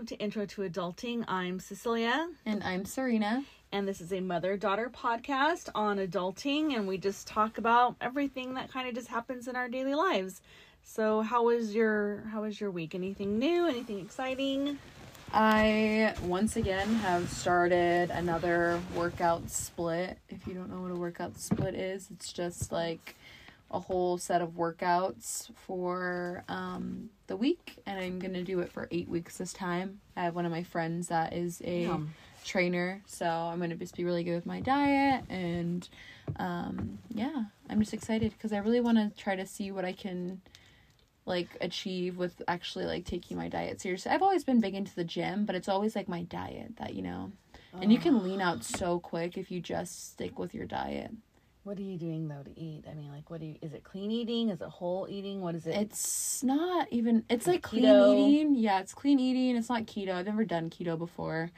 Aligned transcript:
welcome 0.00 0.16
to 0.16 0.24
Intro 0.24 0.46
to 0.46 0.62
Adulting. 0.62 1.26
I'm 1.28 1.60
Cecilia, 1.60 2.26
And 2.46 2.62
I'm 2.64 2.86
Serena. 2.86 3.44
and 3.70 3.86
this 3.86 4.00
is 4.00 4.14
a 4.14 4.20
mother 4.20 4.56
daughter 4.56 4.88
podcast 4.90 5.68
on 5.74 5.98
adulting, 5.98 6.74
and 6.74 6.88
we 6.88 6.96
just 6.96 7.26
talk 7.26 7.58
about 7.58 7.96
everything 8.00 8.54
that 8.54 8.72
kind 8.72 8.88
of 8.88 8.94
just 8.94 9.08
happens 9.08 9.46
in 9.46 9.56
our 9.56 9.68
daily 9.68 9.94
lives. 9.94 10.40
So, 10.82 11.20
how 11.20 11.44
was 11.44 11.74
your 11.74 12.22
how 12.32 12.40
was 12.40 12.58
your 12.58 12.70
week? 12.70 12.94
Anything 12.94 13.38
new? 13.38 13.66
Anything 13.66 14.00
exciting? 14.00 14.78
I 15.34 16.14
once 16.22 16.56
again 16.56 16.94
have 16.94 17.28
started 17.28 18.08
another 18.08 18.80
workout 18.96 19.50
split. 19.50 20.16
If 20.30 20.46
you 20.46 20.54
don't 20.54 20.70
know 20.70 20.80
what 20.80 20.92
a 20.92 20.96
workout 20.96 21.38
split 21.38 21.74
is, 21.74 22.08
it's 22.10 22.32
just 22.32 22.72
like 22.72 23.16
a 23.70 23.78
whole 23.78 24.18
set 24.18 24.42
of 24.42 24.50
workouts 24.50 25.50
for 25.66 26.44
um, 26.48 27.08
the 27.28 27.36
week, 27.36 27.76
and 27.86 28.00
I'm 28.00 28.18
gonna 28.18 28.42
do 28.42 28.60
it 28.60 28.72
for 28.72 28.88
eight 28.90 29.08
weeks 29.08 29.36
this 29.38 29.52
time. 29.52 30.00
I 30.16 30.24
have 30.24 30.34
one 30.34 30.44
of 30.44 30.50
my 30.52 30.62
friends 30.62 31.08
that 31.08 31.32
is 31.32 31.62
a 31.64 31.82
Yum. 31.82 32.12
trainer, 32.44 33.00
so 33.06 33.26
I'm 33.26 33.60
gonna 33.60 33.76
just 33.76 33.96
be 33.96 34.04
really 34.04 34.24
good 34.24 34.34
with 34.34 34.46
my 34.46 34.60
diet, 34.60 35.24
and 35.28 35.88
um, 36.36 36.98
yeah, 37.14 37.44
I'm 37.68 37.78
just 37.80 37.94
excited 37.94 38.32
because 38.32 38.52
I 38.52 38.58
really 38.58 38.80
want 38.80 38.98
to 38.98 39.10
try 39.22 39.36
to 39.36 39.46
see 39.46 39.70
what 39.70 39.84
I 39.84 39.92
can 39.92 40.40
like 41.26 41.56
achieve 41.60 42.16
with 42.16 42.42
actually 42.48 42.86
like 42.86 43.04
taking 43.04 43.36
my 43.36 43.48
diet 43.48 43.80
seriously. 43.80 44.10
I've 44.10 44.22
always 44.22 44.42
been 44.42 44.60
big 44.60 44.74
into 44.74 44.94
the 44.96 45.04
gym, 45.04 45.44
but 45.44 45.54
it's 45.54 45.68
always 45.68 45.94
like 45.94 46.08
my 46.08 46.22
diet 46.22 46.76
that 46.78 46.94
you 46.94 47.02
know. 47.02 47.30
And 47.80 47.92
you 47.92 47.98
can 48.00 48.24
lean 48.24 48.40
out 48.40 48.64
so 48.64 48.98
quick 48.98 49.38
if 49.38 49.48
you 49.52 49.60
just 49.60 50.10
stick 50.10 50.40
with 50.40 50.54
your 50.54 50.66
diet. 50.66 51.12
What 51.70 51.78
are 51.78 51.82
you 51.82 51.96
doing 51.98 52.26
though 52.26 52.42
to 52.42 52.60
eat? 52.60 52.82
I 52.90 52.94
mean, 52.94 53.12
like, 53.12 53.30
what 53.30 53.38
do 53.38 53.46
you? 53.46 53.54
Is 53.62 53.72
it 53.74 53.84
clean 53.84 54.10
eating? 54.10 54.48
Is 54.48 54.60
it 54.60 54.66
whole 54.66 55.06
eating? 55.08 55.40
What 55.40 55.54
is 55.54 55.68
it? 55.68 55.76
It's 55.76 56.42
not 56.42 56.88
even 56.90 57.22
it's 57.30 57.46
like 57.46 57.62
clean 57.62 57.84
Keto? 57.84 58.18
eating. 58.28 58.56
Yeah, 58.56 58.80
it's 58.80 58.92
clean 58.92 59.20
eating. 59.20 59.54
It's 59.56 59.68
not 59.68 59.84
keto. 59.86 60.14
I've 60.14 60.26
never 60.26 60.44
done 60.44 60.68
keto 60.68 60.98
before. 60.98 61.52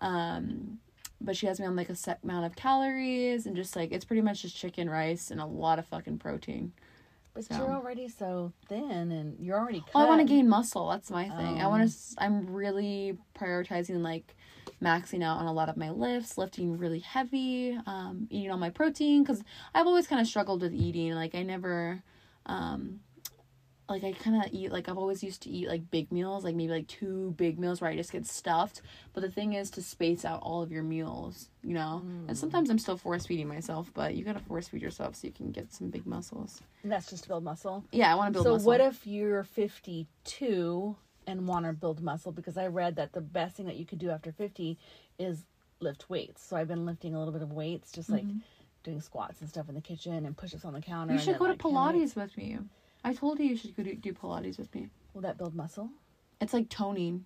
Um 0.00 0.80
but 1.20 1.36
she 1.36 1.46
has 1.46 1.60
me 1.60 1.66
on 1.66 1.76
like 1.76 1.90
a 1.90 1.94
set 1.94 2.18
amount 2.24 2.44
of 2.44 2.56
calories 2.56 3.46
and 3.46 3.54
just 3.54 3.76
like 3.76 3.92
it's 3.92 4.04
pretty 4.04 4.20
much 4.22 4.42
just 4.42 4.56
chicken, 4.56 4.90
rice 4.90 5.30
and 5.30 5.40
a 5.40 5.46
lot 5.46 5.78
of 5.78 5.86
fucking 5.86 6.18
protein. 6.18 6.72
but 7.32 7.44
so- 7.44 7.56
you're 7.56 7.72
already 7.72 8.08
so 8.08 8.52
thin, 8.68 9.12
and 9.12 9.38
you're 9.38 9.56
already. 9.60 9.78
Cut. 9.82 9.94
Well, 9.94 10.06
I 10.06 10.08
want 10.08 10.22
to 10.22 10.26
gain 10.26 10.48
muscle. 10.48 10.88
That's 10.88 11.08
my 11.08 11.28
thing. 11.28 11.60
I 11.60 11.68
want 11.68 11.84
Um. 11.84 11.88
to. 11.88 11.94
I'm 12.18 12.46
really 12.52 13.16
prioritizing 13.38 14.02
like 14.02 14.34
maxing 14.82 15.22
out 15.22 15.38
on 15.38 15.46
a 15.46 15.52
lot 15.52 15.68
of 15.68 15.76
my 15.76 15.90
lifts, 15.90 16.36
lifting 16.36 16.76
really 16.76 16.98
heavy, 16.98 17.78
um, 17.86 18.26
eating 18.30 18.50
all 18.50 18.58
my 18.58 18.70
protein 18.70 19.22
because 19.22 19.42
I've 19.74 19.86
always 19.86 20.06
kind 20.06 20.20
of 20.20 20.26
struggled 20.26 20.62
with 20.62 20.74
eating. 20.74 21.12
Like 21.14 21.34
I 21.34 21.42
never, 21.42 22.02
um, 22.46 23.00
like 23.88 24.04
I 24.04 24.12
kind 24.12 24.42
of 24.42 24.52
eat 24.52 24.72
like 24.72 24.88
I've 24.88 24.98
always 24.98 25.22
used 25.22 25.42
to 25.42 25.50
eat 25.50 25.68
like 25.68 25.90
big 25.90 26.10
meals, 26.10 26.44
like 26.44 26.54
maybe 26.54 26.72
like 26.72 26.88
two 26.88 27.34
big 27.36 27.58
meals 27.58 27.80
where 27.80 27.90
I 27.90 27.96
just 27.96 28.12
get 28.12 28.26
stuffed. 28.26 28.82
But 29.12 29.20
the 29.20 29.30
thing 29.30 29.52
is 29.52 29.70
to 29.72 29.82
space 29.82 30.24
out 30.24 30.40
all 30.42 30.62
of 30.62 30.72
your 30.72 30.82
meals, 30.82 31.48
you 31.62 31.74
know. 31.74 32.02
And 32.28 32.36
sometimes 32.36 32.70
I'm 32.70 32.78
still 32.78 32.96
force 32.96 33.26
feeding 33.26 33.48
myself, 33.48 33.90
but 33.94 34.14
you 34.14 34.24
gotta 34.24 34.40
force 34.40 34.68
feed 34.68 34.82
yourself 34.82 35.16
so 35.16 35.26
you 35.26 35.32
can 35.32 35.52
get 35.52 35.72
some 35.72 35.90
big 35.90 36.06
muscles. 36.06 36.60
And 36.82 36.90
that's 36.90 37.10
just 37.10 37.24
to 37.24 37.28
build 37.28 37.44
muscle. 37.44 37.84
Yeah, 37.92 38.10
I 38.10 38.16
want 38.16 38.28
to 38.28 38.32
build 38.32 38.46
muscle. 38.46 38.58
so 38.58 38.70
muscle. 38.70 38.86
what 38.86 38.94
if 38.94 39.06
you're 39.06 39.44
52 39.44 40.96
and 41.26 41.46
want 41.46 41.64
to 41.66 41.72
build 41.72 42.02
muscle 42.02 42.32
because 42.32 42.56
i 42.56 42.66
read 42.66 42.96
that 42.96 43.12
the 43.12 43.20
best 43.20 43.56
thing 43.56 43.66
that 43.66 43.76
you 43.76 43.84
could 43.86 43.98
do 43.98 44.10
after 44.10 44.32
50 44.32 44.78
is 45.18 45.44
lift 45.80 46.08
weights 46.10 46.42
so 46.44 46.56
i've 46.56 46.68
been 46.68 46.86
lifting 46.86 47.14
a 47.14 47.18
little 47.18 47.32
bit 47.32 47.42
of 47.42 47.52
weights 47.52 47.92
just 47.92 48.08
like 48.10 48.24
doing 48.84 49.00
squats 49.00 49.40
and 49.40 49.48
stuff 49.48 49.68
in 49.68 49.74
the 49.74 49.80
kitchen 49.80 50.26
and 50.26 50.36
push-ups 50.36 50.64
on 50.64 50.72
the 50.72 50.80
counter 50.80 51.12
You 51.14 51.18
should 51.20 51.34
then, 51.34 51.38
go 51.38 51.46
to 51.46 51.52
like. 51.52 51.58
Pilates 51.60 52.16
with 52.16 52.36
me. 52.36 52.58
I 53.04 53.14
told 53.14 53.38
you 53.38 53.46
you 53.46 53.56
should 53.56 53.76
go 53.76 53.82
do, 53.84 53.94
do 53.94 54.12
Pilates 54.12 54.58
with 54.58 54.74
me. 54.74 54.88
will 55.14 55.22
that 55.22 55.38
build 55.38 55.54
muscle 55.54 55.88
It's 56.40 56.52
like 56.52 56.68
toning. 56.68 57.24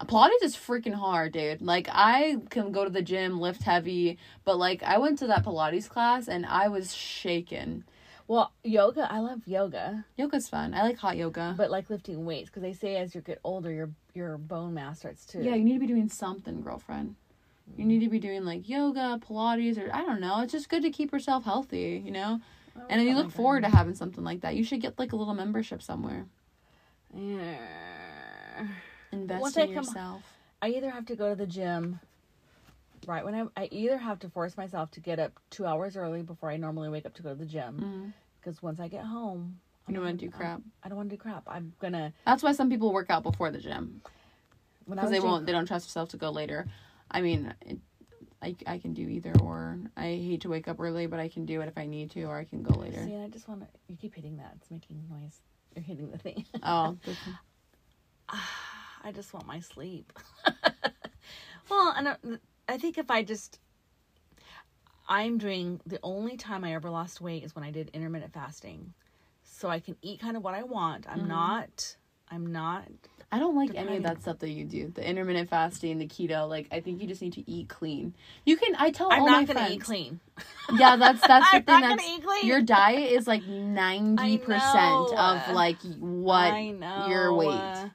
Uh, 0.00 0.04
Pilates 0.06 0.42
is 0.42 0.56
freaking 0.56 0.94
hard, 0.94 1.32
dude. 1.32 1.60
Like 1.60 1.88
I 1.92 2.38
can 2.50 2.72
go 2.72 2.84
to 2.84 2.90
the 2.90 3.02
gym, 3.02 3.38
lift 3.38 3.62
heavy, 3.62 4.18
but 4.44 4.56
like 4.58 4.82
I 4.82 4.96
went 4.98 5.18
to 5.18 5.26
that 5.26 5.44
Pilates 5.44 5.88
class 5.88 6.26
and 6.26 6.46
I 6.46 6.68
was 6.68 6.94
shaken. 6.94 7.84
Well 8.26 8.52
yoga 8.62 9.06
i 9.12 9.18
love 9.18 9.40
yoga 9.46 10.04
Yoga's 10.16 10.48
fun. 10.48 10.72
I 10.74 10.82
like 10.82 10.96
hot 10.98 11.16
yoga. 11.16 11.54
but 11.56 11.70
like 11.70 11.90
lifting 11.90 12.24
weights 12.24 12.48
because 12.50 12.62
they 12.62 12.72
say 12.72 12.96
as 12.96 13.14
you 13.14 13.20
get 13.20 13.38
older 13.44 13.70
your 13.70 13.90
your 14.14 14.38
bone 14.38 14.74
mass 14.74 15.00
starts 15.00 15.26
to 15.26 15.42
yeah, 15.42 15.54
you 15.54 15.64
need 15.64 15.74
to 15.74 15.78
be 15.80 15.86
doing 15.86 16.08
something, 16.08 16.62
girlfriend. 16.62 17.16
You 17.76 17.84
need 17.84 18.00
to 18.00 18.08
be 18.08 18.18
doing 18.18 18.44
like 18.44 18.68
yoga, 18.68 19.18
Pilates, 19.26 19.78
or 19.78 19.90
I 19.92 20.02
don't 20.04 20.20
know. 20.20 20.40
It's 20.42 20.52
just 20.52 20.68
good 20.68 20.82
to 20.82 20.90
keep 20.90 21.12
yourself 21.12 21.44
healthy, 21.44 22.02
you 22.04 22.10
know. 22.12 22.40
Oh, 22.76 22.82
and 22.88 23.00
then 23.00 23.06
you 23.08 23.14
oh 23.14 23.18
look 23.22 23.30
forward 23.32 23.62
to 23.64 23.70
having 23.70 23.94
something 23.94 24.22
like 24.22 24.40
that. 24.42 24.54
You 24.54 24.62
should 24.64 24.80
get 24.80 24.98
like 24.98 25.12
a 25.12 25.16
little 25.16 25.34
membership 25.34 25.82
somewhere. 25.82 26.26
yeah. 27.14 28.66
Invest 29.12 29.40
Once 29.40 29.56
in 29.56 29.62
I 29.62 29.66
come- 29.66 29.74
yourself. 29.76 30.22
I 30.62 30.68
either 30.68 30.90
have 30.90 31.06
to 31.06 31.16
go 31.16 31.30
to 31.30 31.34
the 31.36 31.46
gym 31.46 32.00
right 33.08 33.24
when 33.24 33.34
I 33.34 33.62
I 33.62 33.68
either 33.70 33.98
have 33.98 34.18
to 34.20 34.28
force 34.28 34.56
myself 34.56 34.90
to 34.92 35.00
get 35.00 35.18
up 35.18 35.32
two 35.50 35.66
hours 35.66 35.96
early 35.96 36.22
before 36.22 36.50
I 36.50 36.56
normally 36.56 36.88
wake 36.88 37.06
up 37.06 37.14
to 37.14 37.22
go 37.22 37.30
to 37.30 37.34
the 37.34 37.46
gym 37.46 37.80
mm. 37.80 38.12
because 38.40 38.62
once 38.62 38.80
I 38.80 38.88
get 38.88 39.04
home, 39.04 39.60
You 39.88 39.94
don't 39.94 40.04
want 40.04 40.20
to 40.20 40.26
do 40.26 40.30
crap. 40.30 40.60
I 40.82 40.88
don't 40.88 40.96
want 40.96 41.10
to 41.10 41.16
do 41.16 41.20
crap. 41.20 41.44
I'm 41.46 41.72
gonna 41.80 42.12
That's 42.26 42.42
why 42.42 42.52
some 42.52 42.70
people 42.70 42.92
work 42.92 43.10
out 43.10 43.22
before 43.22 43.50
the 43.50 43.58
gym. 43.58 44.02
because 44.88 45.10
they 45.10 45.20
won't 45.20 45.46
they 45.46 45.52
don't 45.52 45.66
trust 45.66 45.86
themselves 45.86 46.10
to 46.10 46.16
go 46.16 46.30
later 46.30 46.66
i 47.10 47.20
mean 47.20 47.54
it, 47.62 47.78
I, 48.42 48.54
I 48.66 48.78
can 48.78 48.92
do 48.92 49.08
either 49.08 49.32
or 49.40 49.78
i 49.96 50.02
hate 50.02 50.42
to 50.42 50.50
wake 50.50 50.68
up 50.68 50.78
early 50.78 51.06
but 51.06 51.18
i 51.20 51.28
can 51.28 51.46
do 51.46 51.62
it 51.62 51.68
if 51.68 51.78
i 51.78 51.86
need 51.86 52.10
to 52.10 52.24
or 52.24 52.36
i 52.36 52.44
can 52.44 52.62
go 52.62 52.74
later 52.78 53.02
See, 53.02 53.12
and 53.12 53.24
I 53.24 53.28
just 53.28 53.48
want 53.48 53.60
to. 53.60 53.66
You 53.88 53.96
keep 53.96 54.14
hitting 54.14 54.36
that. 54.36 54.52
It's 54.56 54.70
making 54.70 55.02
noise. 55.10 55.40
You're 55.74 55.84
hitting 55.84 56.10
the 56.10 56.18
thing. 56.18 56.44
oh 56.62 56.96
I 59.04 59.12
just 59.12 59.32
want 59.34 59.46
my 59.46 59.60
sleep. 59.60 60.12
well, 61.70 61.94
and 61.96 62.08
uh, 62.08 62.16
I, 62.68 62.78
think 62.78 62.98
if 62.98 63.10
I 63.10 63.22
just, 63.22 63.58
I'm 65.08 65.38
doing 65.38 65.80
the 65.86 65.98
only 66.02 66.36
time 66.36 66.64
I 66.64 66.74
ever 66.74 66.90
lost 66.90 67.20
weight 67.20 67.44
is 67.44 67.54
when 67.54 67.64
I 67.64 67.70
did 67.70 67.90
intermittent 67.92 68.32
fasting, 68.32 68.94
so 69.42 69.68
I 69.68 69.80
can 69.80 69.96
eat 70.02 70.20
kind 70.20 70.36
of 70.36 70.42
what 70.42 70.54
I 70.54 70.62
want. 70.62 71.06
I'm 71.08 71.20
mm-hmm. 71.20 71.28
not. 71.28 71.96
I'm 72.30 72.46
not. 72.46 72.88
i 73.30 73.38
don't 73.38 73.54
like 73.54 73.74
any 73.74 73.96
of 73.96 74.02
that 74.02 74.20
stuff 74.22 74.38
that 74.38 74.48
you 74.50 74.64
do 74.64 74.90
the 74.94 75.06
intermittent 75.08 75.48
fasting 75.50 75.98
the 75.98 76.06
keto 76.06 76.48
like 76.48 76.66
i 76.72 76.80
think 76.80 77.00
you 77.00 77.06
just 77.06 77.20
need 77.22 77.32
to 77.34 77.48
eat 77.48 77.68
clean 77.68 78.14
you 78.44 78.56
can 78.56 78.74
i 78.76 78.90
tell 78.90 79.12
I'm 79.12 79.20
all 79.20 79.26
not 79.26 79.46
my 79.46 79.54
friends 79.54 79.74
eat 79.74 79.80
clean. 79.80 80.20
yeah 80.76 80.96
that's 80.96 81.20
that's 81.26 81.50
the 81.50 81.56
I'm 81.56 81.62
thing 81.62 81.80
not 81.80 81.82
gonna 81.82 81.96
that's 81.96 82.08
eat 82.08 82.24
clean. 82.24 82.46
your 82.46 82.62
diet 82.62 83.12
is 83.12 83.26
like 83.26 83.44
90% 83.44 85.14
of 85.14 85.54
like 85.54 85.76
what 86.00 87.08
your 87.08 87.34
weight 87.34 87.90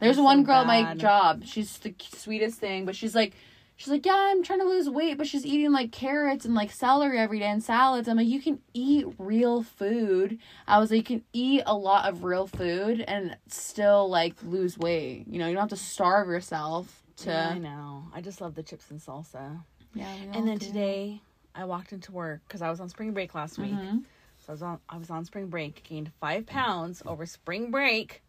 There's 0.00 0.18
I'm 0.18 0.24
one 0.24 0.38
so 0.42 0.46
girl 0.46 0.60
at 0.60 0.66
my 0.66 0.94
job. 0.94 1.44
She's 1.44 1.76
the 1.78 1.92
sweetest 2.12 2.58
thing, 2.58 2.84
but 2.84 2.94
she's 2.94 3.16
like, 3.16 3.34
she's 3.78 3.88
like, 3.88 4.04
yeah, 4.04 4.12
I'm 4.30 4.42
trying 4.42 4.58
to 4.58 4.66
lose 4.66 4.90
weight, 4.90 5.16
but 5.16 5.26
she's 5.26 5.46
eating 5.46 5.72
like 5.72 5.92
carrots 5.92 6.44
and 6.44 6.54
like 6.54 6.70
celery 6.70 7.18
every 7.18 7.38
day 7.38 7.46
and 7.46 7.62
salads. 7.62 8.08
I'm 8.08 8.16
like, 8.18 8.26
you 8.26 8.42
can 8.42 8.58
eat 8.74 9.06
real 9.18 9.62
food. 9.62 10.38
I 10.66 10.78
was 10.78 10.90
like, 10.90 10.98
you 10.98 11.16
can 11.18 11.24
eat 11.32 11.62
a 11.64 11.74
lot 11.74 12.06
of 12.08 12.24
real 12.24 12.46
food 12.46 13.00
and 13.08 13.36
still 13.46 14.10
like 14.10 14.34
lose 14.42 14.76
weight. 14.76 15.24
You 15.28 15.38
know, 15.38 15.46
you 15.46 15.54
don't 15.54 15.62
have 15.62 15.70
to 15.78 15.84
starve 15.84 16.28
yourself 16.28 17.02
to. 17.18 17.30
Yeah, 17.30 17.50
I 17.54 17.58
know. 17.58 18.04
I 18.12 18.20
just 18.20 18.40
love 18.40 18.54
the 18.56 18.62
chips 18.62 18.90
and 18.90 19.00
salsa. 19.00 19.62
Yeah, 19.94 20.12
And 20.34 20.46
then 20.46 20.58
do. 20.58 20.66
today, 20.66 21.22
I 21.54 21.64
walked 21.64 21.92
into 21.92 22.12
work 22.12 22.40
because 22.46 22.60
I 22.62 22.68
was 22.70 22.80
on 22.80 22.88
spring 22.88 23.12
break 23.12 23.34
last 23.34 23.58
week. 23.58 23.72
Mhm. 23.72 24.04
So 24.40 24.50
I 24.50 24.52
was 24.52 24.62
on 24.62 24.78
I 24.88 24.96
was 24.98 25.08
on 25.10 25.24
spring 25.24 25.46
break, 25.48 25.82
gained 25.84 26.10
five 26.20 26.46
pounds 26.46 27.02
over 27.06 27.26
spring 27.26 27.70
break. 27.70 28.22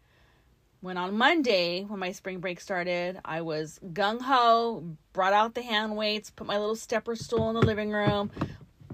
When 0.80 0.96
on 0.96 1.18
Monday, 1.18 1.82
when 1.82 2.00
my 2.00 2.12
spring 2.12 2.40
break 2.40 2.58
started, 2.58 3.20
I 3.22 3.42
was 3.42 3.78
gung 3.92 4.22
ho, 4.22 4.96
brought 5.12 5.34
out 5.34 5.54
the 5.54 5.62
hand 5.62 5.94
weights, 5.94 6.30
put 6.30 6.46
my 6.46 6.58
little 6.58 6.76
stepper 6.76 7.14
stool 7.14 7.50
in 7.50 7.54
the 7.54 7.60
living 7.60 7.90
room, 7.90 8.30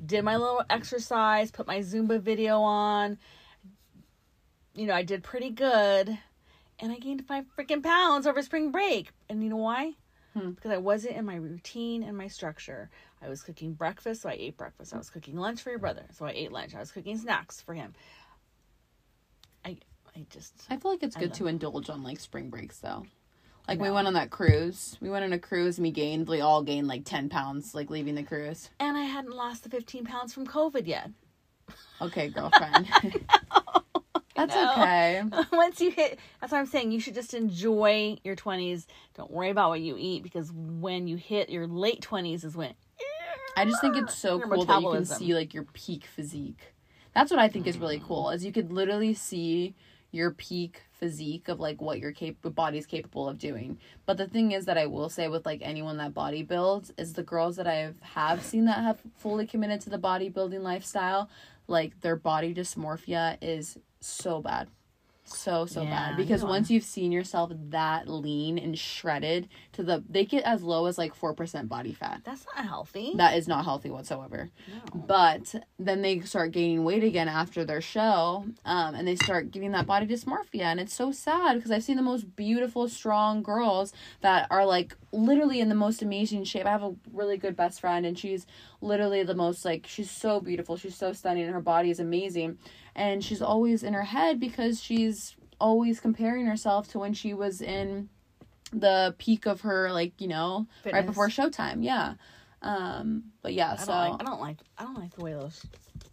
did 0.05 0.25
my 0.25 0.37
little 0.37 0.65
exercise, 0.69 1.53
put 1.53 1.69
my 1.69 1.79
Zumba 1.79 2.21
video 2.21 2.61
on. 2.61 3.19
You 4.75 4.87
know, 4.87 4.95
I 4.95 5.05
did 5.05 5.23
pretty 5.23 5.51
good. 5.51 6.19
And 6.79 6.93
I 6.93 6.99
gained 6.99 7.27
five 7.27 7.45
freaking 7.57 7.83
pounds 7.83 8.27
over 8.27 8.43
spring 8.43 8.73
break. 8.73 9.13
And 9.29 9.43
you 9.43 9.49
know 9.49 9.57
why? 9.57 9.93
Hmm. 10.35 10.51
Because 10.51 10.73
I 10.73 10.79
wasn't 10.79 11.17
in 11.17 11.25
my 11.25 11.37
routine 11.37 12.03
and 12.03 12.19
my 12.19 12.27
structure. 12.27 12.91
I 13.23 13.29
was 13.29 13.43
cooking 13.43 13.73
breakfast, 13.73 14.23
so 14.23 14.29
I 14.29 14.37
ate 14.39 14.59
breakfast. 14.59 14.93
I 14.93 14.99
was 14.99 15.09
cooking 15.09 15.37
lunch 15.37 15.63
for 15.63 15.71
your 15.71 15.79
brother, 15.79 16.05
so 16.13 16.27
I 16.27 16.33
ate 16.33 16.53
lunch. 16.53 16.75
I 16.75 16.81
was 16.81 16.91
cooking 16.91 17.17
snacks 17.17 17.63
for 17.63 17.75
him. 17.75 17.95
I 20.17 20.25
just 20.31 20.55
I 20.71 20.77
feel 20.79 20.91
like 20.91 21.03
it's 21.03 21.17
good 21.17 21.35
to 21.35 21.47
indulge 21.47 21.91
on 21.91 22.03
like 22.03 22.19
spring 22.19 22.49
breaks 22.49 22.79
though. 22.79 23.05
Like 23.69 23.81
we 23.81 23.91
went 23.91 24.07
on 24.07 24.15
that 24.15 24.31
cruise. 24.31 24.97
We 25.01 25.11
went 25.11 25.25
on 25.25 25.33
a 25.33 25.39
cruise 25.39 25.79
and 25.79 25.83
we 25.83 25.91
gained, 25.91 26.29
we 26.29 26.41
all 26.41 26.63
gained 26.63 26.87
like 26.87 27.05
10 27.05 27.29
pounds, 27.29 27.75
like 27.75 27.91
leaving 27.91 28.15
the 28.15 28.23
cruise. 28.23 28.71
and 28.79 28.97
I 28.97 29.03
hadn't 29.03 29.35
lost 29.35 29.65
the 29.65 29.69
15 29.69 30.05
pounds 30.05 30.33
from 30.33 30.47
COVID 30.47 30.87
yet. 30.87 31.11
Okay, 32.01 32.29
girlfriend. 32.35 32.87
That's 34.37 34.55
know. 34.55 34.73
okay. 34.73 35.23
Once 35.53 35.81
you 35.81 35.91
hit, 35.91 36.19
that's 36.41 36.53
what 36.53 36.59
I'm 36.59 36.67
saying. 36.67 36.93
You 36.93 37.01
should 37.01 37.15
just 37.15 37.33
enjoy 37.33 38.19
your 38.23 38.37
20s. 38.37 38.85
Don't 39.15 39.31
worry 39.31 39.49
about 39.49 39.71
what 39.71 39.81
you 39.81 39.97
eat 39.99 40.23
because 40.23 40.53
when 40.53 41.09
you 41.09 41.17
hit 41.17 41.49
your 41.49 41.67
late 41.67 42.03
20s 42.03 42.45
is 42.45 42.55
when 42.55 42.75
I 43.57 43.65
just 43.65 43.81
think 43.81 43.97
it's 43.97 44.15
so 44.15 44.39
cool 44.39 44.67
that 44.67 44.83
you 44.83 44.93
can 44.93 45.07
see 45.07 45.35
like 45.35 45.55
your 45.55 45.63
peak 45.63 46.05
physique. 46.05 46.75
That's 47.15 47.31
what 47.31 47.41
I 47.41 47.49
think 47.49 47.67
is 47.67 47.79
really 47.79 47.99
cool. 48.07 48.29
Is 48.29 48.45
you 48.45 48.53
could 48.53 48.71
literally 48.71 49.15
see 49.15 49.75
your 50.11 50.31
peak 50.31 50.83
physique 50.93 51.49
of 51.49 51.61
like 51.61 51.81
what 51.81 51.99
your 51.99 52.13
cap- 52.13 52.37
body's 52.43 52.87
capable 52.87 53.29
of 53.29 53.39
doing. 53.39 53.79
But 54.07 54.17
the 54.17 54.27
thing 54.27 54.53
is 54.53 54.65
that 54.67 54.79
I 54.79 54.87
will 54.87 55.09
say 55.09 55.29
with 55.29 55.47
like 55.47 55.61
anyone 55.63 55.97
that 55.99 56.15
body 56.15 56.43
builds 56.43 56.93
is 56.97 57.13
the 57.13 57.23
girls 57.23 57.57
that 57.57 57.67
I 57.67 57.93
have 58.01 58.43
seen 58.43 58.65
that 58.67 58.83
have 58.83 59.01
fully 59.19 59.47
committed 59.47 59.81
to 59.83 59.91
the 59.91 59.99
bodybuilding 59.99 60.63
lifestyle, 60.63 61.29
like 61.69 62.01
their 62.01 62.17
body 62.17 62.55
dysmorphia 62.55 63.37
is 63.43 63.79
so 64.01 64.41
bad 64.41 64.69
so 65.27 65.67
so 65.67 65.83
Yeah, 65.83 65.91
bad 65.91 66.17
because 66.17 66.43
you 66.43 66.49
once 66.49 66.71
you've 66.71 66.85
seen 66.85 67.13
yourself 67.13 67.53
that 67.71 68.09
lean 68.09 68.59
and 68.59 68.79
shredded 68.79 69.49
to 69.73 69.83
the 69.83 70.03
they 70.09 70.25
get 70.25 70.45
as 70.45 70.63
low 70.63 70.87
as 70.87 70.99
like 70.99 71.15
4% 71.19 71.69
body 71.69 71.93
fat. 71.93 72.23
That's 72.25 72.47
not 72.55 72.65
healthy. 72.67 73.13
that 73.17 73.37
is 73.37 73.49
not 73.49 73.65
healthy 73.65 73.91
whatsoever. 73.91 74.51
No. 74.69 75.01
but 75.07 75.55
then 75.79 76.03
they 76.03 76.21
start 76.21 76.53
gaining 76.53 76.85
weight 76.85 77.05
again 77.05 77.29
after 77.29 77.65
their 77.65 77.81
show 77.81 78.47
um, 78.65 78.95
and 78.95 79.07
they 79.07 79.17
start 79.17 79.51
getting 79.51 79.73
that 79.73 79.87
body 79.87 80.07
dysmorphia 80.07 80.63
and 80.63 80.81
it's 80.81 80.95
so 80.95 81.13
sad 81.13 81.57
because 81.57 81.71
i've 81.71 81.83
seen 81.83 81.97
the 81.97 82.03
most 82.03 82.35
beautiful 82.37 82.89
strong 82.89 83.43
girls 83.43 83.93
that 84.21 84.47
are 84.51 84.65
like 84.65 84.97
literally 85.13 85.61
in 85.61 85.69
the 85.69 85.75
most 85.75 86.03
amazing 86.03 86.45
shape. 86.45 86.67
I 86.67 86.71
have 86.71 86.83
a 86.83 86.95
really 87.13 87.37
good 87.37 87.57
best 87.57 87.81
friend 87.81 88.05
and 88.07 88.19
she's 88.19 88.47
literally 88.81 89.23
the 89.23 89.35
most 89.35 89.65
like 89.65 89.87
she's 89.87 90.11
so 90.11 90.41
beautiful. 90.41 90.77
She's 90.77 90.95
so 90.97 91.13
stunning 91.13 91.45
and 91.45 91.53
her 91.55 91.61
body 91.61 91.91
is 91.91 92.01
amazing 92.01 92.59
and 92.97 93.23
she's 93.23 93.41
always 93.43 93.85
in 93.85 93.93
her 93.95 94.03
head 94.03 94.41
because 94.41 94.83
she's 94.83 95.37
always 95.61 96.01
comparing 96.01 96.47
herself 96.47 96.89
to 96.89 96.99
when 96.99 97.15
she 97.15 97.33
was 97.33 97.61
in 97.63 98.09
the 98.73 99.15
peak 99.19 99.47
of 99.47 99.61
her 99.61 99.93
like 99.93 100.21
you 100.21 100.27
know 100.27 100.67
right 100.93 101.07
before 101.07 101.29
showtime 101.29 101.85
yeah 101.85 102.15
um 102.63 103.23
but 103.43 103.55
yeah 103.55 103.75
I 103.75 103.77
so 103.77 103.87
don't 103.87 104.11
like. 104.11 104.21
I 104.21 104.25
don't 104.25 104.41
like. 104.41 104.57
I 104.79 104.83
don't 104.83 104.99
like 104.99 105.15
the 105.15 105.23
way 105.23 105.33
those 105.35 105.65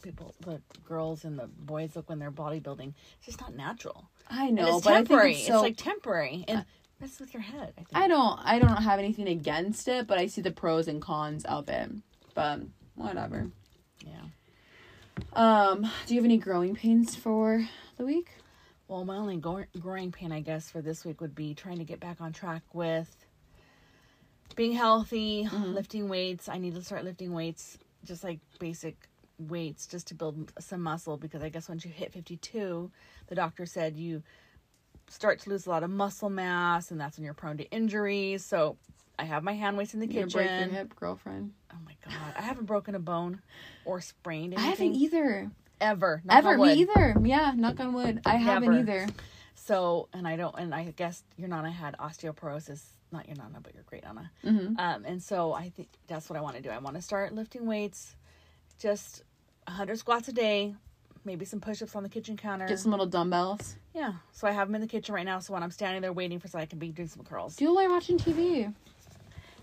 people, 0.04 0.36
the 0.42 0.62
girls 0.86 1.24
and 1.24 1.40
the 1.40 1.48
boys 1.48 1.96
look 1.96 2.10
when 2.10 2.20
they're 2.20 2.32
bodybuilding. 2.32 2.94
It's 3.18 3.26
just 3.26 3.42
not 3.42 3.56
natural. 3.56 4.10
I 4.30 4.48
And 4.48 4.56
know, 4.56 4.78
it's 4.78 4.86
but 4.86 4.94
temporary. 4.94 5.34
It's 5.36 5.48
so. 5.48 5.62
like 5.62 5.78
temporary, 5.78 6.46
and 6.48 6.66
that's 7.00 7.20
with 7.20 7.34
your 7.34 7.42
head. 7.42 7.74
I 7.78 7.84
think. 7.84 7.88
I 7.94 8.08
don't. 8.08 8.40
I 8.44 8.60
don't 8.60 8.84
have 8.84 9.00
anything 9.00 9.28
against 9.28 9.88
it, 9.88 10.06
but 10.06 10.20
I 10.20 10.28
see 10.28 10.42
the 10.42 10.52
pros 10.52 10.88
and 10.88 11.02
cons 11.02 11.44
of 11.46 11.70
it. 11.70 11.90
But 12.36 12.60
whatever. 12.96 13.50
Yeah. 14.06 14.12
Um, 15.33 15.89
do 16.06 16.13
you 16.13 16.19
have 16.19 16.25
any 16.25 16.38
growing 16.38 16.75
pains 16.75 17.15
for 17.15 17.68
the 17.98 18.06
week? 18.06 18.30
Well, 18.88 19.06
my 19.06 19.15
only 19.15 19.38
go- 19.38 19.65
growing 19.80 20.12
pain, 20.12 20.31
I 20.31 20.42
guess, 20.42 20.69
for 20.69 20.81
this 20.81 21.06
week 21.06 21.21
would 21.21 21.36
be 21.36 21.54
trying 21.54 21.77
to 21.77 21.83
get 21.83 22.00
back 22.00 22.21
on 22.21 22.33
track 22.33 22.62
with 22.74 23.25
being 24.56 24.74
healthy, 24.74 25.45
Mm-hmm. 25.45 25.74
lifting 25.74 26.10
weights. 26.10 26.48
I 26.50 26.57
need 26.57 26.75
to 26.75 26.83
start 26.83 27.04
lifting 27.04 27.33
weights, 27.33 27.77
just 28.04 28.24
like 28.24 28.39
basic 28.60 28.95
weights, 29.39 29.88
just 29.88 30.07
to 30.07 30.15
build 30.15 30.51
some 30.60 30.81
muscle. 30.81 31.18
Because 31.18 31.42
I 31.42 31.50
guess 31.50 31.68
once 31.69 31.86
you 31.86 31.92
hit 31.92 32.13
52, 32.13 32.92
the 33.27 33.36
doctor 33.36 33.65
said 33.65 33.95
you 33.95 34.21
start 35.10 35.39
to 35.42 35.50
lose 35.50 35.65
a 35.65 35.69
lot 35.69 35.83
of 35.83 35.89
muscle 35.89 36.30
mass, 36.30 36.92
and 36.92 37.00
that's 37.00 37.18
when 37.18 37.25
you're 37.25 37.33
prone 37.33 37.57
to 37.57 37.69
injuries. 37.71 38.45
So 38.45 38.77
I 39.19 39.25
have 39.25 39.44
my 39.44 39.54
hand 39.54 39.77
weights 39.77 39.94
in 39.94 40.00
the 40.00 40.07
You 40.07 40.13
kitchen. 40.13 40.30
break 40.30 40.50
your 40.50 40.69
hip, 40.69 40.95
girlfriend? 40.95 41.54
Oh 41.71 41.77
my 41.86 41.95
god, 42.06 42.33
I 42.38 42.42
haven't 42.42 42.65
broken 42.65 42.95
a 42.95 43.00
bone 43.00 43.42
or 43.86 44.01
sprained 44.01 44.54
anything. 44.54 44.65
I 44.65 44.69
haven't 44.71 44.95
either. 44.95 45.51
ever. 45.80 46.21
knock 46.25 46.38
Ever. 46.38 46.57
Me 46.57 46.74
either. 46.74 47.15
Yeah. 47.24 47.54
Knock 47.56 47.80
on 47.80 47.94
wood. 47.94 48.21
I 48.25 48.38
haven't 48.38 48.74
either. 48.74 49.07
So, 49.56 50.10
and 50.13 50.27
I 50.27 50.36
don't, 50.36 50.54
and 50.57 50.74
I 50.75 50.86
guess 50.95 51.24
your 51.38 51.48
nana 51.48 51.71
had 51.71 51.95
osteoporosis. 51.98 52.81
Not 53.12 53.27
your 53.27 53.38
nana, 53.38 53.60
but 53.62 53.74
your 53.75 53.83
great 53.83 54.04
nana. 54.04 54.31
Mm-hmm. 54.44 54.80
Um, 54.80 55.06
and 55.06 55.21
so 55.21 55.54
I 55.54 55.69
think 55.69 55.88
that's 56.07 56.30
what 56.30 56.38
I 56.38 56.42
want 56.42 56.56
to 56.57 56.62
do. 56.62 56.69
I 56.69 56.80
want 56.80 56.95
to 56.95 57.01
start 57.01 57.33
lifting 57.33 57.65
weights, 57.68 58.15
just 58.80 59.24
hundred 59.68 59.98
squats 60.00 60.27
a 60.27 60.33
day, 60.33 60.75
maybe 61.24 61.45
some 61.45 61.62
push-ups 61.62 61.95
on 61.95 62.04
the 62.04 62.10
kitchen 62.10 62.36
counter. 62.36 62.68
Get 62.68 62.80
some 62.80 62.92
little 62.92 63.06
dumbbells. 63.06 63.75
yeah. 63.94 64.13
So 64.33 64.48
I 64.48 64.51
have 64.51 64.68
them 64.68 64.75
in 64.75 64.81
the 64.81 64.88
kitchen 64.88 65.13
right 65.15 65.25
now. 65.25 65.39
So 65.39 65.54
when 65.54 65.63
I'm 65.63 65.71
standing 65.71 66.01
there 66.01 66.12
waiting 66.12 66.39
for, 66.39 66.48
so 66.48 66.57
I 66.60 66.65
can 66.65 66.80
be 66.80 66.89
doing 66.89 67.07
some 67.07 67.24
curls. 67.24 67.56
Do 67.56 67.63
you 67.65 67.74
like 67.74 67.88
watching 67.89 68.18
TV? 68.18 68.74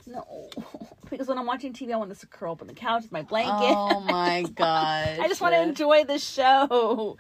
No, 0.07 0.51
because 1.11 1.29
when 1.29 1.39
I'm 1.39 1.47
watching 1.47 1.73
TV, 1.73 1.93
I 1.93 1.97
want 1.97 2.17
to 2.17 2.27
curl 2.27 2.53
up 2.53 2.63
on 2.63 2.69
the 2.69 2.75
couch 2.75 3.03
with 3.03 3.13
my 3.13 3.23
blanket. 3.23 3.75
Oh 3.77 4.01
my 4.01 4.43
god! 4.55 5.19
I 5.21 5.29
just 5.29 5.41
want 5.41 5.55
to 5.55 5.63
enjoy 5.63 6.05
the 6.05 6.19
show. 6.19 7.17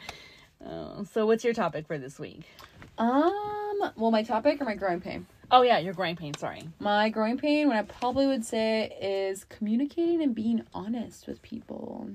Oh, 0.64 1.04
so 1.12 1.26
what's 1.26 1.44
your 1.44 1.54
topic 1.54 1.86
for 1.86 1.98
this 1.98 2.18
week? 2.18 2.44
Um. 2.98 3.92
Well, 3.96 4.10
my 4.10 4.22
topic 4.22 4.60
or 4.60 4.64
my 4.64 4.74
growing 4.74 5.00
pain. 5.00 5.26
Oh 5.50 5.62
yeah, 5.62 5.78
your 5.78 5.94
growing 5.94 6.16
pain. 6.16 6.34
Sorry. 6.34 6.62
My 6.78 7.08
growing 7.08 7.38
pain, 7.38 7.68
what 7.68 7.76
I 7.76 7.82
probably 7.82 8.26
would 8.26 8.44
say, 8.44 8.96
is 9.00 9.44
communicating 9.44 10.22
and 10.22 10.34
being 10.34 10.62
honest 10.72 11.26
with 11.26 11.42
people. 11.42 12.10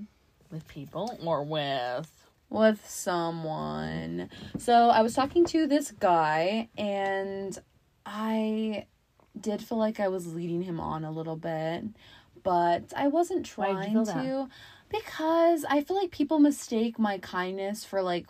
With 0.51 0.67
people 0.67 1.19
or 1.23 1.43
with 1.43 2.09
with 2.49 2.87
someone. 2.87 4.29
So 4.57 4.89
I 4.89 5.01
was 5.01 5.13
talking 5.13 5.45
to 5.47 5.67
this 5.67 5.91
guy 5.91 6.69
and 6.77 7.57
I 8.05 8.85
did 9.39 9.61
feel 9.61 9.77
like 9.77 9.99
I 9.99 10.07
was 10.07 10.33
leading 10.33 10.61
him 10.61 10.79
on 10.79 11.03
a 11.03 11.11
little 11.11 11.35
bit, 11.35 11.83
but 12.43 12.93
I 12.95 13.07
wasn't 13.07 13.45
trying 13.45 14.05
to 14.05 14.47
because 14.89 15.65
I 15.65 15.81
feel 15.81 15.97
like 15.97 16.11
people 16.11 16.39
mistake 16.39 16.99
my 16.99 17.17
kindness 17.17 17.83
for 17.83 18.01
like 18.01 18.27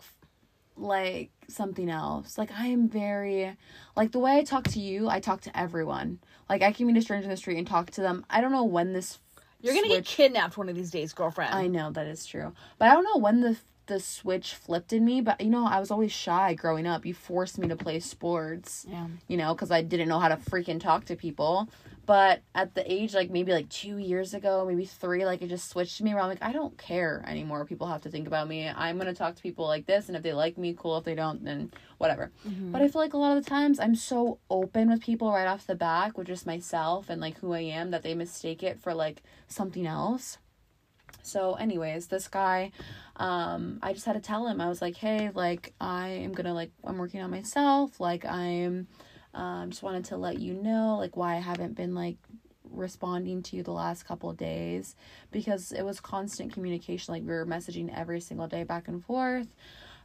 like 0.76 1.30
something 1.48 1.88
else. 1.88 2.36
Like 2.38 2.50
I 2.52 2.66
am 2.66 2.88
very 2.88 3.56
like 3.96 4.12
the 4.12 4.18
way 4.18 4.36
I 4.38 4.44
talk 4.44 4.64
to 4.68 4.80
you, 4.80 5.08
I 5.08 5.20
talk 5.20 5.42
to 5.42 5.58
everyone. 5.58 6.18
Like 6.48 6.62
I 6.62 6.72
can 6.72 6.86
meet 6.86 6.96
a 6.96 7.02
stranger 7.02 7.24
in 7.24 7.30
the 7.30 7.36
street 7.36 7.58
and 7.58 7.66
talk 7.66 7.90
to 7.92 8.00
them. 8.00 8.24
I 8.28 8.40
don't 8.40 8.52
know 8.52 8.64
when 8.64 8.92
this 8.92 9.18
You're 9.60 9.74
gonna 9.74 9.88
get 9.88 10.04
kidnapped 10.04 10.58
one 10.58 10.68
of 10.68 10.74
these 10.74 10.90
days, 10.90 11.12
girlfriend. 11.12 11.54
I 11.54 11.66
know 11.66 11.90
that 11.90 12.06
is 12.06 12.26
true, 12.26 12.52
but 12.78 12.88
I 12.88 12.94
don't 12.94 13.04
know 13.04 13.18
when 13.18 13.40
the 13.40 13.56
the 13.86 14.00
switch 14.00 14.54
flipped 14.54 14.92
in 14.92 15.04
me. 15.04 15.20
But 15.20 15.40
you 15.40 15.50
know, 15.50 15.66
I 15.66 15.80
was 15.80 15.90
always 15.90 16.12
shy 16.12 16.54
growing 16.54 16.86
up. 16.86 17.06
You 17.06 17.14
forced 17.14 17.58
me 17.58 17.68
to 17.68 17.76
play 17.76 18.00
sports, 18.00 18.86
yeah. 18.88 19.06
you 19.28 19.36
know, 19.36 19.54
because 19.54 19.70
I 19.70 19.82
didn't 19.82 20.08
know 20.08 20.18
how 20.18 20.28
to 20.28 20.36
freaking 20.36 20.80
talk 20.80 21.04
to 21.06 21.16
people. 21.16 21.68
But 22.06 22.42
at 22.54 22.76
the 22.76 22.90
age 22.90 23.14
like 23.14 23.30
maybe 23.30 23.52
like 23.52 23.68
two 23.68 23.98
years 23.98 24.32
ago, 24.32 24.64
maybe 24.64 24.84
three, 24.84 25.24
like 25.24 25.42
it 25.42 25.48
just 25.48 25.68
switched 25.68 25.98
to 25.98 26.04
me 26.04 26.12
around. 26.12 26.28
Like, 26.28 26.42
I 26.42 26.52
don't 26.52 26.78
care 26.78 27.24
anymore. 27.26 27.64
People 27.64 27.88
have 27.88 28.02
to 28.02 28.10
think 28.10 28.28
about 28.28 28.46
me. 28.46 28.68
I'm 28.68 28.96
gonna 28.96 29.12
talk 29.12 29.34
to 29.34 29.42
people 29.42 29.66
like 29.66 29.86
this, 29.86 30.06
and 30.06 30.16
if 30.16 30.22
they 30.22 30.32
like 30.32 30.56
me, 30.56 30.74
cool. 30.78 30.98
If 30.98 31.04
they 31.04 31.16
don't, 31.16 31.44
then 31.44 31.72
whatever. 31.98 32.30
Mm-hmm. 32.46 32.70
But 32.70 32.82
I 32.82 32.88
feel 32.88 33.02
like 33.02 33.14
a 33.14 33.18
lot 33.18 33.36
of 33.36 33.42
the 33.42 33.50
times 33.50 33.80
I'm 33.80 33.96
so 33.96 34.38
open 34.48 34.88
with 34.88 35.02
people 35.02 35.32
right 35.32 35.48
off 35.48 35.66
the 35.66 35.74
back 35.74 36.16
with 36.16 36.28
just 36.28 36.46
myself 36.46 37.10
and 37.10 37.20
like 37.20 37.38
who 37.38 37.52
I 37.52 37.60
am 37.60 37.90
that 37.90 38.04
they 38.04 38.14
mistake 38.14 38.62
it 38.62 38.78
for 38.80 38.94
like 38.94 39.22
something 39.48 39.86
else. 39.86 40.38
So, 41.26 41.54
anyways, 41.54 42.06
this 42.06 42.28
guy, 42.28 42.70
um, 43.16 43.78
I 43.82 43.92
just 43.92 44.06
had 44.06 44.14
to 44.14 44.20
tell 44.20 44.46
him, 44.46 44.60
I 44.60 44.68
was 44.68 44.80
like, 44.80 44.96
hey, 44.96 45.30
like, 45.34 45.72
I 45.80 46.08
am 46.08 46.32
gonna, 46.32 46.54
like, 46.54 46.70
I'm 46.84 46.98
working 46.98 47.20
on 47.20 47.30
myself. 47.30 47.98
Like, 48.00 48.24
I'm, 48.24 48.86
um, 49.34 49.70
just 49.70 49.82
wanted 49.82 50.04
to 50.06 50.16
let 50.16 50.38
you 50.38 50.54
know, 50.54 50.96
like, 50.98 51.16
why 51.16 51.34
I 51.36 51.40
haven't 51.40 51.74
been, 51.74 51.94
like, 51.94 52.16
responding 52.70 53.42
to 53.42 53.56
you 53.56 53.62
the 53.62 53.72
last 53.72 54.04
couple 54.06 54.28
of 54.28 54.36
days 54.36 54.96
because 55.30 55.72
it 55.72 55.82
was 55.82 55.98
constant 56.00 56.52
communication. 56.52 57.12
Like, 57.14 57.22
we 57.22 57.28
were 57.28 57.46
messaging 57.46 57.96
every 57.96 58.20
single 58.20 58.46
day 58.48 58.64
back 58.64 58.88
and 58.88 59.04
forth. 59.04 59.48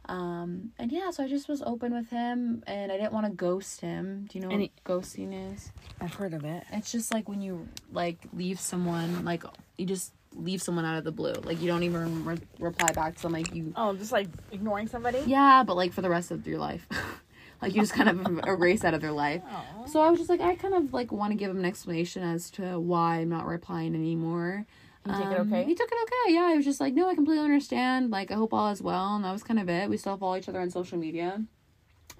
Um, 0.06 0.72
and 0.78 0.90
yeah, 0.90 1.10
so 1.10 1.22
I 1.22 1.28
just 1.28 1.48
was 1.48 1.62
open 1.62 1.94
with 1.94 2.10
him 2.10 2.64
and 2.66 2.90
I 2.90 2.96
didn't 2.96 3.12
want 3.12 3.26
to 3.26 3.32
ghost 3.32 3.80
him. 3.80 4.26
Do 4.28 4.36
you 4.38 4.42
know 4.44 4.50
And 4.50 4.60
what 4.62 4.70
he- 4.74 4.82
ghosting 4.84 5.54
is? 5.54 5.70
I've 6.00 6.14
heard 6.14 6.34
of 6.34 6.44
it. 6.44 6.64
It's 6.72 6.90
just 6.90 7.12
like 7.14 7.28
when 7.28 7.40
you 7.40 7.68
like 7.92 8.18
leave 8.32 8.58
someone 8.58 9.24
like 9.24 9.44
you 9.78 9.86
just 9.86 10.12
leave 10.34 10.62
someone 10.62 10.84
out 10.84 10.96
of 10.98 11.04
the 11.04 11.12
blue. 11.12 11.32
Like 11.34 11.60
you 11.60 11.66
don't 11.68 11.82
even 11.82 12.24
re- 12.24 12.38
reply 12.58 12.92
back 12.92 13.16
to 13.16 13.22
them. 13.22 13.32
Like 13.32 13.54
you, 13.54 13.72
Oh, 13.76 13.94
just 13.94 14.12
like 14.12 14.28
ignoring 14.50 14.88
somebody. 14.88 15.22
yeah, 15.26 15.62
but 15.66 15.76
like 15.76 15.92
for 15.92 16.02
the 16.02 16.10
rest 16.10 16.30
of 16.30 16.46
your 16.46 16.58
life, 16.58 16.86
like 17.62 17.74
you 17.74 17.80
just 17.80 17.94
kind 17.94 18.08
of 18.08 18.40
erase 18.46 18.84
out 18.84 18.94
of 18.94 19.00
their 19.00 19.12
life. 19.12 19.42
Oh. 19.50 19.86
So 19.86 20.00
I 20.00 20.10
was 20.10 20.18
just 20.18 20.30
like, 20.30 20.40
I 20.40 20.54
kind 20.56 20.74
of 20.74 20.92
like 20.92 21.12
want 21.12 21.32
to 21.32 21.36
give 21.36 21.50
him 21.50 21.58
an 21.58 21.64
explanation 21.64 22.22
as 22.22 22.50
to 22.52 22.78
why 22.80 23.16
I'm 23.18 23.28
not 23.28 23.46
replying 23.46 23.94
anymore. 23.94 24.66
You 25.06 25.12
take 25.14 25.22
it 25.32 25.40
Um, 25.40 25.52
okay? 25.52 25.64
He 25.64 25.74
took 25.74 25.88
it 25.90 25.98
okay. 26.04 26.34
Yeah, 26.34 26.42
I 26.52 26.54
was 26.54 26.64
just 26.64 26.80
like, 26.80 26.94
no, 26.94 27.08
I 27.08 27.14
completely 27.16 27.42
understand. 27.44 28.10
Like, 28.12 28.30
I 28.30 28.34
hope 28.34 28.54
all 28.54 28.70
is 28.70 28.80
well, 28.80 29.16
and 29.16 29.24
that 29.24 29.32
was 29.32 29.42
kind 29.42 29.58
of 29.58 29.68
it. 29.68 29.90
We 29.90 29.96
still 29.96 30.16
follow 30.16 30.36
each 30.36 30.48
other 30.48 30.60
on 30.60 30.70
social 30.70 30.96
media. 30.96 31.42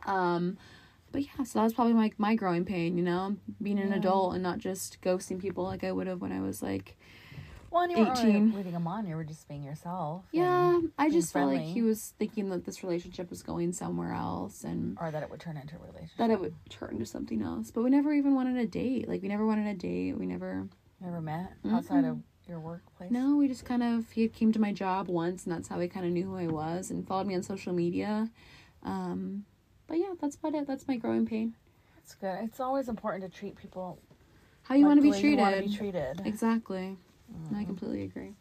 Um, 0.04 0.58
but 1.12 1.22
yeah, 1.22 1.44
so 1.44 1.58
that 1.58 1.64
was 1.64 1.74
probably 1.74 1.92
my 1.92 2.10
my 2.18 2.34
growing 2.34 2.64
pain. 2.64 2.96
You 2.96 3.04
know, 3.04 3.36
being 3.62 3.78
an 3.78 3.90
Yeah. 3.90 3.96
adult 3.98 4.34
and 4.34 4.42
not 4.42 4.58
just 4.58 5.00
ghosting 5.02 5.38
people 5.40 5.62
like 5.64 5.84
I 5.84 5.92
would 5.92 6.06
have 6.06 6.20
when 6.20 6.32
I 6.32 6.40
was 6.40 6.62
like, 6.62 6.96
Well, 7.72 7.84
and 7.84 7.92
you 7.92 7.98
weren't 7.98 8.18
18. 8.18 8.54
leading 8.54 8.72
him 8.72 8.86
on. 8.86 9.06
You 9.06 9.16
were 9.16 9.24
just 9.24 9.48
being 9.48 9.62
yourself. 9.62 10.24
yeah. 10.30 10.78
I 10.98 11.10
just 11.10 11.32
felt 11.32 11.52
like 11.52 11.62
he 11.62 11.80
was 11.82 12.12
thinking 12.18 12.50
that 12.50 12.64
this 12.64 12.82
relationship 12.82 13.30
was 13.30 13.42
going 13.42 13.72
somewhere 13.72 14.12
else, 14.12 14.62
and 14.64 14.96
or 15.00 15.10
that 15.10 15.22
it 15.22 15.30
would 15.30 15.40
turn 15.40 15.56
into 15.56 15.76
a 15.76 15.78
relationship. 15.78 16.16
that 16.18 16.30
it 16.30 16.38
would 16.38 16.54
turn 16.68 16.98
to 16.98 17.06
something 17.06 17.42
else. 17.42 17.70
But 17.70 17.82
we 17.82 17.90
never 17.90 18.12
even 18.12 18.34
wanted 18.34 18.56
a 18.58 18.66
date. 18.66 19.08
Like 19.08 19.22
we 19.22 19.28
never 19.28 19.46
wanted 19.46 19.66
a 19.66 19.74
date. 19.74 20.18
We 20.18 20.26
never. 20.26 20.68
Never 21.00 21.20
met 21.20 21.54
outside 21.68 22.04
of 22.04 22.18
your 22.46 22.60
workplace. 22.60 23.10
No, 23.10 23.36
we 23.36 23.48
just 23.48 23.64
kind 23.64 23.82
of 23.82 24.10
he 24.10 24.28
came 24.28 24.52
to 24.52 24.60
my 24.60 24.72
job 24.72 25.08
once, 25.08 25.44
and 25.44 25.54
that's 25.54 25.68
how 25.68 25.80
he 25.80 25.88
kind 25.88 26.06
of 26.06 26.12
knew 26.12 26.24
who 26.24 26.36
I 26.36 26.46
was 26.46 26.90
and 26.90 27.06
followed 27.06 27.26
me 27.26 27.34
on 27.34 27.42
social 27.42 27.72
media. 27.72 28.30
Um, 28.84 29.44
but 29.86 29.98
yeah, 29.98 30.12
that's 30.20 30.36
about 30.36 30.54
it. 30.54 30.66
That's 30.66 30.86
my 30.86 30.96
growing 30.96 31.26
pain. 31.26 31.54
That's 31.96 32.14
good. 32.14 32.38
It's 32.44 32.60
always 32.60 32.88
important 32.88 33.24
to 33.24 33.38
treat 33.38 33.56
people 33.56 33.98
How 34.62 34.74
you 34.74 34.86
like 34.86 34.96
want 34.96 35.04
to 35.04 35.10
be 35.10 35.20
treated? 35.20 36.20
You 36.22 36.32
want 37.32 37.44
to 37.48 37.50
be 37.50 37.56
treated. 37.56 37.56
Exactly. 37.56 37.60
I 37.60 37.64
completely 37.64 38.02
agree. 38.04 38.34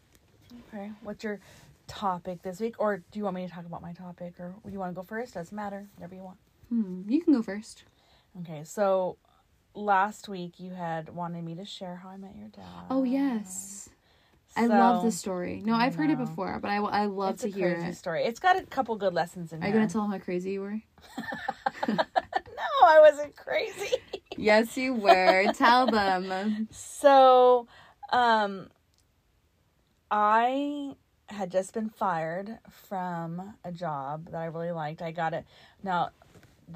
Okay. 0.68 0.92
What's 1.02 1.24
your 1.24 1.40
topic 1.86 2.42
this 2.42 2.60
week, 2.60 2.76
or 2.78 2.98
do 3.10 3.18
you 3.18 3.24
want 3.24 3.36
me 3.36 3.46
to 3.46 3.52
talk 3.52 3.66
about 3.66 3.82
my 3.82 3.92
topic, 3.92 4.34
or 4.38 4.54
do 4.64 4.72
you 4.72 4.78
want 4.78 4.90
to 4.90 4.94
go 4.94 5.02
first? 5.02 5.34
Doesn't 5.34 5.54
matter, 5.54 5.88
whatever 5.96 6.14
you 6.14 6.22
want. 6.22 6.38
Hmm. 6.68 7.02
You 7.08 7.20
can 7.22 7.32
go 7.34 7.42
first. 7.42 7.84
Okay, 8.40 8.62
so 8.64 9.18
last 9.74 10.28
week 10.28 10.58
you 10.58 10.70
had 10.72 11.08
wanted 11.10 11.44
me 11.44 11.54
to 11.56 11.64
share 11.64 11.96
how 11.96 12.08
I 12.10 12.16
met 12.16 12.34
your 12.36 12.48
dad. 12.48 12.64
Oh 12.90 13.04
yes. 13.04 13.88
I 14.54 14.66
love 14.66 15.00
So- 15.00 15.06
this 15.06 15.18
story. 15.18 15.62
No, 15.64 15.74
I've 15.74 15.94
heard 15.94 16.10
it 16.10 16.18
before, 16.18 16.58
but 16.60 16.70
I, 16.70 16.76
I 16.76 17.06
love 17.06 17.34
It's 17.34 17.42
to 17.42 17.48
a 17.48 17.52
hear 17.52 17.74
crazy 17.76 17.88
it. 17.88 17.96
story. 17.96 18.24
It's 18.24 18.38
got 18.40 18.56
a 18.58 18.62
couple 18.66 18.94
good 18.96 19.14
lessons 19.14 19.52
in 19.52 19.62
it. 19.62 19.64
Are 19.64 19.68
you 19.68 19.72
gonna 19.74 19.88
tell 19.88 20.02
them 20.02 20.10
how 20.12 20.18
crazy 20.18 20.52
you 20.52 20.60
were? 20.60 20.78
no, 21.88 21.96
I 22.84 23.00
wasn't 23.00 23.34
crazy. 23.36 23.96
yes, 24.36 24.76
you 24.76 24.94
were. 24.94 25.52
tell 25.54 25.86
them. 25.86 26.68
So, 26.72 27.66
um, 28.10 28.68
I 30.16 30.94
had 31.30 31.50
just 31.50 31.72
been 31.72 31.88
fired 31.88 32.58
from 32.70 33.54
a 33.64 33.72
job 33.72 34.26
that 34.30 34.36
I 34.42 34.44
really 34.44 34.70
liked. 34.70 35.00
I 35.00 35.10
got 35.10 35.32
it. 35.32 35.46
Now, 35.82 36.10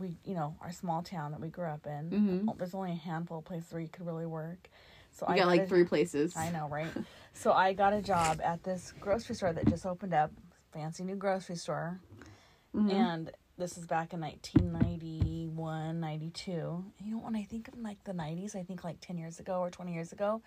we, 0.01 0.17
you 0.25 0.33
know, 0.35 0.57
our 0.63 0.73
small 0.73 1.03
town 1.03 1.33
that 1.33 1.41
we 1.41 1.49
grew 1.49 1.67
up 1.67 1.87
in, 1.87 2.47
Mhm. 2.49 2.57
there's 2.59 2.75
only 2.75 2.93
a 2.93 2.95
handful 2.95 3.39
of 3.41 3.45
places 3.45 3.71
where 3.75 3.83
you 3.83 3.89
could 3.89 4.07
really 4.07 4.25
work. 4.25 4.71
So 5.13 5.27
You 5.29 5.35
I 5.35 5.37
got 5.37 5.47
like 5.49 5.61
a- 5.63 5.67
three 5.67 5.85
places. 5.85 6.35
I 6.35 6.51
know, 6.51 6.67
right? 6.69 6.91
so 7.35 7.53
I 7.53 7.75
got 7.75 7.93
a 7.93 8.01
job 8.01 8.41
at 8.43 8.63
this 8.63 8.93
grocery 9.01 9.35
store 9.35 9.53
that 9.53 9.67
just 9.69 9.85
opened 9.85 10.15
up, 10.15 10.31
fancy 10.73 11.05
new 11.05 11.17
grocery 11.17 11.57
store. 11.57 12.01
Mhm. 12.75 12.91
And 12.91 13.33
this 13.59 13.77
is 13.77 13.87
back 13.87 14.15
in 14.15 14.21
1991, 14.21 16.01
92. 16.01 16.85
You 17.01 17.11
know, 17.11 17.19
when 17.19 17.37
I 17.37 17.43
think 17.45 17.69
of 17.69 17.79
like 17.79 18.03
the 18.05 18.13
90s, 18.15 18.55
I 18.55 18.63
think 18.63 18.83
like 18.83 19.01
10 19.01 19.19
years 19.19 19.39
ago 19.41 19.61
or 19.61 19.71
20 19.71 19.93
years 19.93 20.13
ago. 20.13 20.41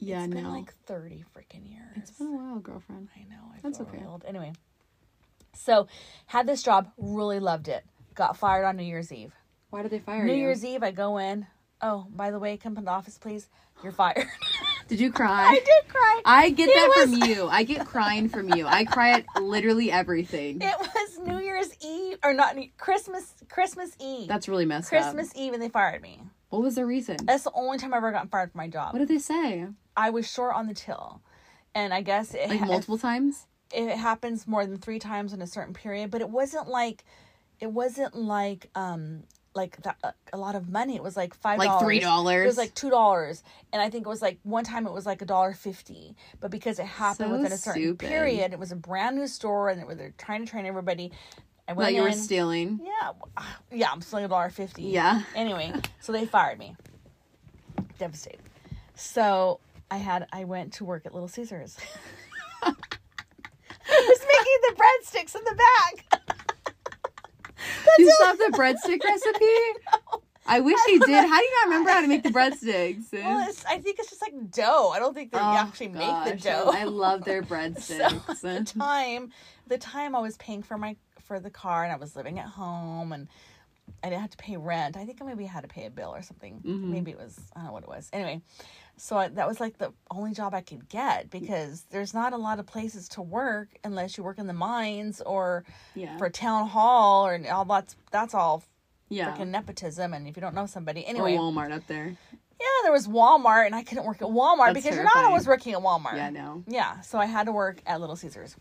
Yeah, 0.00 0.24
it's 0.24 0.34
been 0.34 0.44
no. 0.44 0.50
like 0.50 0.74
30 0.86 1.24
freaking 1.36 1.70
years. 1.70 1.92
it's 1.96 2.10
been 2.12 2.28
a 2.28 2.32
while, 2.32 2.58
girlfriend. 2.58 3.08
I 3.16 3.20
know. 3.30 3.40
I 3.54 3.58
That's 3.62 3.80
okay. 3.80 4.02
old. 4.06 4.24
Anyway, 4.26 4.52
so 5.54 5.86
had 6.26 6.46
this 6.46 6.62
job, 6.62 6.90
really 6.96 7.38
loved 7.40 7.68
it. 7.68 7.84
Got 8.14 8.36
fired 8.36 8.64
on 8.64 8.76
New 8.76 8.82
Year's 8.84 9.12
Eve. 9.12 9.32
Why 9.70 9.82
did 9.82 9.90
they 9.92 9.98
fire 10.00 10.24
New 10.24 10.32
you? 10.32 10.36
New 10.38 10.42
Year's 10.42 10.64
Eve, 10.64 10.82
I 10.82 10.90
go 10.90 11.18
in. 11.18 11.46
Oh, 11.82 12.06
by 12.14 12.30
the 12.30 12.38
way, 12.38 12.56
come 12.56 12.74
to 12.76 12.82
the 12.82 12.90
office, 12.90 13.16
please. 13.18 13.48
You're 13.82 13.92
fired. 13.92 14.26
Did 14.88 15.00
you 15.00 15.12
cry? 15.12 15.46
I 15.46 15.54
did 15.54 15.88
cry. 15.88 16.20
I 16.24 16.50
get 16.50 16.68
It 16.68 16.74
that 16.74 16.88
was- 17.06 17.18
from 17.20 17.30
you. 17.30 17.46
I 17.46 17.62
get 17.62 17.86
crying 17.86 18.28
from 18.28 18.52
you. 18.54 18.66
I 18.66 18.84
cry 18.84 19.10
at 19.12 19.24
literally 19.40 19.90
everything. 19.90 20.60
It 20.60 20.74
was 20.78 21.18
New 21.24 21.38
Year's 21.38 21.68
Eve 21.80 22.18
or 22.24 22.34
not 22.34 22.56
New- 22.56 22.68
Christmas 22.76 23.32
Christmas 23.48 23.96
Eve. 24.00 24.26
That's 24.28 24.48
really 24.48 24.66
messed 24.66 24.92
up. 24.92 25.00
Christmas 25.00 25.32
Eve 25.36 25.52
and 25.52 25.62
they 25.62 25.68
fired 25.68 26.02
me. 26.02 26.20
What 26.48 26.60
was 26.62 26.74
the 26.74 26.84
reason? 26.84 27.18
That's 27.22 27.44
the 27.44 27.52
only 27.54 27.78
time 27.78 27.94
I 27.94 27.98
ever 27.98 28.10
gotten 28.10 28.28
fired 28.28 28.50
from 28.50 28.58
my 28.58 28.66
job. 28.68 28.92
What 28.92 28.98
did 28.98 29.06
they 29.08 29.18
say? 29.20 29.64
I 30.00 30.10
was 30.10 30.30
short 30.30 30.54
on 30.54 30.66
the 30.66 30.74
till. 30.74 31.20
And 31.74 31.94
I 31.94 32.00
guess 32.00 32.34
it, 32.34 32.48
Like 32.48 32.60
ha- 32.60 32.66
multiple 32.66 32.98
times? 32.98 33.46
it 33.72 33.96
happens 33.96 34.46
more 34.48 34.66
than 34.66 34.78
3 34.78 34.98
times 34.98 35.32
in 35.32 35.40
a 35.42 35.46
certain 35.46 35.74
period, 35.74 36.10
but 36.10 36.20
it 36.20 36.28
wasn't 36.30 36.66
like 36.68 37.04
it 37.60 37.70
wasn't 37.70 38.14
like 38.16 38.68
um 38.74 39.22
like 39.52 39.76
that, 39.82 39.96
uh, 40.04 40.12
a 40.32 40.36
lot 40.38 40.54
of 40.54 40.68
money. 40.68 40.94
It 40.96 41.02
was 41.02 41.16
like 41.16 41.34
five 41.34 41.58
Like 41.58 41.68
dollars. 41.68 41.98
$3? 42.02 42.42
It 42.44 42.46
was 42.46 42.56
like 42.56 42.74
two 42.74 42.88
dollars, 42.90 43.42
and 43.72 43.82
I 43.82 43.90
think 43.90 44.06
it 44.06 44.08
was 44.08 44.22
like 44.22 44.38
one 44.44 44.64
time 44.64 44.86
it 44.86 44.92
was 44.92 45.06
like 45.06 45.22
a 45.22 45.24
dollar 45.26 45.52
fifty. 45.52 46.16
But 46.40 46.50
because 46.50 46.78
it 46.78 46.86
happened 46.86 47.28
So 47.30 47.36
within 47.36 47.52
a 47.52 47.56
certain 47.58 47.82
stupid. 47.82 48.08
period, 48.08 48.52
it 48.52 48.58
was 48.58 48.72
a 48.72 48.76
brand 48.76 49.16
new 49.16 49.26
store, 49.26 49.68
and 49.68 49.80
they 49.80 49.84
were 49.84 49.94
they're 49.96 50.14
trying 50.18 50.44
to 50.44 50.50
train 50.50 50.66
everybody. 50.66 51.10
I 51.68 51.72
went 51.74 51.88
That 51.88 51.94
you 51.94 52.02
were 52.02 52.12
stealing. 52.12 52.80
Yeah, 52.82 53.12
yeah, 53.72 53.90
I'm 53.92 54.00
stealing 54.00 54.24
a 54.24 54.28
dollar 54.28 54.50
fifty. 54.50 54.84
Yeah. 54.84 55.22
Anyway, 55.36 55.72
so 56.00 56.10
they 56.12 56.26
fired 56.26 56.58
me. 56.58 56.74
Devastated. 57.98 58.40
So 58.94 59.60
I 59.90 59.96
had 59.96 60.26
I 60.32 60.44
went 60.44 60.72
to 60.74 60.84
work 60.84 61.06
at 61.06 61.12
Little 61.14 61.28
Caesars. 61.28 61.76
I 62.62 62.72
was 63.88 64.20
making 64.20 64.60
the 64.68 64.74
breadsticks 64.76 65.34
in 65.34 65.44
the 65.44 65.54
back. 65.56 66.22
you 67.98 68.10
still 68.12 68.26
have 68.26 68.38
the 68.38 68.52
breadstick 68.56 69.02
recipe? 69.04 70.24
I 70.46 70.60
wish 70.60 70.78
you 70.88 70.98
did. 71.00 71.28
How 71.28 71.38
do 71.38 71.44
you 71.44 71.50
not 71.60 71.64
remember 71.66 71.90
how 71.90 72.00
to 72.00 72.08
make 72.08 72.22
the 72.22 72.30
breadsticks? 72.30 73.04
Well, 73.12 73.48
it's, 73.48 73.64
I 73.66 73.78
think 73.78 73.98
it's 73.98 74.10
just 74.10 74.22
like 74.22 74.50
dough. 74.50 74.90
I 74.90 74.98
don't 74.98 75.14
think 75.14 75.32
they 75.32 75.38
Oh, 75.38 75.42
actually 75.56 75.88
make 75.88 76.24
the 76.24 76.36
dough. 76.36 76.70
I 76.72 76.84
love 76.84 77.24
their 77.24 77.42
breadsticks. 77.42 78.44
at 78.44 78.66
the 78.66 78.78
time, 78.78 79.30
the 79.66 79.78
time 79.78 80.14
I 80.16 80.20
was 80.20 80.36
paying 80.36 80.62
for 80.62 80.78
my 80.78 80.96
for 81.24 81.38
the 81.40 81.50
car 81.50 81.84
and 81.84 81.92
I 81.92 81.96
was 81.96 82.16
living 82.16 82.38
at 82.38 82.46
home 82.46 83.12
and 83.12 83.28
I 84.02 84.08
didn't 84.08 84.22
have 84.22 84.30
to 84.30 84.36
pay 84.36 84.56
rent. 84.56 84.96
I 84.96 85.04
think 85.04 85.20
I 85.22 85.24
maybe 85.24 85.44
had 85.44 85.62
to 85.62 85.68
pay 85.68 85.86
a 85.86 85.90
bill 85.90 86.10
or 86.14 86.22
something. 86.22 86.60
Mhm. 86.64 86.84
Maybe 86.90 87.10
it 87.10 87.18
was 87.18 87.38
I 87.54 87.58
don't 87.60 87.66
know 87.66 87.72
what 87.72 87.82
it 87.84 87.88
was. 87.88 88.08
Anyway, 88.12 88.40
so 89.00 89.16
I, 89.16 89.28
that 89.28 89.48
was 89.48 89.60
like 89.60 89.78
the 89.78 89.92
only 90.10 90.32
job 90.32 90.54
I 90.54 90.60
could 90.60 90.88
get 90.88 91.30
because 91.30 91.84
there's 91.90 92.12
not 92.12 92.32
a 92.32 92.36
lot 92.36 92.58
of 92.58 92.66
places 92.66 93.08
to 93.10 93.22
work 93.22 93.68
unless 93.82 94.18
you 94.18 94.22
work 94.24 94.38
in 94.38 94.46
the 94.46 94.52
mines 94.52 95.22
or 95.22 95.64
yeah. 95.94 96.18
for 96.18 96.28
town 96.28 96.68
hall 96.68 97.26
or 97.26 97.40
all 97.50 97.64
that's 97.64 97.96
that's 98.12 98.34
all 98.34 98.62
yeah. 99.08 99.34
freaking 99.34 99.48
nepotism. 99.48 100.12
And 100.12 100.28
if 100.28 100.36
you 100.36 100.42
don't 100.42 100.54
know 100.54 100.66
somebody, 100.66 101.02
Or 101.04 101.08
anyway, 101.08 101.36
Walmart 101.36 101.72
up 101.72 101.86
there. 101.86 102.14
yeah, 102.32 102.66
there 102.82 102.92
was 102.92 103.08
Walmart 103.08 103.66
and 103.66 103.74
I 103.74 103.82
couldn't 103.82 104.04
work 104.04 104.20
at 104.20 104.28
Walmart 104.28 104.74
That's 104.74 104.84
because 104.84 104.96
you're 104.96 105.04
not 105.04 105.24
always 105.24 105.46
working 105.46 105.72
at 105.72 105.80
Walmart. 105.80 106.16
Yeah, 106.16 106.30
no. 106.30 106.62
Yeah, 106.66 107.00
so 107.00 107.18
I 107.18 107.24
had 107.24 107.46
to 107.46 107.52
work 107.52 107.80
at 107.86 108.00
Little 108.00 108.16
Caesars. 108.16 108.56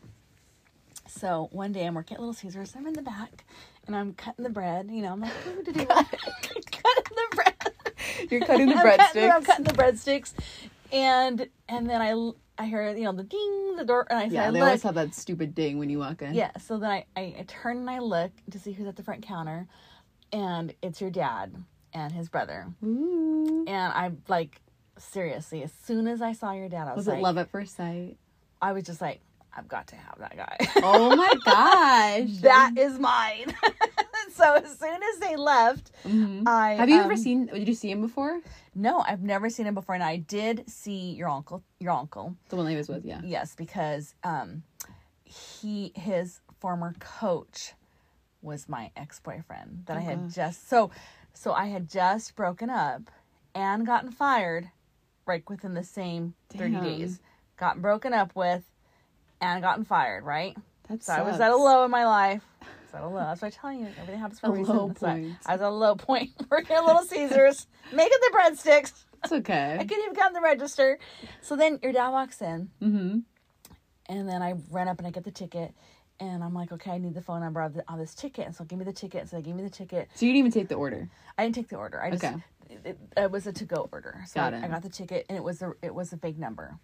So 1.08 1.50
one 1.52 1.74
day 1.74 1.86
I'm 1.86 1.96
working 1.96 2.16
at 2.16 2.22
Little 2.22 2.34
Caesars. 2.34 2.74
I'm 2.78 2.88
in 2.88 2.94
the 2.94 3.02
back 3.02 3.44
and 3.88 3.96
I'm 3.96 4.14
cutting 4.14 4.44
the 4.44 4.50
bread. 4.50 4.90
You 4.90 5.02
know, 5.02 5.14
I'm 5.14 5.22
like, 5.22 5.34
"Ooh, 5.48 5.64
doo, 5.64 5.74
doo." 5.74 5.86
cutting 5.86 6.14
the 6.72 7.36
bread. 7.36 7.49
You're 8.30 8.42
cutting 8.46 8.68
the 8.68 8.76
I'm 8.76 8.98
cutting, 8.98 9.32
I'm 9.32 9.44
cutting 9.44 9.66
the 9.66 9.74
breadsticks, 9.74 10.34
and 10.92 11.48
and 11.68 11.90
then 11.90 12.02
I 12.02 12.32
I 12.62 12.66
hear 12.68 12.90
you 12.96 13.04
know 13.06 13.14
the 13.14 13.24
ding 13.24 13.76
the 13.78 13.86
door 13.86 14.06
and 14.10 14.20
I 14.20 14.28
say 14.30 14.36
Yeah, 14.36 14.48
I 14.48 14.52
they 14.52 14.60
look. 14.60 14.68
always 14.68 14.84
have 14.84 14.96
that 14.96 15.14
stupid 15.16 15.56
ding 15.56 15.80
when 15.80 15.90
you 15.90 16.00
walk 16.00 16.22
in. 16.22 16.34
Yeah, 16.34 16.52
so 16.60 16.78
then 16.78 16.90
I, 16.92 17.06
I 17.16 17.22
I 17.40 17.46
turn 17.48 17.78
and 17.78 17.90
I 17.90 18.00
look 18.00 18.32
to 18.52 18.60
see 18.60 18.72
who's 18.74 18.88
at 18.88 18.96
the 18.96 19.04
front 19.04 19.22
counter, 19.24 19.68
and 20.34 20.74
it's 20.82 21.00
your 21.02 21.10
dad 21.12 21.56
and 21.94 22.12
his 22.12 22.30
brother, 22.30 22.68
Ooh. 22.84 23.66
and 23.68 23.94
I'm 23.94 24.22
like. 24.28 24.62
Seriously, 25.02 25.64
as 25.64 25.72
soon 25.86 26.10
as 26.10 26.22
I 26.22 26.34
saw 26.34 26.52
your 26.52 26.68
dad, 26.68 26.90
I 26.90 26.94
was, 26.94 27.06
Was 27.06 27.08
like, 27.08 27.20
it 27.20 27.22
love 27.22 27.38
at 27.38 27.50
first 27.52 27.78
sight? 27.78 28.18
I 28.62 28.74
was 28.74 28.84
just 28.84 29.00
like, 29.00 29.22
I've 29.56 29.70
got 29.70 29.88
to 29.88 29.96
have 29.96 30.18
that 30.20 30.36
guy. 30.36 30.58
Oh 30.84 31.16
my 31.16 31.34
gosh. 31.46 32.42
that 32.42 32.72
is 32.76 33.00
mine. 33.00 33.56
so 34.40 34.54
as 34.56 34.80
soon 34.80 35.00
as 35.04 35.20
they 35.20 35.36
left, 35.36 35.92
Mhm. 36.06 36.48
I 36.48 36.74
Have 36.76 36.90
you 36.90 37.00
ever 37.02 37.14
um, 37.14 37.18
seen? 37.18 37.46
Did 37.48 37.68
you 37.68 37.74
see 37.76 37.92
him 37.92 38.02
before? 38.02 38.40
No, 38.74 39.02
I've 39.02 39.22
never 39.22 39.50
seen 39.50 39.66
him 39.68 39.74
before, 39.76 39.96
and 39.96 40.04
I 40.04 40.16
did 40.18 40.70
see 40.70 41.12
your 41.12 41.30
uncle. 41.30 41.62
Your 41.80 41.92
uncle, 41.94 42.36
The 42.50 42.56
one 42.56 42.66
that 42.66 42.72
he 42.72 42.78
was 42.78 42.90
with, 42.90 43.06
yeah. 43.06 43.22
yes, 43.24 43.56
because 43.56 44.16
um, 44.24 44.64
he 45.24 45.92
his 45.96 46.40
former 46.60 46.94
coach 47.00 47.74
was 48.42 48.70
my 48.70 48.92
ex 48.96 49.20
boyfriend 49.20 49.84
that 49.86 49.98
I 49.98 50.02
Oh, 50.02 50.04
had 50.04 50.24
gosh. 50.28 50.36
just 50.36 50.70
so 50.70 50.92
so 51.34 51.54
I 51.54 51.66
had 51.68 51.90
just 51.90 52.36
broken 52.36 52.70
up 52.70 53.12
and 53.54 53.86
gotten 53.86 54.12
fired, 54.12 54.72
right 55.26 55.44
within 55.50 55.74
the 55.74 55.84
same 55.84 56.34
thirty 56.50 56.80
days. 56.80 57.20
Gotten 57.58 57.82
broken 57.82 58.14
up 58.14 58.34
with, 58.36 58.64
and 59.42 59.62
gotten 59.62 59.84
fired. 59.84 60.24
Right. 60.24 60.56
That's 60.88 61.06
So 61.08 61.14
I 61.14 61.22
was 61.22 61.40
at 61.42 61.52
a 61.52 61.56
low 61.58 61.84
in 61.84 61.92
my 61.92 62.06
life. 62.06 62.44
I 62.94 62.98
at 62.98 63.04
a 63.04 63.08
low. 63.08 63.20
That's 63.20 63.42
what 63.42 63.48
I 63.48 63.58
tell 63.62 63.74
you. 63.74 63.88
Everything 64.00 64.20
happens 64.20 64.40
for 64.40 64.48
a, 64.48 64.50
A 64.50 64.54
reason. 64.54 64.76
low 64.76 64.90
point. 64.90 65.36
I 65.46 65.54
was 65.54 65.62
a 65.62 65.70
low 65.70 65.96
point 65.96 66.32
at 66.52 66.70
Little 66.70 67.04
Caesars, 67.04 67.68
making 67.94 68.18
the 68.22 68.38
breadsticks. 68.38 68.94
It's 69.24 69.32
okay. 69.34 69.76
I 69.80 69.84
couldn't 69.84 70.04
even 70.04 70.14
get 70.14 70.26
on 70.28 70.34
the 70.34 70.42
register. 70.42 70.98
So 71.42 71.56
then 71.56 71.80
your 71.84 71.92
dad 71.92 72.10
walks 72.10 72.42
in, 72.42 72.70
Mm-hmm. 72.82 73.20
and 74.08 74.30
then 74.30 74.42
I 74.42 74.54
run 74.72 74.88
up 74.88 74.98
and 74.98 75.08
I 75.08 75.12
get 75.12 75.24
the 75.24 75.32
ticket. 75.32 75.74
And 76.22 76.44
I'm 76.44 76.54
like, 76.54 76.72
okay, 76.74 76.92
I 76.92 76.98
need 76.98 77.14
the 77.14 77.22
phone 77.22 77.40
number 77.40 77.62
of, 77.62 77.74
the, 77.76 77.84
of 77.92 77.98
this 77.98 78.14
ticket. 78.14 78.46
And 78.46 78.54
so 78.54 78.66
give 78.66 78.78
me 78.78 78.84
the 78.84 78.92
ticket. 78.92 79.30
So 79.30 79.38
they 79.38 79.42
gave 79.42 79.56
me 79.56 79.64
the 79.64 79.70
ticket. 79.70 80.10
So 80.16 80.26
you 80.26 80.34
didn't 80.34 80.40
even 80.40 80.52
take 80.52 80.68
the 80.68 80.76
order. 80.76 81.08
I 81.38 81.44
didn't 81.44 81.56
take 81.56 81.70
the 81.70 81.78
order. 81.78 82.02
I 82.02 82.12
just, 82.12 82.24
Okay. 82.26 82.36
it, 82.84 82.98
it 83.16 83.32
was 83.32 83.48
a 83.48 83.54
to 83.54 83.64
go 83.64 83.88
order. 83.94 84.22
So 84.28 84.42
Got 84.42 84.54
I, 84.54 84.58
it. 84.58 84.64
I 84.66 84.68
got 84.68 84.82
the 84.84 84.90
ticket, 84.90 85.26
and 85.30 85.38
it 85.38 85.44
was 85.44 85.62
a 85.62 85.72
it 85.82 85.96
was 85.96 86.12
a 86.12 86.18
fake 86.18 86.38
number. 86.38 86.76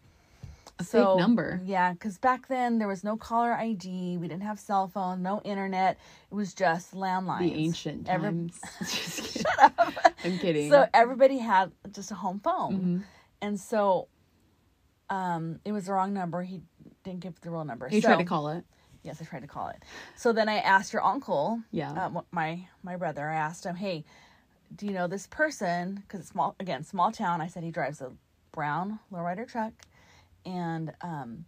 A 0.77 0.83
fake 0.83 1.17
number. 1.17 1.61
Yeah, 1.63 1.93
because 1.93 2.17
back 2.17 2.47
then 2.47 2.79
there 2.79 2.87
was 2.87 3.03
no 3.03 3.15
caller 3.15 3.53
ID. 3.53 4.17
We 4.17 4.27
didn't 4.27 4.43
have 4.43 4.59
cell 4.59 4.87
phone, 4.89 5.21
no 5.23 5.41
internet. 5.45 5.97
It 6.29 6.35
was 6.35 6.53
just 6.53 6.93
landlines. 6.93 7.49
The 7.49 7.53
ancient 7.55 8.09
Every- 8.09 8.29
times. 8.29 8.59
Shut 9.41 9.45
up. 9.79 9.93
I'm 10.23 10.37
kidding. 10.37 10.69
So 10.69 10.85
everybody 10.93 11.37
had 11.37 11.71
just 11.91 12.11
a 12.11 12.15
home 12.15 12.39
phone, 12.41 12.73
Mhm. 12.81 13.03
and 13.41 13.59
so 13.59 14.09
um, 15.09 15.59
it 15.63 15.71
was 15.71 15.85
the 15.85 15.93
wrong 15.93 16.13
number. 16.13 16.41
He 16.43 16.61
didn't 17.03 17.19
give 17.21 17.39
the 17.41 17.51
real 17.51 17.63
number. 17.63 17.87
you 17.91 18.01
so, 18.01 18.07
tried 18.09 18.17
to 18.19 18.25
call 18.25 18.49
it. 18.49 18.65
Yes, 19.03 19.21
I 19.21 19.25
tried 19.25 19.41
to 19.43 19.47
call 19.47 19.69
it. 19.69 19.83
So 20.15 20.33
then 20.33 20.49
I 20.49 20.55
asked 20.57 20.91
your 20.91 21.03
uncle, 21.05 21.61
Yeah. 21.71 21.91
um, 22.05 22.21
my 22.31 22.67
my 22.83 22.95
brother. 22.97 23.29
I 23.29 23.35
asked 23.35 23.65
him, 23.65 23.75
"Hey, 23.75 24.03
do 24.75 24.85
you 24.87 24.93
know 24.93 25.07
this 25.07 25.27
person? 25.27 25.95
Because 25.95 26.21
it's 26.21 26.29
small 26.29 26.55
again, 26.59 26.83
small 26.83 27.11
town." 27.11 27.39
I 27.39 27.47
said 27.47 27.63
he 27.63 27.71
drives 27.71 28.01
a 28.01 28.11
brown 28.51 28.99
lowrider 29.11 29.47
truck, 29.47 29.73
and 30.45 30.93
um, 31.01 31.45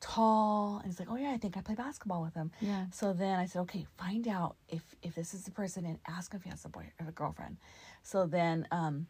tall. 0.00 0.78
And 0.78 0.86
he's 0.86 0.98
like, 0.98 1.08
"Oh 1.10 1.16
yeah, 1.16 1.30
I 1.30 1.38
think 1.38 1.56
I 1.56 1.60
play 1.60 1.74
basketball 1.74 2.22
with 2.22 2.34
him." 2.34 2.50
yeah. 2.60 2.86
So 2.92 3.12
then 3.12 3.38
I 3.38 3.46
said, 3.46 3.60
"Okay, 3.60 3.86
find 3.96 4.28
out 4.28 4.56
if 4.68 4.82
if 5.02 5.14
this 5.14 5.34
is 5.34 5.44
the 5.44 5.50
person 5.50 5.84
and 5.84 5.98
ask 6.06 6.32
him 6.32 6.38
if 6.38 6.44
he 6.44 6.50
has 6.50 6.64
a 6.64 6.68
boy 6.68 6.90
or 7.00 7.08
a 7.08 7.12
girlfriend." 7.12 7.56
So 8.02 8.26
then 8.26 8.66
um, 8.70 9.06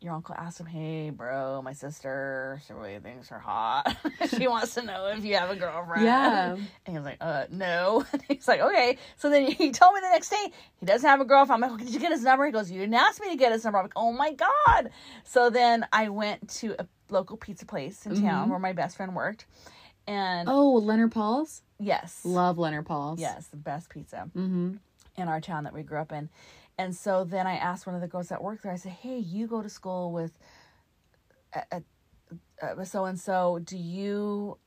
your 0.00 0.14
uncle 0.14 0.34
asked 0.36 0.60
him, 0.60 0.66
"Hey, 0.66 1.10
bro, 1.10 1.60
my 1.62 1.72
sister, 1.72 2.60
she 2.66 2.72
really 2.72 2.98
thinks 3.00 3.30
you're 3.30 3.38
hot. 3.38 3.96
she 4.36 4.46
wants 4.46 4.74
to 4.74 4.82
know 4.82 5.06
if 5.08 5.24
you 5.24 5.36
have 5.36 5.50
a 5.50 5.56
girlfriend." 5.56 6.04
Yeah. 6.04 6.52
And 6.52 6.68
he 6.86 6.92
was 6.92 7.04
like, 7.04 7.18
"Uh, 7.20 7.44
no." 7.50 8.06
he's 8.28 8.46
like, 8.46 8.60
"Okay." 8.60 8.96
So 9.16 9.28
then 9.28 9.50
he 9.50 9.70
told 9.72 9.94
me 9.94 10.00
the 10.00 10.10
next 10.10 10.30
day 10.30 10.52
he 10.76 10.86
doesn't 10.86 11.08
have 11.08 11.20
a 11.20 11.24
girlfriend. 11.24 11.64
I'm 11.64 11.70
like, 11.72 11.84
"Did 11.84 11.92
you 11.92 12.00
get 12.00 12.12
his 12.12 12.22
number?" 12.22 12.46
He 12.46 12.52
goes, 12.52 12.70
"You 12.70 12.80
didn't 12.80 12.94
ask 12.94 13.20
me 13.20 13.30
to 13.30 13.36
get 13.36 13.52
his 13.52 13.64
number." 13.64 13.78
I'm 13.78 13.84
like, 13.86 13.92
"Oh 13.96 14.12
my 14.12 14.32
god!" 14.32 14.90
So 15.24 15.50
then 15.50 15.86
I 15.92 16.08
went 16.10 16.48
to 16.60 16.76
a 16.78 16.86
local 17.10 17.36
pizza 17.36 17.64
place 17.66 18.04
in 18.06 18.20
town 18.20 18.48
where 18.50 18.58
my 18.58 18.72
best 18.72 18.96
friend 18.96 19.14
worked, 19.14 19.46
and 20.06 20.48
Oh, 20.48 20.72
Leonard 20.74 21.12
Paul's. 21.12 21.62
yes, 21.78 22.20
Love 22.24 22.58
Leonard 22.58 22.86
Paul's. 22.86 23.20
yes, 23.20 23.46
the 23.48 23.56
best 23.56 23.90
pizza 23.90 24.30
Mm-hmm. 24.36 24.74
in 25.16 25.28
our 25.28 25.40
town 25.40 25.64
that 25.64 25.72
we 25.74 25.82
grew 25.82 25.98
up 25.98 26.12
in. 26.12 26.28
And 26.78 26.94
so 26.94 27.24
then 27.24 27.46
I 27.46 27.54
asked 27.56 27.86
one 27.86 27.94
of 27.96 28.00
the 28.00 28.06
girls 28.08 28.28
that 28.28 28.42
worked 28.42 28.62
there, 28.62 28.72
I 28.72 28.76
said, 28.76 28.92
Hey, 28.92 29.18
you 29.18 29.46
go 29.48 29.62
to 29.62 29.68
school 29.68 30.12
with 30.12 30.32
so 32.84 33.04
and 33.04 33.18
so. 33.18 33.58
Do 33.64 33.76
you 33.76 34.58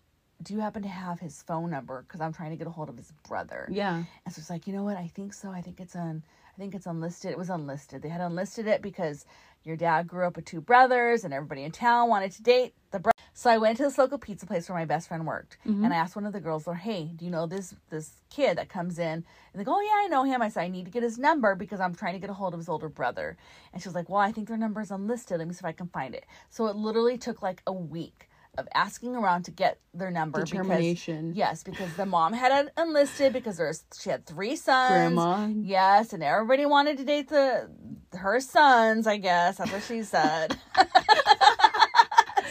do 0.42 0.54
you 0.56 0.60
happen 0.60 0.82
to 0.82 0.90
have 0.90 1.20
his 1.20 1.42
phone 1.44 1.70
number? 1.70 2.04
Because 2.08 2.20
I'm 2.20 2.34
trying 2.34 2.50
to 2.50 2.56
get 2.58 2.66
a 2.68 2.72
hold 2.72 2.90
of 2.90 2.98
his 2.98 3.12
brother. 3.28 3.68
Yeah. 3.72 4.04
And 4.26 4.34
so 4.34 4.40
it's 4.40 4.50
like, 4.50 4.66
you 4.66 4.74
know 4.74 4.84
what? 4.84 4.98
I 4.98 5.08
think 5.08 5.34
so. 5.34 5.50
I 5.52 5.62
think 5.62 5.80
it's 5.80 5.96
on. 5.96 6.24
I 6.54 6.60
think 6.60 6.76
it's 6.76 6.86
unlisted. 6.86 7.32
It 7.32 7.38
was 7.38 7.50
unlisted. 7.50 8.02
They 8.02 8.10
had 8.10 8.22
unlisted 8.22 8.68
it 8.68 8.82
because 8.82 9.26
your 9.64 9.76
dad 9.76 10.08
grew 10.08 10.26
up 10.26 10.36
with 10.36 10.46
two 10.46 10.62
brothers, 10.62 11.24
and 11.24 11.34
everybody 11.34 11.64
in 11.64 11.72
town 11.72 12.10
wanted 12.10 12.32
to 12.34 12.44
date 12.44 12.74
the 12.92 13.00
brother. 13.00 13.18
So 13.34 13.50
I 13.50 13.58
went 13.58 13.78
to 13.78 13.84
this 13.84 13.98
local 13.98 14.18
pizza 14.18 14.46
place 14.46 14.68
where 14.68 14.78
my 14.78 14.86
best 14.86 15.08
friend 15.08 15.26
worked, 15.26 15.58
mm-hmm. 15.66 15.84
and 15.84 15.94
I 15.94 15.98
asked 15.98 16.16
one 16.16 16.26
of 16.26 16.34
the 16.34 16.42
girls, 16.42 16.66
"Well, 16.66 16.76
hey, 16.76 17.12
do 17.16 17.26
you 17.26 17.32
know 17.32 17.46
this 17.46 17.76
this 17.90 18.22
kid 18.30 18.58
that 18.58 18.70
comes 18.70 19.00
in?" 19.00 19.06
And 19.06 19.26
they 19.56 19.64
go, 19.64 19.76
"Oh 19.76 19.82
yeah, 19.82 20.06
I 20.06 20.08
know 20.08 20.24
him." 20.24 20.42
I 20.42 20.50
said, 20.50 20.64
"I 20.64 20.68
need 20.68 20.86
to 20.86 20.92
get 20.92 21.04
his 21.04 21.18
number 21.18 21.56
because 21.56 21.80
I'm 21.80 21.96
trying 21.96 22.14
to 22.14 22.20
get 22.20 22.30
a 22.30 22.34
hold 22.34 22.54
of 22.54 22.60
his 22.60 22.70
older 22.70 22.90
brother." 22.90 23.38
And 23.72 23.82
she 23.82 23.88
was 23.88 23.96
like, 23.96 24.10
"Well, 24.10 24.20
I 24.20 24.32
think 24.32 24.48
their 24.48 24.58
number 24.58 24.82
is 24.82 24.92
unlisted. 24.92 25.38
Let 25.38 25.48
me 25.48 25.54
see 25.54 25.60
if 25.60 25.66
I 25.66 25.72
can 25.72 25.88
find 25.88 26.14
it." 26.16 26.26
So 26.50 26.68
it 26.68 26.76
literally 26.76 27.18
took 27.18 27.42
like 27.42 27.62
a 27.66 27.74
week 27.74 28.30
of 28.58 28.68
asking 28.74 29.16
around 29.16 29.44
to 29.44 29.52
get 29.52 29.80
their 29.94 30.12
number 30.12 30.44
Determination. 30.44 31.30
because 31.30 31.38
yes, 31.38 31.64
because 31.64 31.94
the 31.96 32.06
mom 32.06 32.34
had 32.34 32.66
it 32.66 32.74
unlisted 32.78 33.34
because 33.34 33.58
there's 33.58 33.86
she 34.00 34.10
had 34.10 34.26
three 34.26 34.56
sons. 34.56 34.90
Grandma. 35.16 35.48
Yes, 35.48 36.14
and 36.14 36.24
everybody 36.24 36.66
wanted 36.66 36.98
to 36.98 37.06
date 37.06 37.30
the 37.30 37.70
her 38.14 38.40
sons, 38.40 39.08
I 39.08 39.18
guess. 39.18 39.58
That's 39.58 39.72
what 39.72 39.84
she 39.84 40.04
said. 40.04 40.58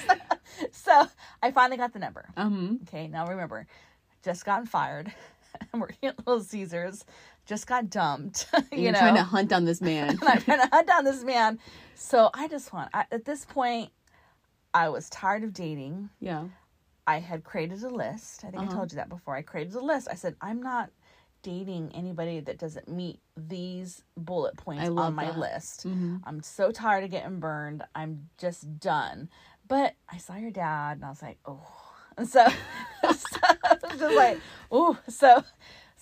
so 0.73 1.07
I 1.43 1.51
finally 1.51 1.77
got 1.77 1.93
the 1.93 1.99
number. 1.99 2.29
Um. 2.37 2.81
Okay, 2.83 3.09
now 3.09 3.27
remember, 3.27 3.67
just 4.23 4.45
gotten 4.45 4.67
fired. 4.67 5.13
I'm 5.73 5.81
working 5.81 6.09
at 6.09 6.19
Little 6.27 6.43
Caesars. 6.43 7.05
Just 7.47 7.67
got 7.67 7.91
dumped. 7.91 8.47
you 8.73 8.83
You're 8.83 8.93
know, 8.93 8.99
trying 8.99 9.17
to 9.17 9.23
hunt 9.23 9.49
down 9.49 9.65
this 9.65 9.81
man. 9.81 10.19
I'm 10.23 10.41
trying 10.41 10.61
to 10.61 10.69
hunt 10.73 10.87
down 10.87 11.05
this 11.05 11.25
man. 11.25 11.59
So 11.95 12.31
I 12.33 12.49
just 12.49 12.73
want. 12.73 12.91
I, 12.95 13.05
at 13.11 13.25
this 13.25 13.45
point, 13.45 13.91
I 14.75 14.89
was 14.89 15.09
tired 15.11 15.45
of 15.45 15.53
dating. 15.53 16.11
yeah. 16.21 16.45
I 17.07 17.19
had 17.19 17.43
created 17.43 17.83
a 17.83 17.89
list. 17.89 18.45
I 18.45 18.51
think 18.51 18.63
Uh-huh. 18.63 18.71
I 18.73 18.75
told 18.75 18.93
you 18.93 18.97
that 18.97 19.09
before. 19.09 19.35
I 19.35 19.43
created 19.43 19.75
a 19.75 19.81
list. 19.81 20.07
I 20.11 20.15
said, 20.15 20.37
I'm 20.41 20.63
not 20.63 20.91
dating 21.43 21.91
anybody 21.93 22.39
that 22.41 22.59
doesn't 22.59 22.87
meet 22.89 23.19
these 23.37 24.05
bullet 24.17 24.57
points 24.57 24.89
on 24.89 25.15
my 25.15 25.25
that. 25.27 25.39
list. 25.39 25.87
Mhm. 25.89 26.21
I'm 26.25 26.41
so 26.43 26.71
tired 26.71 27.03
of 27.03 27.11
getting 27.11 27.41
burned. 27.41 27.83
I'm 27.97 28.29
just 28.39 28.79
done. 28.79 29.29
But 29.67 29.95
I 30.09 30.19
saw 30.19 30.37
your 30.37 30.51
dad 30.53 30.99
and 30.99 31.05
I 31.05 31.09
was 31.09 31.23
like, 31.23 31.39
oh. 31.47 31.67
And 32.17 32.29
so, 32.29 32.47
so 32.47 33.39
I 33.65 33.77
was 33.83 33.99
just 33.99 34.15
like, 34.17 34.39
oh. 34.71 34.97
So, 35.09 35.43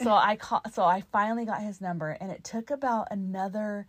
so 0.02 0.12
I 0.12 0.36
call, 0.36 0.60
so 0.72 0.84
I 0.84 1.00
finally 1.12 1.46
got 1.46 1.62
his 1.62 1.80
number 1.80 2.10
and 2.10 2.30
it 2.30 2.44
took 2.44 2.70
about 2.70 3.08
another, 3.12 3.86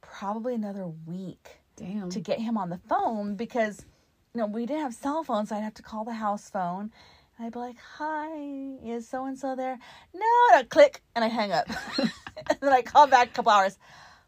probably 0.00 0.54
another 0.54 0.86
week 0.86 1.58
Damn. 1.76 2.10
to 2.10 2.20
get 2.20 2.38
him 2.38 2.56
on 2.56 2.70
the 2.70 2.78
phone 2.78 3.34
because 3.34 3.84
know 4.36 4.46
we 4.46 4.66
didn't 4.66 4.82
have 4.82 4.94
cell 4.94 5.22
phones 5.24 5.48
so 5.48 5.56
i'd 5.56 5.62
have 5.62 5.74
to 5.74 5.82
call 5.82 6.04
the 6.04 6.12
house 6.14 6.48
phone 6.50 6.90
and 7.38 7.46
i'd 7.46 7.52
be 7.52 7.58
like 7.58 7.76
hi 7.96 8.28
is 8.84 9.08
so 9.08 9.24
and 9.26 9.38
so 9.38 9.54
there 9.56 9.78
no 10.14 10.26
and 10.52 10.58
I'd 10.60 10.68
click 10.68 11.02
and 11.14 11.24
i 11.24 11.28
hang 11.28 11.52
up 11.52 11.66
and 11.98 12.10
then 12.60 12.72
i 12.72 12.82
call 12.82 13.06
back 13.06 13.28
a 13.28 13.32
couple 13.32 13.52
hours 13.52 13.78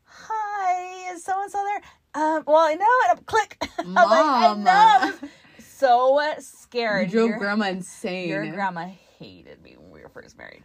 hi 0.05 1.13
is 1.13 1.23
so 1.25 1.41
and 1.43 1.51
so 1.51 1.59
there 1.65 1.81
um 2.23 2.45
well 2.47 2.57
i 2.67 2.75
know 2.75 2.87
and 3.11 3.19
i 3.19 3.23
click 3.27 3.57
i'm 3.79 3.95
like 3.95 4.07
i 4.09 4.55
Mom. 4.55 4.65
know 4.65 4.73
I 4.73 5.13
was 5.13 5.27
you 7.03 7.09
drove 7.09 7.29
Your- 7.29 7.39
grandma 7.39 7.67
insane. 7.69 8.29
your 8.29 8.47
grandma 8.53 8.89
hated 9.19 9.63
me 9.63 9.77
when 9.79 9.91
we 9.91 10.01
were 10.01 10.09
first 10.09 10.39
married. 10.39 10.63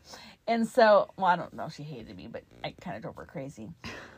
And 0.48 0.68
so, 0.68 1.10
well, 1.18 1.26
I 1.28 1.36
don't 1.36 1.54
know 1.54 1.66
if 1.66 1.74
she 1.74 1.84
hated 1.84 2.16
me, 2.16 2.28
but 2.28 2.44
I 2.64 2.76
kind 2.82 2.96
of 2.96 3.02
drove 3.02 3.16
her 3.16 3.26
crazy. 3.26 3.70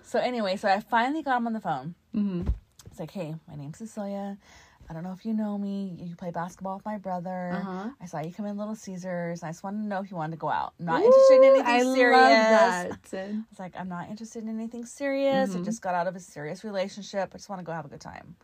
So, 0.03 0.19
anyway, 0.19 0.57
so 0.57 0.67
I 0.67 0.79
finally 0.81 1.23
got 1.23 1.37
him 1.37 1.47
on 1.47 1.53
the 1.53 1.59
phone. 1.61 1.95
hmm 2.13 2.41
It's 2.89 2.99
like, 2.99 3.11
hey, 3.11 3.35
my 3.47 3.55
name's 3.55 3.77
Cecilia. 3.77 4.37
I 4.89 4.93
don't 4.93 5.03
know 5.03 5.13
if 5.13 5.25
you 5.25 5.33
know 5.33 5.57
me. 5.57 5.95
You 5.99 6.15
play 6.15 6.29
basketball 6.31 6.75
with 6.75 6.85
my 6.85 6.97
brother. 6.97 7.51
Uh-huh. 7.55 7.89
I 7.99 8.05
saw 8.05 8.19
you 8.21 8.31
come 8.31 8.45
in 8.45 8.55
Little 8.57 8.75
Caesars. 8.75 9.41
I 9.43 9.49
just 9.49 9.63
wanted 9.63 9.81
to 9.81 9.87
know 9.87 9.99
if 9.99 10.11
you 10.11 10.17
wanted 10.17 10.31
to 10.33 10.37
go 10.37 10.49
out. 10.49 10.73
I'm 10.79 10.85
not 10.85 11.01
interested 11.01 11.35
in 11.37 11.43
anything 11.43 11.65
I 11.65 11.79
serious. 11.95 12.19
love 12.21 12.31
that. 13.11 13.19
I 13.19 13.43
was 13.49 13.59
like, 13.59 13.73
I'm 13.77 13.89
not 13.89 14.09
interested 14.09 14.43
in 14.43 14.49
anything 14.49 14.85
serious. 14.85 15.55
I 15.55 15.59
Mhm. 15.59 15.65
just 15.65 15.81
got 15.81 15.95
out 15.95 16.05
of 16.07 16.15
a 16.15 16.19
serious 16.19 16.63
relationship. 16.63 17.31
I 17.33 17.37
just 17.37 17.49
want 17.49 17.59
to 17.61 17.65
go 17.65 17.71
have 17.71 17.85
a 17.85 17.87
good 17.89 18.01
time. 18.01 18.35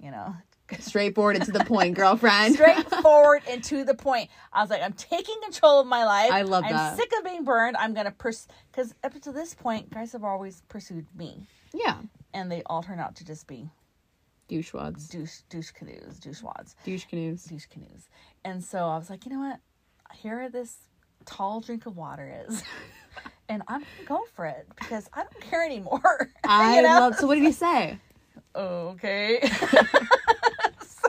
You 0.00 0.12
know, 0.12 0.36
Straightforward 0.78 1.34
and 1.34 1.44
to 1.46 1.50
the 1.50 1.64
point, 1.64 1.96
girlfriend. 1.96 2.54
straightforward 2.54 3.42
and 3.48 3.64
to 3.64 3.84
the 3.84 3.94
point. 3.94 4.30
I 4.52 4.60
was 4.60 4.70
like, 4.70 4.82
I'm 4.82 4.92
taking 4.92 5.34
control 5.42 5.80
of 5.80 5.88
my 5.88 6.04
life. 6.04 6.30
I 6.30 6.42
love 6.42 6.62
I'm 6.64 6.70
that. 6.72 6.96
sick 6.96 7.10
of 7.18 7.24
being 7.24 7.42
burned. 7.42 7.76
I'm 7.76 7.94
gonna 7.94 8.12
pursue 8.12 8.46
because 8.70 8.94
up 9.02 9.20
to 9.22 9.32
this 9.32 9.54
point, 9.54 9.90
guys 9.90 10.12
have 10.12 10.22
always 10.22 10.62
pursued 10.68 11.06
me, 11.16 11.48
yeah. 11.74 11.96
and 12.32 12.52
they 12.52 12.62
all 12.66 12.84
turn 12.84 13.00
out 13.00 13.16
to 13.16 13.24
just 13.24 13.48
be 13.48 13.70
Douchewads. 14.48 15.08
douche 15.08 15.40
douche 15.50 15.70
canoes, 15.72 16.18
douche 16.20 16.42
wads, 16.42 16.74
Douche 16.84 17.04
canoes. 17.06 17.44
douche 17.44 17.66
canoes. 17.66 18.08
And 18.44 18.62
so 18.64 18.78
I 18.88 18.96
was 18.98 19.10
like, 19.10 19.26
you 19.26 19.32
know 19.32 19.40
what? 19.40 19.60
Here 20.16 20.48
this 20.48 20.76
tall 21.26 21.60
drink 21.60 21.86
of 21.86 21.96
water 21.96 22.44
is. 22.48 22.62
And 23.50 23.62
I'm 23.66 23.80
gonna 23.80 24.04
go 24.04 24.20
for 24.36 24.44
it 24.44 24.66
because 24.76 25.08
I 25.14 25.22
don't 25.22 25.40
care 25.40 25.64
anymore. 25.64 26.30
I 26.44 26.76
You 26.76 26.82
know? 26.82 26.88
love. 27.00 27.16
So 27.16 27.26
what 27.26 27.36
did 27.36 27.44
he 27.44 27.52
say? 27.52 27.98
okay. 28.54 29.40
so, 30.80 31.08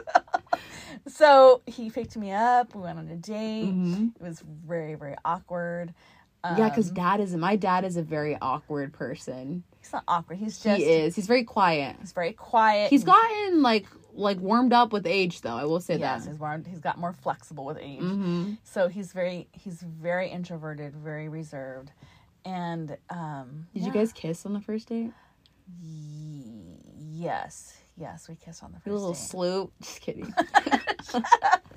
so 1.07 1.61
he 1.65 1.89
picked 1.89 2.15
me 2.15 2.31
up. 2.31 2.73
We 2.73 2.81
went 2.81 2.97
on 2.97 3.09
a 3.09 3.17
date. 3.17 3.73
Mhm. 3.73 4.11
It 4.15 4.21
was 4.21 4.39
very, 4.65 4.95
very 4.95 5.15
awkward. 5.25 5.93
Yeah, 6.43 6.69
because 6.69 6.89
Um, 6.89 6.93
dad 6.95 7.19
is 7.19 7.35
my 7.35 7.55
dad 7.55 7.83
is 7.83 7.97
a 7.97 8.01
very 8.03 8.37
awkward 8.41 8.93
person. 8.93 9.63
he's 9.81 9.91
not 9.91 10.03
awkward. 10.07 10.37
He's 10.39 10.57
just 10.59 10.79
he 10.79 10.85
is. 10.85 11.15
He's 11.15 11.27
very 11.27 11.43
quiet. 11.43 11.97
he's 11.99 12.13
very 12.13 12.31
quiet. 12.33 12.89
He's 12.89 13.03
gotten 13.03 13.61
like 13.61 13.85
like 14.13 14.39
warmed 14.39 14.73
up 14.73 14.91
with 14.93 15.05
age, 15.05 15.41
though. 15.41 15.55
I 15.55 15.65
will 15.65 15.79
say 15.81 15.95
that. 15.95 15.99
yes, 15.99 16.23
that. 16.25 16.31
he's 16.31 16.39
more, 16.39 16.61
he's 16.67 16.79
got 16.79 16.97
more 16.97 17.13
flexible 17.13 17.65
with 17.65 17.77
age. 17.77 17.99
hmm 17.99 18.53
So 18.63 18.87
he's 18.87 19.11
very 19.11 19.47
he's 19.51 19.81
very 19.81 20.29
introverted, 20.29 20.95
very 20.95 21.27
reserved, 21.29 21.91
and 22.45 22.97
um. 23.09 23.67
Did 23.73 23.83
you 23.83 23.91
guys 23.91 24.13
kiss 24.13 24.45
on 24.45 24.53
the 24.53 24.61
first 24.61 24.87
date? 24.89 25.11
Ye- 25.81 26.77
yes, 27.11 27.77
yes, 27.97 28.27
we 28.29 28.35
kissed 28.35 28.63
on 28.63 28.71
the 28.71 28.77
first 28.79 28.87
A 28.87 28.93
little 28.93 29.11
date. 29.11 29.17
sloop. 29.19 29.73
Just 29.81 30.01
kidding. 30.01 30.33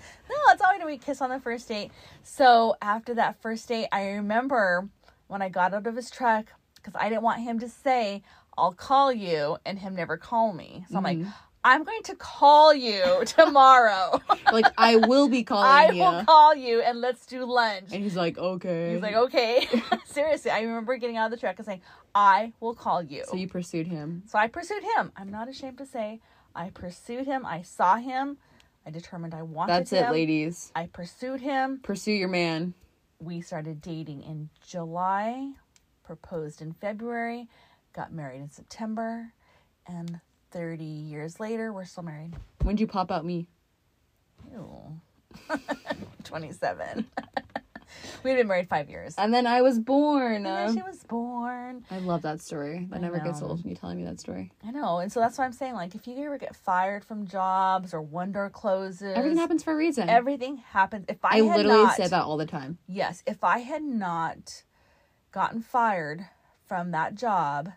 That's 0.52 0.60
all 0.60 0.74
we 0.74 0.80
do. 0.80 0.84
We 0.84 0.98
kiss 0.98 1.22
on 1.22 1.30
the 1.30 1.40
first 1.40 1.66
date. 1.66 1.92
So 2.24 2.76
after 2.82 3.14
that 3.14 3.40
first 3.40 3.66
date, 3.68 3.86
I 3.90 4.08
remember 4.10 4.86
when 5.26 5.40
I 5.40 5.48
got 5.48 5.72
out 5.72 5.86
of 5.86 5.96
his 5.96 6.10
truck 6.10 6.52
because 6.74 6.92
I 6.94 7.08
didn't 7.08 7.22
want 7.22 7.40
him 7.40 7.58
to 7.60 7.70
say, 7.70 8.22
"I'll 8.58 8.74
call 8.74 9.10
you," 9.10 9.56
and 9.64 9.78
him 9.78 9.94
never 9.94 10.18
call 10.18 10.52
me. 10.52 10.84
So 10.90 10.98
I'm 10.98 11.04
like, 11.04 11.16
mm-hmm. 11.16 11.30
"I'm 11.64 11.84
going 11.84 12.02
to 12.02 12.14
call 12.16 12.74
you 12.74 13.22
tomorrow. 13.24 14.20
like 14.52 14.66
I 14.76 14.96
will 14.96 15.26
be 15.30 15.42
calling 15.42 15.64
I 15.70 15.90
you. 15.90 16.02
will 16.02 16.22
call 16.26 16.54
you, 16.54 16.82
and 16.82 17.00
let's 17.00 17.24
do 17.24 17.46
lunch." 17.46 17.88
and 17.90 18.02
he's 18.02 18.14
like, 18.16 18.36
okay. 18.36 18.92
He's 18.92 19.00
like, 19.00 19.14
"Okay." 19.14 19.66
Seriously, 20.04 20.50
I 20.50 20.60
remember 20.60 20.98
getting 20.98 21.16
out 21.16 21.24
of 21.24 21.30
the 21.30 21.38
truck 21.38 21.56
and 21.56 21.64
saying, 21.64 21.80
"I 22.14 22.52
will 22.60 22.74
call 22.74 23.02
you." 23.02 23.24
So 23.26 23.36
you 23.36 23.48
pursued 23.48 23.86
him. 23.86 24.24
So 24.26 24.38
I 24.38 24.48
pursued 24.48 24.82
him. 24.96 25.12
I'm 25.16 25.30
not 25.30 25.48
ashamed 25.48 25.78
to 25.78 25.86
say 25.86 26.20
I 26.54 26.68
pursued 26.68 27.24
him. 27.24 27.46
I 27.46 27.62
saw 27.62 27.96
him. 27.96 28.36
I 28.86 28.90
determined 28.90 29.34
I 29.34 29.42
wanted 29.42 29.72
to. 29.72 29.78
That's 29.78 29.90
him. 29.92 30.04
it, 30.06 30.12
ladies. 30.12 30.72
I 30.74 30.86
pursued 30.86 31.40
him. 31.40 31.80
Pursue 31.82 32.12
your 32.12 32.28
man. 32.28 32.74
We 33.18 33.40
started 33.40 33.80
dating 33.80 34.22
in 34.22 34.50
July, 34.66 35.52
proposed 36.04 36.60
in 36.60 36.72
February, 36.72 37.48
got 37.92 38.12
married 38.12 38.40
in 38.40 38.50
September, 38.50 39.32
and 39.86 40.20
30 40.50 40.84
years 40.84 41.38
later, 41.38 41.72
we're 41.72 41.84
still 41.84 42.02
married. 42.02 42.34
When'd 42.62 42.80
you 42.80 42.86
pop 42.86 43.10
out 43.12 43.24
me? 43.24 43.46
Ew. 44.50 45.00
27. 46.24 47.06
We'd 48.22 48.36
been 48.36 48.46
married 48.46 48.68
five 48.68 48.88
years. 48.88 49.14
And 49.18 49.32
then 49.32 49.46
I 49.46 49.62
was 49.62 49.78
born. 49.78 50.46
And 50.46 50.46
then 50.46 50.74
she 50.76 50.82
was 50.82 51.02
born. 51.04 51.84
I 51.90 51.98
love 51.98 52.22
that 52.22 52.40
story. 52.40 52.86
That 52.90 52.96
I 52.96 52.98
never 53.00 53.18
gets 53.20 53.40
know. 53.40 53.48
old. 53.48 53.64
You 53.64 53.74
telling 53.74 53.98
me 53.98 54.04
that 54.04 54.20
story. 54.20 54.52
I 54.66 54.70
know. 54.70 54.98
And 54.98 55.10
so 55.12 55.20
that's 55.20 55.38
why 55.38 55.44
I'm 55.44 55.52
saying, 55.52 55.74
like, 55.74 55.94
if 55.94 56.06
you 56.06 56.16
ever 56.24 56.38
get 56.38 56.54
fired 56.54 57.04
from 57.04 57.26
jobs 57.26 57.92
or 57.92 58.00
one 58.00 58.32
door 58.32 58.50
closes, 58.50 59.16
Everything 59.16 59.38
happens 59.38 59.62
for 59.62 59.72
a 59.72 59.76
reason. 59.76 60.08
Everything 60.08 60.56
happens. 60.58 61.06
If 61.08 61.24
I, 61.24 61.38
I 61.38 61.40
literally 61.40 61.84
not, 61.84 61.96
say 61.96 62.06
that 62.08 62.22
all 62.22 62.36
the 62.36 62.46
time. 62.46 62.78
Yes, 62.86 63.22
if 63.26 63.42
I 63.44 63.58
had 63.58 63.82
not 63.82 64.62
gotten 65.32 65.62
fired 65.62 66.26
from 66.66 66.90
that 66.92 67.14
job 67.14 67.70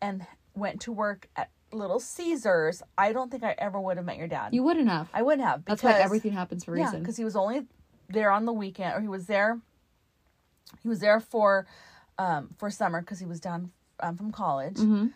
and 0.00 0.26
went 0.54 0.80
to 0.82 0.92
work 0.92 1.28
at 1.36 1.50
Little 1.72 1.98
Caesars, 2.00 2.82
I 2.96 3.12
don't 3.12 3.30
think 3.30 3.42
I 3.42 3.54
ever 3.58 3.80
would 3.80 3.96
have 3.96 4.06
met 4.06 4.16
your 4.16 4.28
dad. 4.28 4.54
You 4.54 4.62
wouldn't 4.62 4.88
have. 4.88 5.08
I 5.12 5.22
wouldn't 5.22 5.46
have. 5.46 5.64
That's 5.64 5.82
why 5.82 5.94
everything 5.94 6.32
happens 6.32 6.64
for 6.64 6.74
a 6.74 6.78
Yeah, 6.78 6.84
reason. 6.86 7.00
because 7.00 7.16
he 7.16 7.24
was 7.24 7.34
only 7.36 7.66
there 8.08 8.30
on 8.30 8.44
the 8.44 8.52
weekend, 8.52 8.94
or 8.96 9.00
he 9.00 9.08
was 9.08 9.26
there. 9.26 9.60
He 10.82 10.88
was 10.88 11.00
there 11.00 11.20
for, 11.20 11.66
um, 12.18 12.50
for 12.58 12.70
summer 12.70 13.00
because 13.00 13.18
he 13.20 13.26
was 13.26 13.40
down 13.40 13.70
um, 14.00 14.16
from 14.16 14.32
college. 14.32 14.78
hmm 14.78 15.08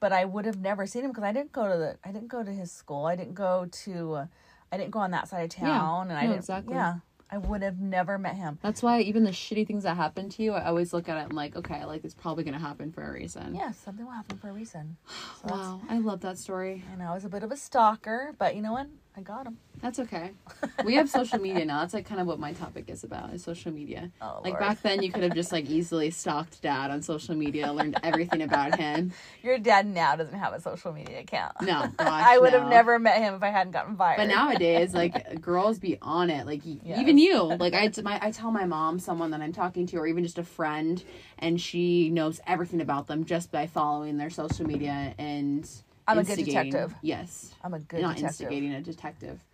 But 0.00 0.12
I 0.12 0.24
would 0.24 0.44
have 0.44 0.58
never 0.58 0.86
seen 0.86 1.04
him 1.04 1.10
because 1.10 1.24
I 1.24 1.32
didn't 1.32 1.52
go 1.52 1.70
to 1.70 1.76
the. 1.78 1.96
I 2.04 2.12
didn't 2.12 2.28
go 2.28 2.42
to 2.42 2.52
his 2.52 2.70
school. 2.70 3.06
I 3.06 3.16
didn't 3.16 3.34
go 3.34 3.66
to. 3.84 4.14
Uh, 4.14 4.26
I 4.70 4.76
didn't 4.76 4.90
go 4.90 4.98
on 4.98 5.10
that 5.12 5.28
side 5.28 5.44
of 5.44 5.50
town, 5.50 6.10
and 6.10 6.18
I 6.18 6.22
no, 6.22 6.28
didn't. 6.28 6.38
exactly. 6.40 6.74
Yeah, 6.74 6.96
I 7.32 7.38
would 7.38 7.62
have 7.62 7.78
never 7.80 8.18
met 8.18 8.36
him. 8.36 8.58
That's 8.62 8.82
why 8.82 9.00
even 9.00 9.24
the 9.24 9.30
shitty 9.30 9.66
things 9.66 9.84
that 9.84 9.96
happen 9.96 10.28
to 10.30 10.42
you, 10.42 10.52
I 10.52 10.66
always 10.66 10.92
look 10.92 11.08
at 11.08 11.16
it 11.16 11.24
and 11.24 11.32
like, 11.32 11.56
okay, 11.56 11.84
like 11.84 12.04
it's 12.04 12.14
probably 12.14 12.44
gonna 12.44 12.58
happen 12.58 12.92
for 12.92 13.02
a 13.02 13.12
reason. 13.12 13.54
Yeah, 13.54 13.72
something 13.72 14.04
will 14.04 14.12
happen 14.12 14.36
for 14.36 14.50
a 14.50 14.52
reason. 14.52 14.96
So 15.42 15.48
Wow, 15.48 15.80
I 15.88 15.98
love 15.98 16.20
that 16.20 16.38
story. 16.38 16.84
I 16.92 16.96
know 16.96 17.10
I 17.10 17.14
was 17.14 17.24
a 17.24 17.28
bit 17.28 17.42
of 17.42 17.50
a 17.50 17.56
stalker, 17.56 18.34
but 18.38 18.54
you 18.56 18.62
know 18.62 18.72
what? 18.72 18.88
I 19.18 19.20
got 19.20 19.46
him. 19.48 19.58
That's 19.82 19.98
okay. 19.98 20.30
We 20.84 20.94
have 20.94 21.10
social 21.10 21.40
media 21.40 21.64
now. 21.64 21.80
That's 21.80 21.92
like 21.92 22.06
kind 22.06 22.20
of 22.20 22.28
what 22.28 22.38
my 22.38 22.52
topic 22.52 22.88
is 22.88 23.02
about 23.02 23.34
is 23.34 23.42
social 23.42 23.72
media. 23.72 24.10
Oh, 24.22 24.40
Like 24.44 24.52
Lord. 24.52 24.60
back 24.60 24.82
then, 24.82 25.02
you 25.02 25.10
could 25.10 25.24
have 25.24 25.34
just 25.34 25.50
like 25.50 25.68
easily 25.68 26.10
stalked 26.10 26.62
dad 26.62 26.92
on 26.92 27.02
social 27.02 27.34
media, 27.34 27.72
learned 27.72 27.98
everything 28.04 28.42
about 28.42 28.76
him. 28.76 29.12
Your 29.42 29.58
dad 29.58 29.86
now 29.86 30.14
doesn't 30.14 30.38
have 30.38 30.52
a 30.52 30.60
social 30.60 30.92
media 30.92 31.18
account. 31.20 31.52
No, 31.62 31.88
gosh, 31.96 32.22
I 32.24 32.38
would 32.38 32.52
have 32.52 32.68
never 32.68 32.98
met 33.00 33.18
him 33.18 33.34
if 33.34 33.42
I 33.42 33.48
hadn't 33.50 33.72
gotten 33.72 33.96
fired. 33.96 34.18
But 34.18 34.28
nowadays, 34.28 34.94
like 34.94 35.40
girls 35.40 35.80
be 35.80 35.98
on 36.00 36.30
it. 36.30 36.46
Like 36.46 36.60
Yes. 36.64 36.98
even 37.00 37.18
you. 37.18 37.42
Like 37.42 37.74
I, 37.74 37.88
t- 37.88 38.02
my, 38.02 38.18
I 38.22 38.30
tell 38.30 38.52
my 38.52 38.66
mom 38.66 39.00
someone 39.00 39.32
that 39.32 39.40
I'm 39.40 39.52
talking 39.52 39.86
to, 39.88 39.96
or 39.96 40.06
even 40.06 40.22
just 40.22 40.38
a 40.38 40.44
friend, 40.44 41.02
and 41.40 41.60
she 41.60 42.08
knows 42.08 42.40
everything 42.46 42.80
about 42.80 43.08
them 43.08 43.24
just 43.24 43.50
by 43.50 43.66
following 43.66 44.16
their 44.16 44.30
social 44.30 44.64
media 44.66 45.14
and. 45.18 45.68
I'm 46.08 46.18
a 46.18 46.24
good 46.24 46.36
detective. 46.36 46.94
Yes, 47.02 47.54
I'm 47.62 47.74
a 47.74 47.78
good 47.78 47.98
detective. 47.98 48.02
not 48.02 48.16
detective. 48.16 48.24
instigating 48.24 48.72
a 48.72 48.80
detective. 48.80 49.44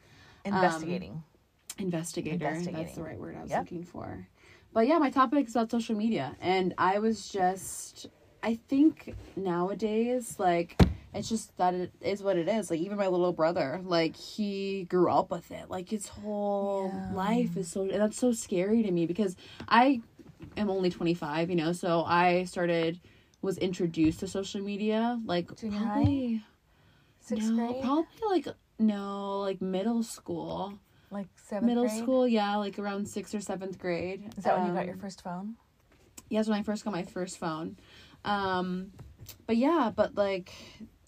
Investigating. 0.45 1.11
Um, 1.13 1.25
investigator. 1.79 2.39
That's 2.73 2.95
the 2.95 3.03
right 3.03 3.19
word 3.19 3.37
I 3.37 3.43
was 3.43 3.51
Yep. 3.51 3.61
looking 3.61 3.83
for. 3.83 4.29
But 4.73 4.87
yeah, 4.87 4.99
my 4.99 5.11
topic 5.11 5.47
is 5.47 5.57
about 5.57 5.71
social 5.71 5.97
media. 5.97 6.37
And 6.41 6.75
I 6.79 6.99
was 7.01 7.29
just, 7.29 8.07
I 8.43 8.55
think 8.69 9.15
nowadays, 9.37 10.39
like, 10.39 10.81
it's 11.13 11.29
just 11.29 11.57
that 11.57 11.75
it 11.75 11.93
is 12.01 12.23
what 12.23 12.37
it 12.37 12.49
is. 12.49 12.71
Like, 12.71 12.81
even 12.81 12.97
my 12.99 13.07
little 13.09 13.33
brother, 13.33 13.81
like, 13.85 14.15
he 14.17 14.85
grew 14.85 15.11
up 15.11 15.31
with 15.31 15.51
it. 15.51 15.71
Like, 15.71 15.89
his 15.89 16.09
whole 16.09 16.93
Yeah. 16.93 17.15
life 17.15 17.57
is 17.57 17.69
so, 17.71 17.83
and 17.83 18.01
that's 18.01 18.19
so 18.19 18.33
scary 18.33 18.83
to 18.83 18.91
me 18.91 19.07
because 19.07 19.37
I 19.69 20.03
am 20.57 20.71
only 20.71 20.91
25, 20.91 21.51
you 21.51 21.57
know, 21.57 21.73
so 21.73 22.05
I 22.05 22.45
started, 22.45 23.01
was 23.45 23.59
introduced 23.59 24.21
to 24.21 24.27
social 24.29 24.61
media, 24.61 25.21
like, 25.25 25.55
Junior 25.57 25.79
probably, 25.79 26.43
Sixth 27.21 27.51
no, 27.51 27.57
grade, 27.69 27.83
probably 27.83 28.07
like, 28.29 28.49
no, 28.79 29.41
like 29.41 29.61
middle 29.63 30.03
school. 30.03 30.79
Like 31.11 31.29
seventh 31.37 31.67
middle 31.69 31.87
grade. 31.87 32.03
school 32.03 32.27
yeah 32.27 32.57
like 32.57 32.77
around 32.79 33.07
sixth 33.09 33.35
or 33.35 33.41
seventh 33.41 33.79
grade. 33.79 34.25
Is 34.37 34.43
that 34.45 34.59
when 34.59 34.67
you 34.67 34.73
got 34.75 34.85
your 34.87 34.95
Um, 34.95 35.01
first 35.01 35.23
phone? 35.23 35.55
yes 36.29 36.49
when 36.49 36.59
i 36.59 36.63
first 36.63 36.85
got 36.85 36.93
my 36.93 37.05
first 37.05 37.39
phone. 37.39 37.77
Um 38.25 38.91
but 39.47 39.57
yeah 39.57 39.93
but 39.95 40.17
like 40.17 40.53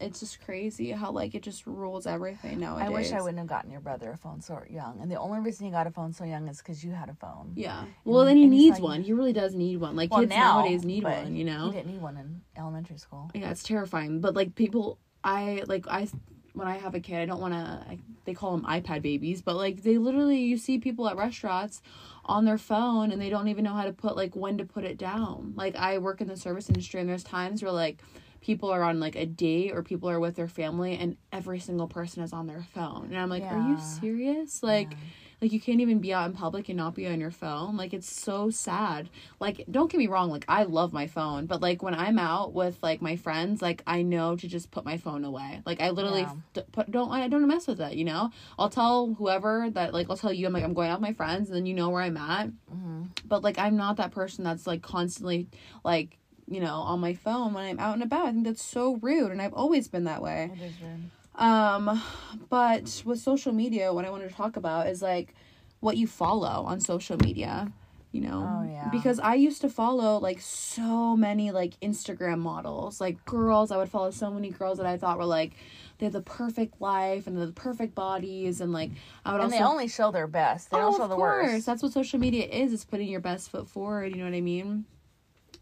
it's 0.00 0.20
just 0.20 0.44
crazy 0.44 0.90
how 0.90 1.11
like 1.11 1.35
it 1.35 1.42
just 1.42 1.66
rules 1.66 2.06
everything 2.06 2.61
nowadays 2.61 2.87
I 2.87 2.90
wish 2.90 3.12
I 3.12 3.20
wouldn't 3.20 3.38
have 3.38 3.46
gotten 3.46 3.70
your 3.70 3.80
brother 3.80 4.11
a 4.12 4.16
phone 4.16 4.40
so 4.42 4.62
young. 4.68 4.98
And 5.00 5.11
the 5.11 5.16
only 5.18 5.40
reason 5.40 5.64
he 5.66 5.72
got 5.72 5.87
a 5.87 5.90
phone 5.90 6.12
so 6.12 6.24
young 6.24 6.48
is 6.48 6.59
because 6.59 6.85
you 6.85 6.92
had 6.92 7.09
a 7.09 7.14
phone. 7.14 7.52
yeah 7.56 7.85
well 8.04 8.24
then 8.24 8.37
he 8.37 8.46
needs 8.46 8.74
like- 8.76 8.82
one 8.82 9.02
he 9.02 9.12
really 9.12 9.32
does 9.32 9.54
need 9.54 9.78
one 9.78 9.96
like 9.96 10.11
Well, 10.11 10.20
kids 10.20 10.30
now, 10.30 10.59
nowadays 10.61 10.85
need 10.85 11.04
one 11.04 11.35
you 11.35 11.44
know 11.44 11.66
He 11.70 11.78
didn't 11.78 11.92
need 11.92 12.02
one 12.02 12.16
in 12.16 12.42
elementary 12.56 12.98
school. 12.98 13.30
yeah 13.35 13.50
it's 13.50 13.62
terrifying 13.62 14.20
but 14.20 14.35
like 14.35 14.54
people 14.54 14.98
i 15.24 15.62
like 15.66 15.87
i 15.88 16.06
when 16.52 16.68
i 16.68 16.76
have 16.78 16.94
a 16.94 17.00
kid 17.00 17.16
i 17.20 17.24
don't 17.26 17.40
want 17.40 17.54
to 17.54 17.98
they 18.26 18.35
call 18.35 18.56
them 18.56 18.64
ipad 18.66 19.02
babies 19.02 19.40
but 19.42 19.56
like 19.56 19.82
they 19.82 19.98
literally 19.98 20.38
you 20.40 20.56
see 20.59 20.78
people 20.78 21.09
at 21.09 21.16
restaurants 21.16 21.80
on 22.24 22.44
their 22.44 22.59
phone 22.59 23.12
and 23.12 23.20
they 23.20 23.28
don't 23.30 23.48
even 23.48 23.62
know 23.64 23.72
how 23.74 23.85
to 23.85 23.92
put 23.92 24.16
like 24.16 24.35
when 24.37 24.59
to 24.59 24.64
put 24.64 24.85
it 24.85 24.98
down 24.98 25.52
like 25.56 25.74
i 25.76 25.96
work 25.98 26.20
in 26.20 26.28
the 26.28 26.37
service 26.37 26.68
industry 26.68 27.00
and 27.00 27.09
there's 27.09 27.24
times 27.24 27.62
where 27.62 27.72
like 27.72 27.98
people 28.46 28.70
are 28.70 28.85
on 28.85 29.00
like 29.00 29.16
a 29.16 29.26
date 29.26 29.72
or 29.74 29.82
people 29.82 30.09
are 30.09 30.20
with 30.20 30.37
their 30.37 30.46
family 30.46 30.96
and 30.96 31.16
every 31.32 31.59
single 31.59 31.88
person 31.88 32.22
is 32.22 32.32
on 32.32 32.46
their 32.46 32.62
phone. 32.74 33.06
And 33.06 33.18
i'm 33.18 33.28
like 33.28 33.42
are 33.50 33.56
you 33.68 33.76
serious? 34.00 34.62
Like 34.62 34.92
Yeah. 34.92 34.98
like 35.42 35.52
you 35.52 35.61
can't 35.61 35.80
even 35.80 35.98
be 35.98 36.14
out 36.14 36.26
in 36.30 36.32
public 36.32 36.68
and 36.70 36.76
not 36.78 36.94
be 36.94 37.06
on 37.09 37.18
your 37.20 37.32
phone? 37.32 37.76
Like 37.76 37.92
it's 37.92 38.11
so 38.28 38.48
sad. 38.50 39.11
Like 39.40 39.64
don't 39.70 39.90
get 39.90 39.98
me 39.98 40.06
wrong 40.06 40.30
like 40.30 40.44
i 40.48 40.62
love 40.62 40.92
my 40.92 41.09
phone 41.09 41.46
but 41.46 41.61
like 41.61 41.82
when 41.82 41.94
i'm 42.04 42.18
out 42.20 42.48
with 42.61 42.76
like 42.88 43.02
my 43.02 43.16
friends 43.16 43.61
like 43.61 43.82
i 43.87 43.98
know 44.02 44.37
to 44.37 44.46
just 44.46 44.70
put 44.70 44.85
my 44.85 44.96
phone 44.96 45.24
away. 45.24 45.50
Like 45.66 45.80
i 45.82 45.90
literally 45.90 46.22
Yeah. 46.22 46.35
d- 46.54 46.62
put 46.70 46.88
don't 46.96 47.11
i 47.11 47.26
don't 47.28 47.46
mess 47.48 47.66
with 47.66 47.80
it 47.80 47.94
you 48.00 48.04
know? 48.04 48.30
I'll 48.59 48.70
tell 48.80 48.96
whoever 49.18 49.68
that 49.70 49.92
like 49.92 50.06
i'll 50.09 50.16
tell 50.24 50.32
you 50.32 50.46
i'm 50.46 50.52
like 50.52 50.62
i'm 50.64 50.74
going 50.74 50.90
out 50.90 51.00
with 51.00 51.09
my 51.11 51.14
friends 51.14 51.48
and 51.48 51.56
then 51.56 51.66
you 51.66 51.74
know 51.74 51.90
where 51.90 52.02
i'm 52.02 52.16
at. 52.16 52.46
Hmm 52.70 53.02
but 53.24 53.42
like 53.42 53.59
i'm 53.59 53.76
not 53.76 53.96
that 53.96 54.12
person 54.12 54.44
that's 54.44 54.66
like 54.68 54.82
constantly 54.82 55.48
like 55.85 56.18
you 56.48 56.61
know 56.61 56.74
on 56.76 57.00
my 57.00 57.12
phone 57.14 57.52
when 57.54 57.64
i'm 57.64 57.78
out 57.78 57.94
and 57.94 58.02
about 58.02 58.26
i 58.26 58.32
think 58.32 58.44
that's 58.44 58.62
so 58.62 58.96
rude 58.96 59.32
and 59.32 59.42
i've 59.42 59.54
always 59.54 59.88
been 59.88 60.04
that 60.04 60.22
way 60.22 60.50
It 60.52 60.62
is 60.62 60.74
rude. 60.80 61.11
um, 61.35 62.02
but 62.48 63.02
with 63.04 63.18
social 63.18 63.52
media, 63.52 63.92
what 63.92 64.04
I 64.04 64.11
wanted 64.11 64.30
to 64.30 64.35
talk 64.35 64.56
about 64.56 64.87
is 64.88 65.02
like 65.02 65.35
what 65.80 65.96
you 65.98 66.06
follow 66.06 66.64
on 66.64 66.80
social 66.80 67.18
media, 67.18 67.70
you 68.12 68.22
know? 68.22 68.48
Oh, 68.62 68.66
yeah. 68.66 68.88
Because 68.90 69.18
I 69.20 69.35
used 69.35 69.61
to 69.61 69.68
follow 69.68 70.18
like 70.18 70.40
so 70.40 71.14
many 71.16 71.50
like 71.50 71.78
Instagram 71.80 72.38
models, 72.38 73.00
like 73.00 73.22
girls. 73.26 73.70
I 73.70 73.76
would 73.76 73.90
follow 73.90 74.11
so 74.11 74.30
many 74.30 74.48
girls 74.50 74.78
that 74.78 74.87
I 74.87 74.96
thought 74.96 75.18
were 75.18 75.26
like 75.26 75.52
they 75.98 76.06
have 76.06 76.12
the 76.14 76.22
perfect 76.22 76.80
life 76.80 77.26
and 77.26 77.37
the 77.37 77.52
perfect 77.52 77.94
bodies, 77.94 78.61
and 78.62 78.72
like 78.72 78.90
I 79.24 79.32
would 79.32 79.42
And 79.42 79.52
also 79.52 79.59
they 79.59 79.64
only 79.64 79.88
show 79.88 80.11
their 80.11 80.26
best. 80.26 80.70
They 80.70 80.78
oh, 80.78 80.80
don't 80.80 80.96
show 80.96 81.02
of 81.04 81.11
the 81.11 81.16
course. 81.16 81.46
worst. 81.52 81.66
That's 81.66 81.82
what 81.82 81.92
social 81.92 82.18
media 82.18 82.46
is. 82.46 82.72
It's 82.72 82.85
putting 82.87 83.09
your 83.09 83.20
best 83.20 83.50
foot 83.50 83.68
forward. 83.68 84.12
You 84.12 84.18
know 84.18 84.24
what 84.24 84.35
I 84.35 84.40
mean? 84.40 84.87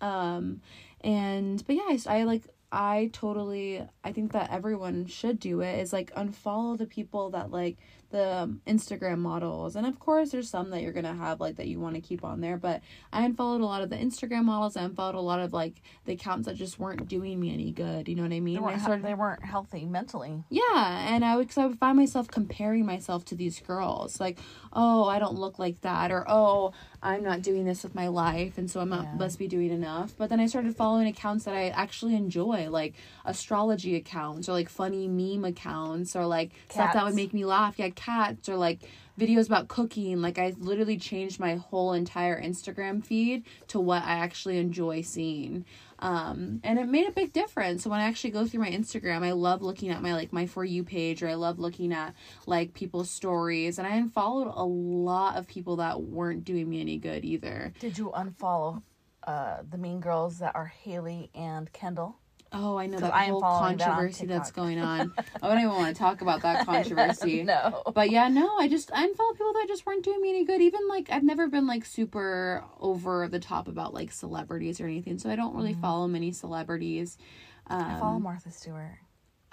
Um, 0.04 0.60
and 1.00 1.64
but 1.66 1.76
yeah, 1.76 1.88
I, 1.88 1.98
I 2.06 2.22
like 2.24 2.42
I 2.70 3.10
totally 3.12 3.82
I 4.02 4.12
think 4.12 4.32
that 4.32 4.50
everyone 4.50 5.06
should 5.06 5.40
do 5.40 5.60
it. 5.60 5.78
Is 5.78 5.92
like 5.92 6.14
unfollow 6.14 6.76
the 6.76 6.86
people 6.86 7.30
that 7.30 7.50
like 7.50 7.78
the 8.10 8.54
Instagram 8.66 9.18
models, 9.18 9.76
and 9.76 9.86
of 9.86 9.98
course 9.98 10.30
there's 10.30 10.48
some 10.48 10.70
that 10.70 10.82
you're 10.82 10.92
gonna 10.92 11.14
have 11.14 11.40
like 11.40 11.56
that 11.56 11.66
you 11.68 11.80
want 11.80 11.94
to 11.94 12.00
keep 12.00 12.24
on 12.24 12.40
there. 12.40 12.56
But 12.56 12.82
I 13.12 13.24
unfollowed 13.24 13.60
a 13.60 13.66
lot 13.66 13.82
of 13.82 13.90
the 13.90 13.96
Instagram 13.96 14.44
models. 14.44 14.76
I 14.76 14.82
unfollowed 14.82 15.14
a 15.14 15.20
lot 15.20 15.40
of 15.40 15.52
like 15.52 15.82
the 16.04 16.12
accounts 16.12 16.46
that 16.46 16.56
just 16.56 16.78
weren't 16.78 17.08
doing 17.08 17.40
me 17.40 17.52
any 17.52 17.70
good. 17.72 18.08
You 18.08 18.14
know 18.16 18.22
what 18.22 18.32
I 18.32 18.40
mean? 18.40 18.54
They 18.54 18.60
weren't, 18.60 18.80
started 18.80 19.04
they 19.04 19.14
weren't 19.14 19.44
healthy 19.44 19.84
mentally. 19.86 20.44
yeah, 20.50 21.14
and 21.14 21.24
I 21.24 21.36
would, 21.36 21.48
cause 21.48 21.58
I 21.58 21.66
would 21.66 21.78
find 21.78 21.96
myself 21.96 22.28
comparing 22.28 22.84
myself 22.86 23.24
to 23.26 23.34
these 23.34 23.60
girls, 23.60 24.20
like, 24.20 24.38
oh, 24.72 25.04
I 25.04 25.18
don't 25.18 25.34
look 25.36 25.58
like 25.58 25.80
that, 25.82 26.10
or 26.10 26.24
oh, 26.28 26.72
I'm 27.02 27.22
not 27.22 27.42
doing 27.42 27.64
this 27.64 27.82
with 27.82 27.94
my 27.94 28.08
life, 28.08 28.56
and 28.58 28.70
so 28.70 28.80
I'm 28.80 28.88
not 28.88 29.04
Yeah. 29.04 29.14
must 29.16 29.38
be 29.38 29.48
doing 29.48 29.70
enough. 29.70 30.14
But 30.16 30.30
then 30.30 30.40
I 30.40 30.46
started 30.46 30.74
following 30.76 31.06
accounts 31.06 31.44
that 31.44 31.54
I 31.54 31.68
actually 31.68 32.14
enjoy, 32.16 32.68
like 32.70 32.94
astrology 33.24 33.96
accounts, 33.96 34.48
or 34.48 34.52
like 34.52 34.68
funny 34.68 35.08
meme 35.08 35.44
accounts, 35.44 36.14
or 36.16 36.26
like 36.26 36.50
stuff 36.70 36.92
that 36.94 37.04
would 37.04 37.14
make 37.14 37.34
me 37.34 37.44
laugh. 37.44 37.78
Yeah, 37.78 37.90
cats, 38.04 38.48
or 38.48 38.56
like 38.56 38.80
videos 39.18 39.46
about 39.46 39.68
cooking. 39.68 40.20
Like 40.20 40.38
I 40.38 40.54
literally 40.58 40.98
changed 40.98 41.38
my 41.38 41.56
whole 41.56 41.92
entire 41.92 42.40
Instagram 42.40 43.04
feed 43.04 43.44
to 43.68 43.80
what 43.80 44.02
I 44.02 44.14
actually 44.14 44.58
enjoy 44.58 45.02
seeing 45.02 45.64
um 46.00 46.60
and 46.64 46.78
it 46.78 46.86
made 46.88 47.06
a 47.06 47.12
big 47.12 47.32
difference 47.32 47.82
so 47.82 47.90
when 47.90 48.00
i 48.00 48.04
actually 48.04 48.30
go 48.30 48.44
through 48.46 48.60
my 48.60 48.70
instagram 48.70 49.24
i 49.24 49.32
love 49.32 49.62
looking 49.62 49.90
at 49.90 50.02
my 50.02 50.12
like 50.12 50.32
my 50.32 50.44
for 50.44 50.64
you 50.64 50.82
page 50.82 51.22
or 51.22 51.28
i 51.28 51.34
love 51.34 51.58
looking 51.58 51.92
at 51.92 52.12
like 52.46 52.74
people's 52.74 53.10
stories 53.10 53.78
and 53.78 53.86
i 53.86 53.94
unfollowed 53.94 54.52
a 54.54 54.64
lot 54.64 55.36
of 55.36 55.46
people 55.46 55.76
that 55.76 56.02
weren't 56.02 56.44
doing 56.44 56.68
me 56.68 56.80
any 56.80 56.98
good 56.98 57.24
either 57.24 57.72
Did 57.78 57.96
you 57.96 58.10
unfollow 58.14 58.82
uh, 59.26 59.62
the 59.70 59.78
mean 59.78 60.00
girls 60.00 60.38
that 60.40 60.54
are 60.54 60.66
Haley 60.66 61.30
and 61.34 61.72
Kendall? 61.72 62.18
Oh 62.54 62.76
i 62.76 62.86
know 62.86 62.98
that 62.98 63.12
I 63.12 63.26
whole 63.26 63.40
following 63.40 63.76
that 63.76 63.86
controversy 63.86 64.26
that's 64.26 64.50
going 64.50 64.78
on 64.78 65.12
i 65.42 65.48
don't 65.48 65.58
even 65.58 65.70
want 65.70 65.94
to 65.94 65.98
talk 65.98 66.20
about 66.20 66.42
that 66.42 66.64
controversy 66.66 67.42
no. 67.42 67.82
but 67.94 68.10
yeah 68.10 68.28
no 68.28 68.56
i 68.58 68.68
just 68.68 68.90
i 68.92 69.04
unfollowed 69.04 69.36
people 69.36 69.52
that 69.52 69.66
just 69.68 69.84
weren't 69.84 70.04
doing 70.04 70.20
me 70.22 70.30
any 70.30 70.44
good 70.44 70.60
even 70.62 70.88
like 70.88 71.08
i've 71.10 71.24
never 71.24 71.48
been 71.48 71.66
like 71.66 71.84
super 71.84 72.64
over 72.80 73.28
the 73.28 73.40
top 73.40 73.68
about 73.68 73.92
like 73.92 74.12
celebrities 74.12 74.80
or 74.80 74.86
anything 74.86 75.18
so 75.18 75.28
i 75.28 75.36
don't 75.36 75.54
really 75.54 75.74
follow 75.74 76.06
many 76.06 76.32
celebrities 76.32 77.18
um, 77.66 77.80
Mm-hmm. 77.80 77.96
I 77.96 77.98
follow 78.00 78.18
Martha 78.18 78.50
Stewart. 78.50 78.98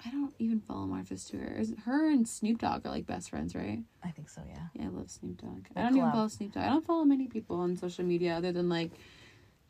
I 0.04 0.10
don't 0.10 0.34
even 0.38 0.60
follow 0.60 0.86
Martha 0.86 1.16
Stewart. 1.16 1.56
Is 1.58 1.74
her 1.84 2.10
and 2.10 2.28
Snoop 2.28 2.58
Dogg 2.58 2.84
are 2.84 2.90
like 2.90 3.06
best 3.06 3.30
friends, 3.30 3.54
right? 3.54 3.78
I 4.02 4.10
think 4.10 4.28
so, 4.28 4.42
yeah. 4.48 4.66
Yeah, 4.74 4.86
I 4.86 4.88
love 4.88 5.10
Snoop 5.10 5.40
Dogg. 5.40 5.66
I 5.76 5.82
don't 5.82 5.96
even 5.96 6.10
follow 6.10 6.28
Snoop 6.28 6.52
Dogg. 6.52 6.64
I 6.64 6.68
don't 6.68 6.84
follow 6.84 7.04
many 7.04 7.28
people 7.28 7.56
on 7.60 7.76
social 7.76 8.04
media 8.04 8.36
other 8.36 8.52
than 8.52 8.68
like 8.68 8.90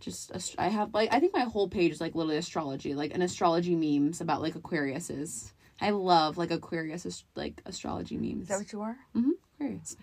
just 0.03 0.33
ast- 0.33 0.57
I 0.59 0.69
have 0.69 0.93
like 0.93 1.13
I 1.13 1.21
think 1.21 1.33
my 1.33 1.45
whole 1.45 1.69
page 1.69 1.93
is 1.93 2.01
like 2.01 2.15
literally 2.15 2.37
astrology, 2.37 2.95
like 2.95 3.15
an 3.15 3.23
astrology 3.23 3.75
memes 3.75 4.21
about 4.21 4.43
like 4.43 4.55
Aquariuses. 4.55 5.53
I 5.81 5.91
love 5.91 6.37
like 6.37 6.51
Aquarius 6.51 7.25
like 7.35 7.63
astrology 7.65 8.17
memes. 8.17 8.43
Is 8.43 8.49
that 8.49 8.59
what 8.59 8.73
you 8.73 8.83
are? 8.83 8.97
mm-hmm, 9.17 9.31
Aquarius. 9.55 9.97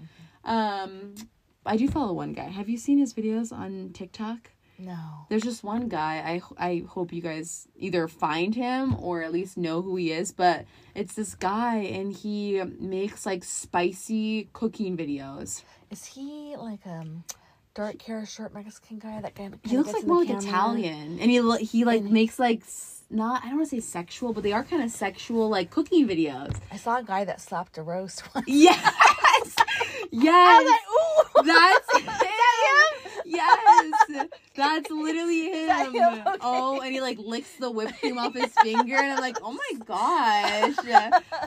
Um, 0.43 1.15
I 1.65 1.77
do 1.77 1.87
follow 1.87 2.13
one 2.13 2.33
guy. 2.33 2.49
Have 2.49 2.69
you 2.69 2.77
seen 2.77 2.97
his 2.97 3.13
videos 3.13 3.51
on 3.51 3.91
TikTok? 3.93 4.49
No. 4.81 5.25
There's 5.27 5.43
just 5.43 5.63
one 5.63 5.89
guy. 5.89 6.41
I 6.57 6.67
I 6.69 6.83
hope 6.87 7.11
you 7.11 7.21
guys 7.21 7.67
either 7.75 8.07
find 8.07 8.55
him 8.55 8.95
or 8.99 9.21
at 9.21 9.33
least 9.33 9.57
know 9.57 9.81
who 9.81 9.97
he 9.97 10.13
is. 10.13 10.31
But 10.31 10.65
it's 10.95 11.15
this 11.15 11.35
guy, 11.35 11.77
and 11.79 12.13
he 12.13 12.61
makes 12.79 13.25
like 13.25 13.43
spicy 13.43 14.49
cooking 14.53 14.95
videos. 14.95 15.63
Is 15.91 16.05
he 16.05 16.55
like 16.57 16.87
um 16.87 17.25
dark 17.75 18.01
hair, 18.01 18.25
short 18.25 18.53
Mexican 18.53 18.99
guy? 18.99 19.21
That 19.21 19.35
guy. 19.35 19.49
He 19.65 19.77
looks 19.77 19.93
like 19.93 20.05
more 20.05 20.23
like? 20.25 20.43
Italian, 20.43 21.19
and 21.19 21.29
he 21.31 21.65
he 21.65 21.85
like 21.85 22.01
And- 22.01 22.11
makes 22.11 22.39
like 22.39 22.61
s- 22.61 23.01
not 23.09 23.43
I 23.43 23.47
don't 23.49 23.57
want 23.57 23.69
to 23.69 23.75
say 23.75 23.81
sexual, 23.81 24.33
but 24.33 24.43
they 24.43 24.51
are 24.53 24.63
kind 24.63 24.83
of 24.83 24.91
sexual 24.91 25.49
like 25.49 25.69
cooking 25.71 26.07
videos. 26.07 26.55
I 26.71 26.77
saw 26.77 26.97
a 26.97 27.03
guy 27.03 27.25
that 27.25 27.41
slapped 27.41 27.77
a 27.77 27.83
roast 27.83 28.23
once. 28.35 28.47
Yes, 28.47 29.55
I 30.13 30.61
was 30.61 30.69
like, 30.69 31.45
ooh. 31.45 31.47
that's 31.47 31.95
Is 31.95 32.05
that 32.05 32.55
him? 32.65 33.21
Yes, 33.25 33.59
that's 34.55 34.89
literally 34.89 35.43
him. 35.51 35.93
him? 35.93 36.03
Okay. 36.27 36.37
Oh, 36.41 36.81
and 36.81 36.91
he 36.93 37.01
like 37.01 37.17
licks 37.19 37.51
the 37.57 37.69
whipped 37.71 37.99
cream 37.99 38.17
off 38.17 38.33
his 38.33 38.51
finger, 38.53 38.95
and 38.97 39.13
I'm 39.13 39.19
like, 39.19 39.37
oh 39.41 39.51
my 39.51 39.79
gosh. 39.85 40.75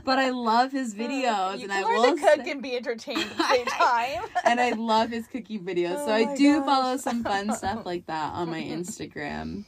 But 0.04 0.18
I 0.18 0.30
love 0.30 0.72
his 0.72 0.94
videos, 0.94 1.58
You 1.58 1.64
and 1.64 1.72
I 1.72 1.82
will. 1.84 2.16
cook 2.16 2.44
say- 2.44 2.50
and 2.50 2.62
be 2.62 2.76
entertained 2.76 3.20
at 3.20 3.36
the 3.36 3.44
same 3.48 3.66
time. 3.66 4.22
and 4.44 4.60
I 4.60 4.70
love 4.70 5.10
his 5.10 5.26
cookie 5.26 5.58
videos, 5.58 6.04
so 6.04 6.10
Oh 6.10 6.14
I 6.14 6.34
do 6.36 6.58
gosh. 6.58 6.66
follow 6.66 6.96
some 6.96 7.22
fun 7.24 7.52
stuff 7.54 7.84
like 7.86 8.06
that 8.06 8.32
on 8.34 8.48
my 8.50 8.62
Instagram. 8.62 9.64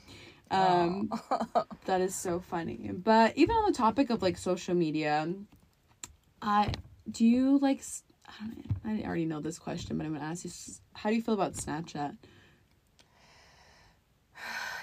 Um, 0.50 1.10
that 1.86 2.00
is 2.00 2.14
so 2.14 2.38
funny. 2.40 2.90
But 2.92 3.36
even 3.36 3.54
on 3.56 3.72
the 3.72 3.76
topic 3.76 4.10
of 4.10 4.22
like 4.22 4.36
social 4.38 4.74
media, 4.74 5.28
I 6.42 6.72
do 7.10 7.24
you 7.24 7.58
like? 7.58 7.82
I 8.26 8.32
don't 8.46 8.56
know. 8.84 9.02
I 9.04 9.06
already 9.06 9.24
know 9.24 9.40
this 9.40 9.58
question, 9.58 9.98
but 9.98 10.06
I'm 10.06 10.12
gonna 10.14 10.24
ask 10.24 10.44
you: 10.44 10.50
How 10.94 11.10
do 11.10 11.16
you 11.16 11.22
feel 11.22 11.34
about 11.34 11.54
Snapchat? 11.54 12.16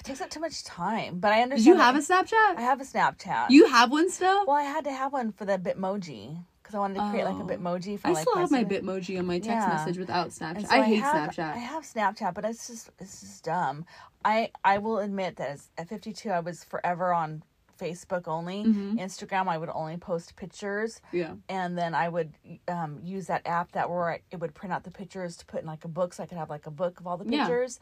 It 0.01 0.05
takes 0.05 0.19
up 0.19 0.31
too 0.31 0.39
much 0.39 0.63
time, 0.63 1.19
but 1.19 1.31
I 1.31 1.43
understand. 1.43 1.67
You 1.67 1.75
have 1.79 1.95
a 1.95 1.99
Snapchat? 1.99 2.57
I 2.57 2.61
have 2.61 2.81
a 2.81 2.83
Snapchat. 2.83 3.51
You 3.51 3.67
have 3.67 3.91
one 3.91 4.09
still? 4.09 4.47
Well, 4.47 4.55
I 4.55 4.63
had 4.63 4.83
to 4.85 4.91
have 4.91 5.13
one 5.13 5.31
for 5.31 5.45
the 5.45 5.59
Bitmoji 5.59 6.43
because 6.63 6.73
I 6.73 6.79
wanted 6.79 6.95
to 6.95 7.09
create 7.11 7.25
like 7.25 7.35
a 7.35 7.43
Oh. 7.43 7.45
Bitmoji 7.45 7.99
for 7.99 8.07
I 8.07 8.11
like 8.13 8.21
still 8.27 8.35
have 8.39 8.49
my 8.49 8.63
Bitmoji 8.63 9.19
on 9.19 9.27
my 9.27 9.37
text 9.37 9.67
Yeah. 9.67 9.75
message 9.75 9.99
without 9.99 10.29
Snapchat. 10.29 10.67
so 10.67 10.75
I 10.75 10.81
hate 10.81 10.95
have, 11.03 11.29
Snapchat. 11.29 11.53
I 11.53 11.57
have 11.57 11.83
Snapchat, 11.83 12.33
but 12.33 12.45
it's 12.45 12.65
just 12.65 12.89
it's 12.97 13.21
just 13.21 13.43
dumb. 13.43 13.85
I 14.25 14.49
I 14.65 14.79
will 14.79 14.97
admit 14.97 15.35
that 15.35 15.49
as, 15.49 15.69
at 15.77 15.87
52, 15.87 16.31
I 16.31 16.39
was 16.39 16.63
forever 16.63 17.13
on 17.13 17.43
Facebook 17.79 18.27
only. 18.27 18.63
Mhm. 18.63 18.99
Instagram, 18.99 19.47
I 19.47 19.57
would 19.59 19.69
only 19.71 19.97
post 19.97 20.35
pictures, 20.35 20.99
yeah. 21.11 21.33
and 21.49 21.77
then 21.77 21.93
I 21.95 22.09
would 22.09 22.33
um, 22.67 22.99
use 23.03 23.27
that 23.27 23.41
app 23.45 23.71
that 23.73 23.87
where 23.89 24.09
I, 24.11 24.21
it 24.31 24.39
would 24.39 24.53
print 24.55 24.71
out 24.73 24.83
the 24.83 24.91
pictures 24.91 25.37
to 25.37 25.45
put 25.45 25.61
in 25.61 25.67
like 25.67 25.83
a 25.85 25.87
book, 25.87 26.13
so 26.15 26.23
I 26.23 26.25
could 26.27 26.37
have 26.39 26.49
like 26.49 26.65
a 26.67 26.71
book 26.71 26.99
of 26.99 27.05
all 27.07 27.17
the 27.17 27.25
Yeah. 27.27 27.39
pictures. 27.45 27.79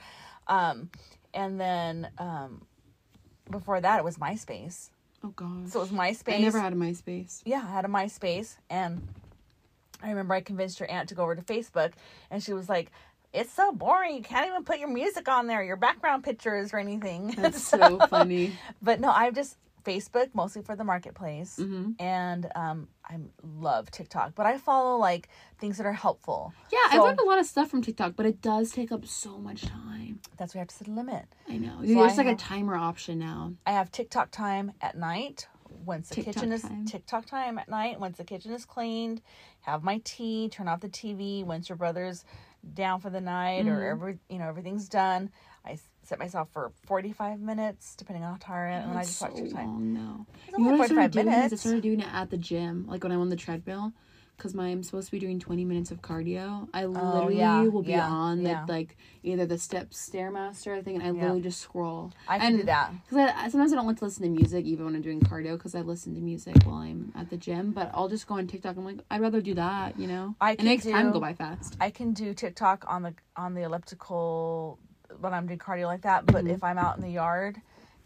Um, 0.48 0.90
and 1.34 1.60
then 1.60 2.10
um, 2.18 2.62
before 3.50 3.82
that, 3.82 4.00
it 4.00 4.04
was 4.04 4.18
MySpace. 4.18 4.90
Oh 5.24 5.30
god. 5.30 5.70
So 5.70 5.80
it 5.80 5.84
was 5.84 5.92
MySpace. 5.92 6.36
I 6.36 6.42
never 6.42 6.60
had 6.60 6.74
a 6.74 6.76
MySpace. 6.76 7.42
yeah, 7.46 7.64
I 7.68 7.72
had 7.72 7.86
a 7.86 7.90
MySpace, 7.90 8.56
and 8.70 9.06
I 10.02 10.10
remember 10.10 10.34
I 10.34 10.42
convinced 10.42 10.80
your 10.80 10.90
aunt 10.90 11.10
to 11.10 11.16
go 11.16 11.24
over 11.24 11.36
to 11.36 11.42
Facebook, 11.42 11.92
and 12.32 12.42
she 12.42 12.54
was 12.54 12.70
like, 12.70 12.92
"It's 13.34 13.52
so 13.52 13.72
boring. 13.72 14.16
You 14.16 14.22
can't 14.24 14.48
even 14.48 14.64
put 14.64 14.80
your 14.80 14.88
music 14.90 15.28
on 15.28 15.48
there, 15.48 15.62
your 15.64 15.76
background 15.76 16.24
pictures 16.24 16.74
or 16.74 16.80
anything." 16.80 17.32
That's 17.38 17.62
so 17.68 18.00
funny. 18.00 18.54
But 18.82 19.00
no, 19.02 19.10
I've 19.10 19.36
just 19.36 19.58
Facebook 19.84 20.30
mostly 20.34 20.62
for 20.62 20.76
the 20.76 20.84
marketplace, 20.86 21.58
hmm 21.58 21.92
and 22.00 22.50
um, 22.56 22.88
I 23.10 23.18
love 23.44 23.90
TikTok, 23.90 24.36
but 24.36 24.46
I 24.46 24.58
follow 24.58 24.98
like 24.98 25.30
things 25.58 25.78
that 25.78 25.86
are 25.86 25.94
helpful. 25.94 26.54
Yeah, 26.72 26.78
I've 26.92 27.02
learned 27.02 27.20
a 27.20 27.26
lot 27.26 27.40
of 27.40 27.46
stuff 27.46 27.70
from 27.70 27.82
TikTok, 27.82 28.14
but 28.16 28.26
it 28.28 28.42
does 28.42 28.72
take 28.72 28.92
up 28.92 29.06
so 29.08 29.38
much 29.40 29.64
time. 29.64 30.20
That's 30.38 30.54
why 30.54 30.60
I 30.60 30.62
have 30.62 30.68
to 30.70 30.76
set 30.76 30.88
a 30.88 30.92
limit. 30.92 31.26
I 31.50 31.58
know. 31.58 31.78
So 31.82 31.88
There's 31.94 32.20
I 32.20 32.24
like 32.24 32.34
a 32.34 32.38
timer 32.38 32.76
option 32.76 33.18
now. 33.20 33.54
I 33.66 33.72
have 33.72 33.92
TikTok 33.92 34.30
time 34.32 34.74
at 34.80 34.96
night. 34.96 35.48
Once 35.70 36.10
the 36.10 36.16
TikTok 36.16 36.34
kitchen 36.36 36.52
is 36.52 36.62
time. 36.62 36.86
TikTok 36.86 37.26
time 37.26 37.58
at 37.58 37.68
night. 37.70 38.00
Once 38.00 38.18
the 38.18 38.24
kitchen 38.24 38.52
is 38.52 38.66
cleaned, 38.66 39.22
have 39.62 39.84
my 39.84 40.02
tea. 40.04 40.50
Turn 40.50 40.68
off 40.68 40.82
the 40.82 40.90
TV. 40.90 41.44
Once 41.44 41.70
your 41.70 41.78
brother's 41.78 42.26
down 42.74 43.00
for 43.00 43.10
the 43.10 43.22
night 43.22 43.68
or 43.68 43.80
Mhm. 43.80 43.92
every 43.92 44.20
you 44.30 44.38
know 44.38 44.48
everything's 44.50 44.88
done, 44.90 45.32
I 45.66 45.80
set 46.10 46.20
myself 46.20 46.50
for 46.52 46.72
forty 46.86 47.14
five 47.14 47.40
minutes, 47.40 47.96
depending 47.96 48.24
on 48.24 48.32
how 48.34 48.38
tired 48.42 48.70
I 48.72 48.78
am, 48.78 48.90
and 48.90 49.00
I 49.00 49.04
just 49.04 49.22
watch 49.22 49.36
so 49.36 49.44
TikTok. 49.44 49.64
long 49.64 49.94
now. 49.94 50.26
It's 50.48 50.58
You 50.58 50.64
know 50.64 50.70
only 50.72 50.80
what 50.80 50.92
I 50.92 50.94
forty 50.94 50.94
started 50.94 51.12
doing 51.12 51.30
I 51.30 51.48
started 51.50 51.84
doing 51.84 52.00
it 52.02 52.08
at 52.12 52.30
the 52.32 52.38
gym, 52.38 52.86
like 52.88 53.04
when 53.04 53.12
I'm 53.12 53.22
on 53.22 53.30
the 53.30 53.36
treadmill, 53.36 53.94
because 54.36 54.58
I'm 54.58 54.82
supposed 54.84 55.08
to 55.08 55.12
be 55.12 55.20
doing 55.20 55.40
20 55.40 55.66
minutes 55.66 55.92
of 55.92 56.02
cardio. 56.02 56.68
I 56.74 56.86
oh, 56.86 56.90
literally 56.90 57.36
Oh, 57.36 57.38
yeah, 57.38 57.62
will 57.64 57.84
be 57.84 57.92
yeah, 57.92 58.08
on 58.08 58.42
yeah. 58.42 58.66
like 58.68 58.98
either 59.22 59.46
the 59.46 59.60
step 59.60 59.92
stairmaster 59.92 60.84
thing, 60.84 60.96
and 60.96 61.04
I 61.04 61.12
literally 61.12 61.42
just 61.42 61.62
scroll. 61.62 62.12
I 62.28 62.40
can 62.40 62.58
do 62.58 62.64
that. 62.64 62.92
Because 63.08 63.32
I, 63.36 63.50
sometimes 63.50 63.72
I 63.74 63.76
don't 63.76 63.86
like 63.86 63.98
to 63.98 64.06
listen 64.06 64.24
to 64.24 64.30
music 64.30 64.66
even 64.66 64.86
when 64.86 64.96
I'm 64.96 65.02
doing 65.02 65.20
cardio 65.20 65.58
because 65.58 65.76
I 65.76 65.82
listen 65.82 66.16
to 66.16 66.22
music 66.22 66.56
while 66.64 66.78
I'm 66.78 67.12
at 67.16 67.30
the 67.30 67.38
gym. 67.38 67.72
But 67.72 67.92
I'll 67.94 68.10
just 68.10 68.26
go 68.28 68.36
on 68.36 68.48
TikTok. 68.48 68.78
I'm 68.78 68.86
like, 68.86 69.00
I'd 69.12 69.22
rather 69.22 69.42
do 69.42 69.54
that, 69.56 70.00
you 70.00 70.08
know. 70.08 70.36
I 70.42 70.54
it 70.54 70.58
can 70.58 70.66
makes 70.66 70.86
time 70.86 71.12
go 71.12 71.20
by 71.20 71.34
fast. 71.34 71.76
I 71.80 71.92
can 71.92 72.14
do 72.14 72.34
TikTok 72.34 72.86
on 72.88 73.04
the 73.04 73.14
on 73.36 73.54
the 73.54 73.62
elliptical 73.62 74.80
when 75.20 75.34
I'm 75.34 75.48
doing 75.48 75.60
cardio 75.60 75.86
like 75.86 76.02
that. 76.02 76.26
But 76.26 76.46
Mhm. 76.46 76.52
if 76.52 76.64
I'm 76.64 76.78
out 76.78 76.96
in 76.98 77.02
the 77.04 77.10
yard 77.12 77.62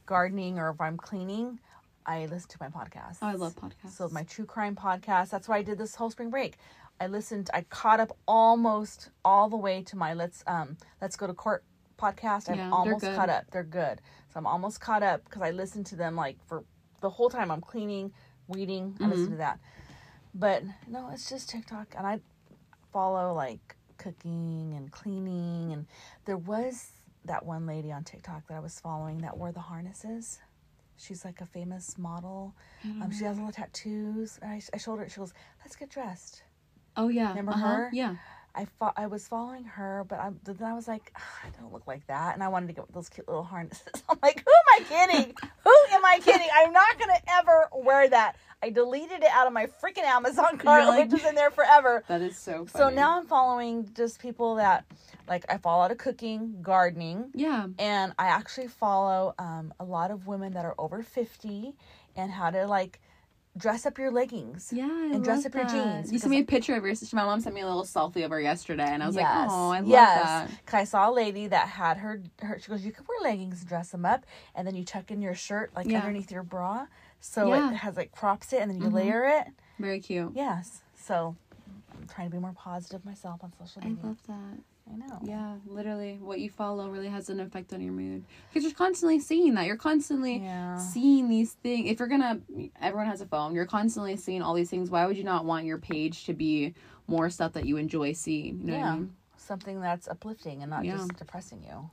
gardening 0.06 0.60
or 0.60 0.69
if 0.69 0.82
I'm 0.82 0.97
cleaning, 0.97 1.60
I 2.06 2.26
listen 2.26 2.49
to 2.49 2.58
my 2.60 2.67
podcast. 2.69 3.19
Oh, 3.21 3.28
I 3.28 3.34
love 3.36 3.56
podcasts. 3.56 3.91
So 3.91 4.10
my 4.10 4.23
true 4.23 4.45
crime 4.45 4.76
podcast. 4.76 5.30
That's 5.30 5.47
why 5.47 5.58
I 5.58 5.62
did 5.63 5.78
this 5.78 5.95
whole 5.95 6.10
spring 6.10 6.30
break. 6.30 6.58
I 6.99 7.08
listened. 7.08 7.49
I 7.54 7.62
caught 7.62 7.99
up 7.99 8.15
almost 8.28 9.10
all 9.23 9.49
the 9.49 9.58
way 9.58 9.82
to 9.84 9.95
my 9.97 10.13
let's 10.13 10.43
um 10.47 10.78
let's 11.02 11.15
go 11.15 11.28
to 11.28 11.34
court 11.34 11.63
podcast. 11.97 12.49
I'm 12.49 12.58
Yeah, 12.58 12.69
almost 12.71 13.06
caught 13.06 13.30
up. 13.30 13.49
They're 13.52 13.63
good. 13.63 14.02
So 14.30 14.38
I'm 14.39 14.47
almost 14.47 14.82
caught 14.82 15.04
up 15.04 15.23
because 15.23 15.41
I 15.41 15.52
listened 15.52 15.86
to 15.88 15.95
them 15.95 16.15
like 16.15 16.38
for 16.45 16.63
the 17.02 17.10
whole 17.10 17.30
time 17.30 17.49
I'm 17.52 17.62
cleaning, 17.62 18.13
weeding. 18.47 18.97
I 18.99 19.04
Mm-hmm. 19.04 19.10
listen 19.12 19.32
to 19.32 19.38
that. 19.38 19.60
But 20.36 20.63
no, 20.88 21.10
it's 21.10 21.30
just 21.30 21.49
TikTok, 21.49 21.93
and 21.97 22.06
I 22.06 22.19
follow 22.91 23.34
like 23.34 23.76
cooking 23.97 24.73
and 24.76 24.91
cleaning. 24.91 25.71
And 25.71 25.88
there 26.26 26.38
was 26.38 26.91
that 27.25 27.45
one 27.45 27.65
lady 27.65 27.91
on 27.91 28.03
TikTok 28.03 28.47
that 28.47 28.55
I 28.55 28.59
was 28.59 28.79
following 28.79 29.19
that 29.19 29.38
wore 29.38 29.51
the 29.51 29.59
harnesses. 29.59 30.39
She's 30.97 31.25
like 31.25 31.41
a 31.41 31.45
famous 31.45 31.97
model. 31.97 32.55
Um, 33.01 33.12
she 33.12 33.23
has 33.25 33.39
all 33.39 33.47
the 33.47 33.53
tattoos. 33.53 34.39
And 34.41 34.51
I, 34.51 34.62
I 34.73 34.77
showed 34.77 34.99
her. 34.99 35.09
She 35.09 35.17
goes, 35.17 35.33
"Let's 35.63 35.75
get 35.75 35.89
dressed." 35.89 36.43
oh 36.95 37.07
yeah, 37.07 37.29
Remember 37.29 37.53
uh-huh, 37.53 37.67
her? 37.67 37.89
Yeah. 37.93 38.15
I 38.55 38.65
fo- 38.65 38.93
I 38.95 39.07
was 39.07 39.27
following 39.27 39.63
her, 39.63 40.05
but 40.07 40.19
I 40.19 40.29
then 40.43 40.57
I 40.63 40.75
was 40.75 40.88
like, 40.88 41.12
"Ah, 41.17 41.39
I 41.43 41.49
don't 41.59 41.73
look 41.73 41.88
like 41.88 42.05
that, 42.05 42.36
and 42.36 42.43
I 42.43 42.49
wanted 42.49 42.67
to 42.67 42.73
get 42.73 42.93
those 42.93 43.09
cute 43.09 43.27
little 43.27 43.43
harnesses. 43.43 43.88
I'm 44.09 44.19
like, 44.21 44.43
who 44.45 44.51
am 44.51 44.81
I 44.81 44.83
kidding? 44.88 45.33
who 45.63 45.73
am 45.91 46.05
I 46.05 46.19
kidding? 46.19 46.47
I'm 46.53 46.71
not 46.71 46.99
gonna 46.99 47.19
ever 47.39 47.69
wear 47.73 48.07
that. 48.09 48.36
I 48.63 48.69
deleted 48.69 49.21
it 49.23 49.30
out 49.30 49.45
of 49.45 49.52
my 49.54 49.65
freaking 49.65 50.04
Amazon 50.06 50.58
cart, 50.58 50.86
like- 50.86 51.12
which 51.12 51.19
is 51.21 51.28
in 51.28 51.36
there 51.36 51.52
forever. 51.52 52.04
That 52.08 52.21
is 52.21 52.38
so. 52.38 52.65
So 52.73 52.89
now 52.89 53.17
I'm 53.19 53.26
following 53.28 53.89
just 53.93 54.19
people 54.19 54.56
that 54.56 54.86
like 55.28 55.43
I 55.49 55.58
follow 55.58 55.84
out 55.84 55.91
of 55.91 55.97
cooking, 55.97 56.58
gardening, 56.62 57.32
Yeah. 57.34 57.67
and 57.78 58.13
I 58.17 58.28
actually 58.28 58.67
follow 58.67 59.36
um, 59.38 59.73
a 59.80 59.84
lot 59.84 60.12
of 60.12 60.28
women 60.28 60.54
that 60.54 60.63
are 60.65 60.76
over 60.78 61.04
50 61.04 61.73
and 62.15 62.32
how 62.32 62.52
to 62.52 62.65
like 62.67 62.99
dress 63.58 63.86
up 63.86 63.97
your 63.97 64.12
leggings. 64.12 64.71
Yeah, 64.73 64.86
I 64.89 65.12
And 65.15 65.23
dress 65.23 65.45
up 65.45 65.54
your 65.54 65.65
jeans, 65.65 66.12
You 66.12 66.17
sent 66.19 66.32
me 66.32 66.39
a 66.39 66.43
picture 66.43 66.76
of 66.76 66.84
your 66.86 66.95
sister. 66.95 67.15
My 67.15 67.23
mom 67.26 67.39
sent 67.41 67.54
me 67.56 67.62
a 67.62 67.65
little 67.67 67.84
selfie 67.84 68.23
of 68.26 68.32
her 68.32 68.41
yesterday, 68.41 68.88
and 68.88 69.04
I 69.04 69.08
was 69.08 69.15
like, 69.15 69.26
"Oh, 69.28 69.69
I 69.71 69.80
love 69.82 69.88
yes. 69.88 70.23
that." 70.23 70.49
'Cause 70.65 70.73
I 70.80 70.84
saw 70.86 71.10
a 71.10 71.13
lady 71.13 71.47
that 71.47 71.67
had 71.67 71.97
her, 71.97 72.21
her. 72.41 72.58
She 72.60 72.67
goes, 72.69 72.84
"You 72.86 72.91
could 72.91 73.08
wear 73.08 73.19
leggings 73.21 73.60
and 73.60 73.69
dress 73.69 73.89
them 73.89 74.06
up, 74.06 74.26
and 74.56 74.65
then 74.67 74.76
you 74.76 74.84
tuck 74.84 75.12
in 75.12 75.21
your 75.21 75.36
shirt 75.36 75.71
like 75.76 75.88
Yeah. 75.88 75.99
underneath 75.99 76.32
your 76.32 76.41
bra, 76.43 76.88
so 77.25 77.47
Yeah. 77.47 77.71
it 77.71 77.75
has 77.75 77.95
like 77.95 78.12
crops 78.12 78.51
it, 78.53 78.62
and 78.62 78.69
then 78.69 78.81
you 78.81 78.89
Mhm. 78.89 78.93
layer 78.93 79.23
it. 79.25 79.47
Very 79.79 79.99
cute. 80.01 80.33
Yes. 80.36 80.81
So 80.95 81.36
I'm 81.97 82.07
trying 82.07 82.29
to 82.29 82.36
be 82.36 82.39
more 82.41 82.51
positive 82.53 83.05
myself 83.05 83.43
on 83.43 83.53
social 83.53 83.81
media. 83.81 83.97
I 84.03 84.07
love 84.07 84.21
that. 84.27 84.59
I 84.91 84.95
know. 84.97 85.19
Yeah, 85.23 85.55
literally, 85.65 86.17
what 86.21 86.41
you 86.41 86.49
follow 86.49 86.89
really 86.89 87.07
has 87.07 87.29
an 87.29 87.39
effect 87.39 87.71
on 87.73 87.79
your 87.79 87.93
mood 87.93 88.25
because 88.49 88.63
you're 88.65 88.73
constantly 88.73 89.17
seeing 89.21 89.53
that. 89.53 89.65
You're 89.65 89.77
constantly 89.77 90.39
Yeah. 90.39 90.77
seeing 90.77 91.29
these 91.29 91.53
things. 91.53 91.89
If 91.89 91.99
you're 91.99 92.09
gonna, 92.09 92.41
everyone 92.81 93.07
has 93.07 93.21
a 93.21 93.25
phone. 93.25 93.55
You're 93.55 93.65
constantly 93.65 94.17
seeing 94.17 94.41
all 94.41 94.53
these 94.53 94.69
things. 94.69 94.89
Why 94.91 95.05
would 95.05 95.17
you 95.17 95.23
not 95.23 95.45
want 95.45 95.65
your 95.65 95.77
page 95.77 96.25
to 96.25 96.33
be 96.33 96.73
more 97.07 97.29
stuff 97.29 97.53
that 97.53 97.65
you 97.65 97.77
enjoy 97.77 98.12
seeing? 98.12 98.59
You 98.59 98.65
know 98.65 98.73
what 98.73 98.79
Yeah. 98.79 98.91
I 98.91 98.95
mean? 98.97 99.15
Something 99.38 99.79
that's 99.79 100.07
uplifting 100.09 100.62
and 100.63 100.69
not 100.69 100.83
Yeah. 100.83 100.97
just 100.97 101.15
depressing 101.15 101.63
you. 101.63 101.89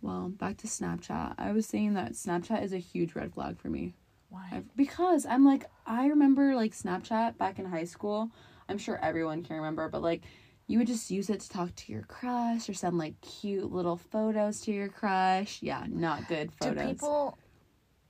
Well, 0.00 0.30
back 0.30 0.56
to 0.58 0.66
Snapchat. 0.66 1.34
I 1.36 1.52
was 1.52 1.66
saying 1.66 1.92
that 1.94 2.12
Snapchat 2.12 2.62
is 2.62 2.72
a 2.72 2.78
huge 2.78 3.14
red 3.14 3.34
flag 3.34 3.58
for 3.58 3.68
me. 3.68 3.92
Why? 4.30 4.62
Because 4.76 5.26
I'm 5.26 5.44
like 5.44 5.66
I 5.86 6.06
remember 6.06 6.54
like 6.54 6.72
Snapchat 6.72 7.36
back 7.36 7.58
in 7.58 7.66
high 7.66 7.84
school. 7.84 8.30
I'm 8.68 8.78
sure 8.78 8.98
everyone 9.02 9.42
can 9.42 9.56
remember, 9.56 9.88
but 9.88 10.00
like 10.02 10.22
you 10.68 10.78
would 10.78 10.86
just 10.86 11.10
use 11.10 11.28
it 11.30 11.40
to 11.40 11.48
talk 11.48 11.74
to 11.74 11.92
your 11.92 12.02
crush 12.02 12.68
or 12.68 12.74
send 12.74 12.96
like 12.96 13.20
cute 13.20 13.72
little 13.72 13.96
photos 13.96 14.60
to 14.62 14.72
your 14.72 14.88
crush. 14.88 15.58
Yeah, 15.62 15.84
not 15.88 16.28
good 16.28 16.52
photos. 16.52 16.84
Do 16.84 16.88
people? 16.92 17.38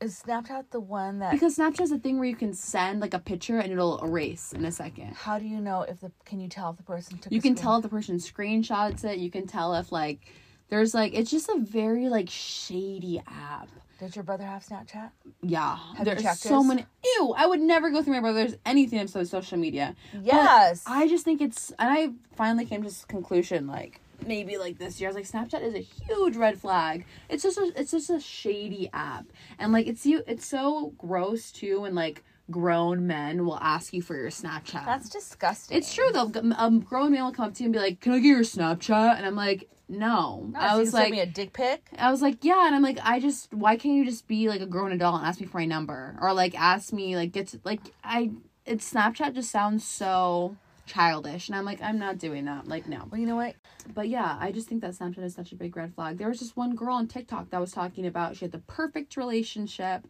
Is 0.02 0.22
Snapchat 0.26 0.70
the 0.70 0.80
one 0.80 1.18
that? 1.18 1.32
because 1.32 1.56
Snapchat's 1.58 1.90
a 1.90 1.98
thing 1.98 2.18
where 2.18 2.28
you 2.28 2.36
can 2.36 2.54
send 2.54 3.00
like 3.00 3.12
a 3.12 3.18
picture 3.18 3.58
and 3.58 3.70
it'll 3.72 4.02
erase 4.02 4.52
in 4.54 4.64
a 4.64 4.72
second. 4.72 5.14
how 5.14 5.38
do 5.38 5.46
you 5.46 5.60
know 5.60 5.82
if 5.82 6.00
the? 6.00 6.12
Can 6.24 6.40
you 6.40 6.48
tell 6.48 6.70
if 6.70 6.76
the 6.76 6.82
person 6.82 7.18
took? 7.18 7.32
You 7.32 7.40
can 7.40 7.54
screen- 7.54 7.62
tell 7.62 7.76
if 7.76 7.82
the 7.82 7.88
person 7.88 8.16
screenshots 8.16 9.04
it. 9.04 9.18
You 9.18 9.30
can 9.30 9.46
tell 9.46 9.74
if 9.74 9.90
like 9.92 10.20
There's 10.68 10.94
like 10.94 11.14
it's 11.14 11.30
just 11.30 11.48
a 11.48 11.58
very 11.58 12.08
like 12.08 12.28
shady 12.30 13.22
app. 13.26 13.68
Did 14.00 14.16
your 14.16 14.22
brother 14.22 14.44
have 14.44 14.64
Snapchat? 14.64 15.10
Yeah, 15.42 15.76
Have 15.96 16.06
there's 16.06 16.40
so 16.40 16.58
his? 16.60 16.66
many. 16.68 16.86
Ew, 17.04 17.34
I 17.36 17.46
would 17.46 17.60
never 17.60 17.90
go 17.90 18.02
through 18.02 18.14
my 18.14 18.20
brother's 18.20 18.56
anything 18.64 18.98
on 18.98 19.08
so- 19.08 19.22
social 19.24 19.58
media. 19.58 19.94
Yes. 20.22 20.82
I 20.86 21.06
just 21.06 21.22
think 21.22 21.42
it's, 21.42 21.70
and 21.78 21.90
I 21.90 22.08
finally 22.34 22.64
came 22.64 22.80
to 22.82 22.88
this 22.88 23.04
conclusion 23.04 23.66
like 23.66 24.00
maybe 24.26 24.56
like 24.56 24.78
this 24.78 25.00
year. 25.00 25.10
I 25.10 25.12
was 25.12 25.32
like, 25.32 25.50
Snapchat 25.50 25.62
is 25.62 25.74
a 25.74 25.80
huge 25.80 26.34
red 26.36 26.58
flag. 26.58 27.04
It's 27.28 27.42
just 27.42 27.58
a, 27.58 27.72
it's 27.76 27.90
just 27.90 28.08
a 28.08 28.20
shady 28.20 28.88
app, 28.94 29.26
and 29.58 29.70
like 29.70 29.86
it's 29.86 30.06
you, 30.06 30.22
it's 30.26 30.46
so 30.46 30.94
gross 30.96 31.52
too, 31.52 31.84
and 31.84 31.94
like 31.94 32.24
grown 32.50 33.06
men 33.06 33.44
will 33.44 33.58
ask 33.58 33.92
you 33.92 34.02
for 34.02 34.16
your 34.16 34.30
Snapchat. 34.30 34.84
That's 34.86 35.08
disgusting. 35.10 35.76
It's 35.76 35.94
true 35.94 36.10
though. 36.12 36.30
A 36.34 36.54
um, 36.62 36.80
grown 36.80 37.12
man 37.12 37.24
will 37.24 37.32
come 37.32 37.46
up 37.46 37.54
to 37.54 37.62
you 37.62 37.66
and 37.66 37.72
be 37.74 37.78
like, 37.78 38.00
"Can 38.00 38.12
I 38.12 38.18
get 38.18 38.28
your 38.28 38.40
Snapchat?" 38.40 39.16
And 39.16 39.26
I'm 39.26 39.36
like, 39.36 39.68
"No." 39.90 40.48
No, 40.52 40.58
I 40.58 40.76
was 40.76 40.94
like, 40.94 41.10
me 41.10 41.20
a 41.20 41.26
dick 41.26 41.52
pic. 41.52 41.88
I 41.98 42.10
was 42.10 42.22
like, 42.22 42.44
"Yeah," 42.44 42.66
and 42.66 42.74
I'm 42.74 42.82
like, 42.82 42.98
"I 43.02 43.20
just 43.20 43.52
why 43.52 43.76
can't 43.76 43.94
you 43.96 44.04
just 44.04 44.26
be 44.28 44.48
like 44.48 44.60
a 44.60 44.66
grown 44.66 44.92
adult 44.92 45.16
and 45.16 45.26
ask 45.26 45.40
me 45.40 45.46
for 45.46 45.58
my 45.58 45.66
number? 45.66 46.16
Or 46.20 46.32
like 46.32 46.58
ask 46.58 46.92
me 46.92 47.16
like 47.16 47.32
get 47.32 47.48
to 47.48 47.60
like 47.64 47.80
I 48.04 48.30
it's 48.64 48.90
Snapchat 48.92 49.34
just 49.34 49.50
sounds 49.50 49.86
so 49.86 50.56
childish 50.86 51.48
and 51.48 51.56
I'm 51.56 51.64
like 51.64 51.82
I'm 51.82 51.98
not 51.98 52.18
doing 52.18 52.44
that. 52.46 52.66
Like 52.68 52.88
no. 52.88 53.06
Well, 53.10 53.20
you 53.20 53.26
know 53.26 53.36
what? 53.36 53.54
but 53.94 54.08
yeah 54.08 54.36
I 54.40 54.52
just 54.52 54.68
think 54.68 54.82
that 54.82 54.92
Snapchat 54.92 55.24
is 55.24 55.34
such 55.34 55.52
a 55.52 55.56
big 55.56 55.76
red 55.76 55.94
flag. 55.94 56.18
There 56.18 56.28
was 56.28 56.38
just 56.38 56.56
one 56.56 56.74
girl 56.74 56.94
on 56.96 57.06
TikTok 57.08 57.50
that 57.50 57.60
was 57.60 57.72
talking 57.72 58.06
about 58.06 58.36
she 58.36 58.44
had 58.44 58.52
the 58.52 58.58
perfect 58.58 59.16
relationship. 59.16 60.06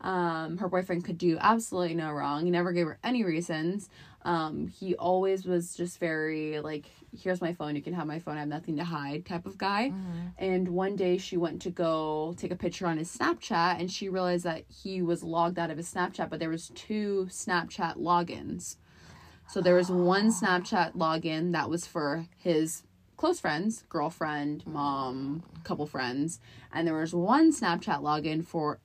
Um 0.00 0.58
her 0.58 0.68
boyfriend 0.68 1.04
could 1.04 1.18
do 1.18 1.38
absolutely 1.40 1.94
no 1.94 2.12
wrong. 2.12 2.44
He 2.44 2.50
never 2.50 2.72
gave 2.72 2.86
her 2.86 2.98
any 3.02 3.24
reasons. 3.24 3.88
Um 4.22 4.68
he 4.68 4.94
always 4.96 5.44
was 5.44 5.74
just 5.74 5.98
very 5.98 6.60
like 6.60 6.86
here's 7.16 7.40
my 7.40 7.52
phone 7.52 7.76
you 7.76 7.82
can 7.82 7.92
have 7.92 8.06
my 8.06 8.18
phone 8.18 8.36
i 8.36 8.40
have 8.40 8.48
nothing 8.48 8.76
to 8.76 8.84
hide 8.84 9.24
type 9.24 9.46
of 9.46 9.58
guy. 9.58 9.90
Mm-hmm. 9.90 10.20
And 10.38 10.68
one 10.68 10.96
day 10.96 11.18
she 11.18 11.36
went 11.36 11.62
to 11.62 11.70
go 11.70 12.34
take 12.36 12.50
a 12.50 12.56
picture 12.56 12.86
on 12.86 12.98
his 12.98 13.14
snapchat 13.14 13.78
and 13.80 13.90
she 13.90 14.08
realized 14.08 14.44
that 14.44 14.64
he 14.68 15.02
was 15.02 15.22
logged 15.22 15.58
out 15.58 15.70
of 15.70 15.76
his 15.76 15.92
snapchat 15.92 16.30
but 16.30 16.40
there 16.40 16.50
was 16.50 16.70
two 16.74 17.26
snapchat 17.30 17.96
logins. 17.96 18.76
So 19.48 19.60
there 19.60 19.74
was 19.74 19.90
one 19.90 20.28
ah. 20.28 20.40
snapchat 20.40 20.96
login 20.96 21.52
that 21.52 21.68
was 21.68 21.86
for 21.86 22.26
his 22.36 22.82
close 23.16 23.40
friends 23.40 23.84
girlfriend 23.88 24.60
mm-hmm. 24.60 24.72
mom 24.72 25.42
couple 25.62 25.86
friends 25.86 26.40
and 26.72 26.86
there 26.86 26.94
was 26.94 27.14
one 27.14 27.52
snapchat 27.52 28.02
login 28.02 28.44
for 28.44 28.80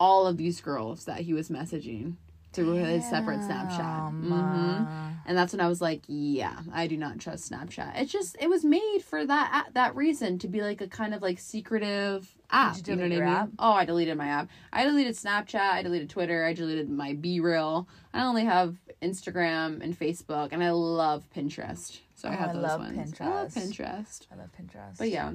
all 0.00 0.26
of 0.26 0.36
these 0.36 0.60
girls 0.60 1.04
that 1.04 1.20
he 1.20 1.32
was 1.32 1.48
messaging 1.48 2.14
through 2.52 2.74
his 2.74 3.04
separate 3.08 3.40
snapchat 3.40 3.76
Damn. 3.78 4.22
hmm 4.22 4.84
and 5.26 5.36
that's 5.36 5.52
when 5.52 5.60
I 5.60 5.68
was 5.68 5.82
like, 5.82 6.00
yeah, 6.06 6.60
I 6.72 6.86
do 6.86 6.96
not 6.96 7.18
trust 7.18 7.52
Snapchat. 7.52 8.00
It's 8.00 8.10
just 8.10 8.34
it 8.40 8.48
was 8.48 8.64
made 8.64 9.00
for 9.04 9.26
that 9.26 9.68
that 9.74 9.94
reason 9.94 10.38
to 10.38 10.48
be 10.48 10.62
like 10.62 10.80
a 10.80 10.88
kind 10.88 11.12
of 11.12 11.20
like 11.20 11.38
secretive 11.38 12.34
app. 12.50 12.76
you 12.78 12.82
you 12.86 12.96
know 12.96 13.02
what 13.02 13.12
I 13.12 13.14
mean? 13.16 13.22
app? 13.28 13.48
Oh, 13.58 13.72
I 13.72 13.84
deleted 13.84 14.16
my 14.16 14.26
app. 14.28 14.48
I 14.72 14.84
deleted 14.84 15.14
Snapchat. 15.16 15.60
I 15.60 15.82
deleted 15.82 16.08
Twitter. 16.08 16.46
I 16.46 16.54
deleted 16.54 16.88
my 16.88 17.12
BeReal. 17.12 17.84
I 18.14 18.22
only 18.24 18.46
have 18.46 18.76
Instagram 19.02 19.82
and 19.82 19.98
Facebook, 19.98 20.48
and 20.52 20.64
I 20.64 20.70
love 20.70 21.28
Pinterest. 21.36 22.00
So 22.14 22.30
I 22.30 22.32
Oh, 22.32 22.36
have 22.36 22.50
I 22.50 22.52
those 22.54 22.62
love 22.62 22.80
ones. 22.80 23.14
I 23.20 23.28
love 23.28 23.48
Pinterest. 23.52 23.76
Pinterest. 23.78 24.20
I 24.32 24.36
love 24.36 24.48
Pinterest. 24.58 24.96
But 24.96 25.10
yeah, 25.10 25.30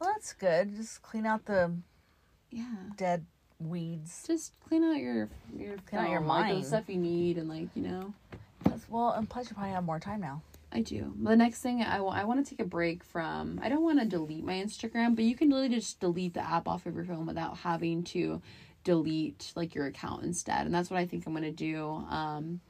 Well, 0.00 0.10
that's 0.12 0.32
good. 0.32 0.74
Just 0.74 1.02
clean 1.02 1.24
out 1.24 1.44
the 1.44 1.72
yeah. 2.50 2.64
dead 2.96 3.26
weeds. 3.60 4.24
Just 4.26 4.52
clean 4.68 4.84
out 4.84 4.96
your 4.96 5.28
your 5.56 5.76
Clean 5.86 6.02
out 6.02 6.10
your 6.10 6.20
like, 6.20 6.48
the 6.48 6.54
mind. 6.54 6.66
stuff 6.66 6.84
you 6.88 6.96
need, 6.96 7.38
and 7.38 7.48
like 7.48 7.68
you 7.74 7.82
know. 7.82 8.14
That's- 8.64 8.86
Well, 8.88 9.10
and 9.12 9.28
plus 9.28 9.48
you 9.50 9.54
probably 9.54 9.72
have 9.72 9.84
more 9.84 10.00
time 10.00 10.20
now. 10.20 10.42
I 10.72 10.80
do. 10.80 11.14
The 11.22 11.36
next 11.36 11.60
thing 11.60 11.82
I 11.82 12.00
want, 12.00 12.18
I 12.18 12.24
want 12.24 12.44
to 12.44 12.50
take 12.50 12.58
a 12.58 12.68
break 12.68 13.04
from. 13.04 13.60
I 13.62 13.68
don't 13.68 13.82
want 13.84 14.00
to 14.00 14.06
delete 14.06 14.42
my 14.44 14.54
Instagram, 14.54 15.14
but 15.14 15.24
you 15.24 15.36
can 15.36 15.50
literally 15.50 15.72
just 15.74 16.00
delete 16.00 16.34
the 16.34 16.40
app 16.44 16.66
off 16.66 16.86
of 16.86 16.96
your 16.96 17.04
phone 17.04 17.26
without 17.26 17.58
having 17.58 18.02
to 18.04 18.42
delete 18.82 19.52
like 19.54 19.74
your 19.74 19.86
account 19.86 20.24
instead. 20.24 20.66
And 20.66 20.74
that's 20.74 20.90
what 20.90 20.98
I 20.98 21.06
think 21.06 21.26
I'm 21.26 21.32
gonna 21.34 21.52
do. 21.52 21.86
Um, 22.10 22.60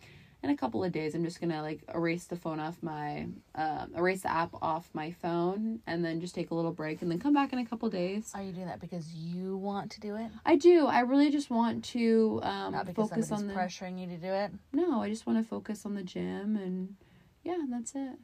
in 0.44 0.50
a 0.50 0.56
couple 0.56 0.84
of 0.84 0.92
days, 0.92 1.14
I'm 1.14 1.24
just 1.24 1.40
gonna 1.40 1.62
like 1.62 1.80
erase 1.94 2.24
the 2.26 2.36
phone 2.36 2.60
off 2.60 2.76
my, 2.82 3.26
uh, 3.54 3.86
erase 3.96 4.20
the 4.22 4.30
app 4.30 4.50
off 4.60 4.90
my 4.92 5.10
phone, 5.10 5.80
and 5.86 6.04
then 6.04 6.20
just 6.20 6.34
take 6.34 6.50
a 6.50 6.54
little 6.54 6.70
break, 6.70 7.00
and 7.00 7.10
then 7.10 7.18
come 7.18 7.32
back 7.32 7.52
in 7.54 7.58
a 7.58 7.64
couple 7.64 7.88
days. 7.88 8.30
Are 8.34 8.42
you 8.42 8.52
doing 8.52 8.66
that 8.66 8.78
because 8.78 9.12
you 9.14 9.56
want 9.56 9.90
to 9.92 10.00
do 10.00 10.16
it? 10.16 10.30
I 10.44 10.56
do. 10.56 10.86
I 10.86 11.00
really 11.00 11.30
just 11.30 11.48
want 11.50 11.82
to 11.86 12.40
um, 12.42 12.72
Not 12.72 12.86
because 12.86 13.08
focus 13.08 13.32
on 13.32 13.46
the. 13.46 13.54
pressuring 13.54 13.98
you 13.98 14.06
to 14.06 14.18
do 14.18 14.28
it? 14.28 14.52
No, 14.72 15.02
I 15.02 15.08
just 15.08 15.26
want 15.26 15.42
to 15.42 15.48
focus 15.48 15.86
on 15.86 15.94
the 15.94 16.02
gym, 16.02 16.56
and 16.56 16.94
yeah, 17.42 17.58
that's 17.70 17.94
it. 17.94 18.18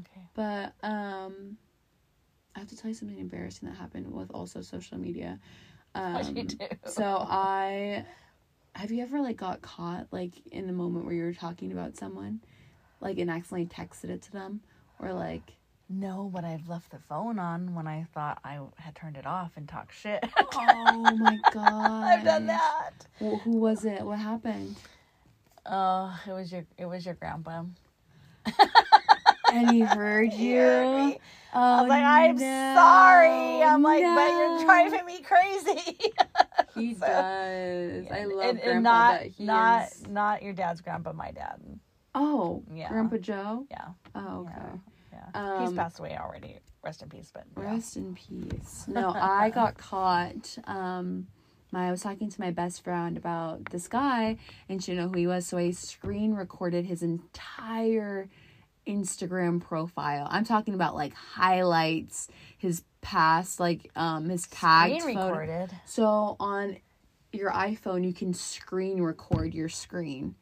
Okay. 0.00 0.28
But 0.34 0.74
um 0.86 1.56
I 2.54 2.60
have 2.60 2.68
to 2.68 2.76
tell 2.76 2.88
you 2.88 2.94
something 2.94 3.18
embarrassing 3.18 3.68
that 3.68 3.76
happened 3.76 4.12
with 4.12 4.30
also 4.32 4.60
social 4.60 4.98
media. 4.98 5.40
Um, 5.96 6.14
What'd 6.14 6.36
you 6.36 6.42
do? 6.42 6.56
So 6.86 7.04
I 7.04 8.04
have 8.74 8.90
you 8.90 9.02
ever 9.02 9.20
like 9.20 9.36
got 9.36 9.62
caught 9.62 10.06
like 10.10 10.32
in 10.50 10.66
the 10.66 10.72
moment 10.72 11.04
where 11.04 11.14
you 11.14 11.22
were 11.22 11.34
talking 11.34 11.72
about 11.72 11.96
someone, 11.96 12.40
like 13.00 13.18
and 13.18 13.30
accidentally 13.30 13.66
texted 13.66 14.10
it 14.10 14.22
to 14.22 14.32
them, 14.32 14.60
or 14.98 15.12
like 15.12 15.52
No, 15.88 16.30
but 16.32 16.44
I've 16.44 16.68
left 16.68 16.90
the 16.90 16.98
phone 16.98 17.38
on 17.38 17.74
when 17.74 17.86
I 17.86 18.06
thought 18.14 18.38
I 18.44 18.58
had 18.76 18.94
turned 18.94 19.16
it 19.16 19.26
off 19.26 19.52
and 19.56 19.68
talked 19.68 19.94
shit. 19.94 20.24
oh 20.54 21.16
my 21.16 21.38
god, 21.50 22.04
I've 22.18 22.24
done 22.24 22.46
that. 22.46 23.06
Wh- 23.18 23.40
who 23.42 23.58
was 23.58 23.84
it? 23.84 24.02
What 24.02 24.18
happened? 24.18 24.76
Oh, 25.66 26.18
it 26.26 26.32
was 26.32 26.52
your 26.52 26.64
it 26.78 26.86
was 26.86 27.04
your 27.04 27.14
grandpa. 27.14 27.64
And 29.52 29.68
he 29.70 29.80
heard 29.80 30.32
you. 30.34 30.58
heard 30.58 31.08
me. 31.10 31.18
Oh, 31.54 31.60
I 31.60 31.82
was 31.82 31.84
oh, 31.84 31.88
like, 31.88 32.04
I'm 32.04 32.36
no, 32.36 32.74
sorry. 32.74 33.62
I'm 33.62 33.82
like, 33.82 34.02
but 34.02 34.30
you're 34.32 34.64
driving 34.64 35.06
me 35.06 35.22
crazy. 35.22 36.12
He 36.80 36.94
So- 36.94 37.06
does. 37.06 38.06
I 38.10 38.24
love 38.24 38.50
and, 38.50 38.60
grandpa 38.60 38.70
and 38.70 38.82
not 38.82 39.20
not 39.38 39.82
is. 39.88 40.06
not 40.08 40.42
your 40.42 40.52
dad's 40.52 40.80
grandpa, 40.80 41.12
my 41.12 41.30
dad. 41.30 41.60
Oh, 42.14 42.62
Yeah. 42.72 42.88
Grandpa 42.90 43.16
Joe. 43.16 43.66
Yeah, 43.70 43.88
Oh, 44.14 44.40
okay. 44.42 44.52
yeah, 45.12 45.18
yeah. 45.34 45.60
He's 45.60 45.70
Um, 45.70 45.76
passed 45.76 45.98
away 45.98 46.16
already. 46.16 46.58
Rest 46.84 47.02
in 47.02 47.08
peace. 47.08 47.30
But 47.34 47.44
yeah. 47.56 47.64
Rest 47.64 47.96
in 47.96 48.14
peace. 48.14 48.84
No, 48.86 49.10
I 49.10 49.50
got 49.50 49.76
caught. 49.90 50.58
Um, 50.64 51.26
my 51.72 51.88
I 51.88 51.90
was 51.90 52.02
talking 52.02 52.30
to 52.30 52.40
my 52.40 52.52
best 52.52 52.84
friend 52.84 53.16
about 53.16 53.64
this 53.70 53.88
guy, 53.88 54.38
and 54.68 54.80
she 54.82 54.92
didn't 54.92 55.06
know 55.06 55.10
who 55.12 55.18
he 55.18 55.26
was, 55.26 55.44
so 55.46 55.58
I 55.58 55.70
screen 55.72 56.34
recorded 56.34 56.84
his 56.84 57.02
entire 57.02 58.28
Instagram 58.86 59.60
profile. 59.60 60.26
I'm 60.30 60.44
talking 60.44 60.74
about 60.74 60.94
like 60.94 61.14
highlights, 61.14 62.28
his 62.58 62.82
past, 63.00 63.60
like 63.60 63.90
um, 63.96 64.28
his 64.28 64.46
tagged 64.46 65.00
Screen 65.00 65.16
photo. 65.16 65.28
recorded. 65.28 65.70
So 65.84 66.36
on 66.40 66.76
your 67.32 67.50
iPhone, 67.50 68.04
you 68.04 68.12
can 68.12 68.32
screen 68.34 69.00
record 69.02 69.54
your 69.54 69.68
screen. 69.68 70.34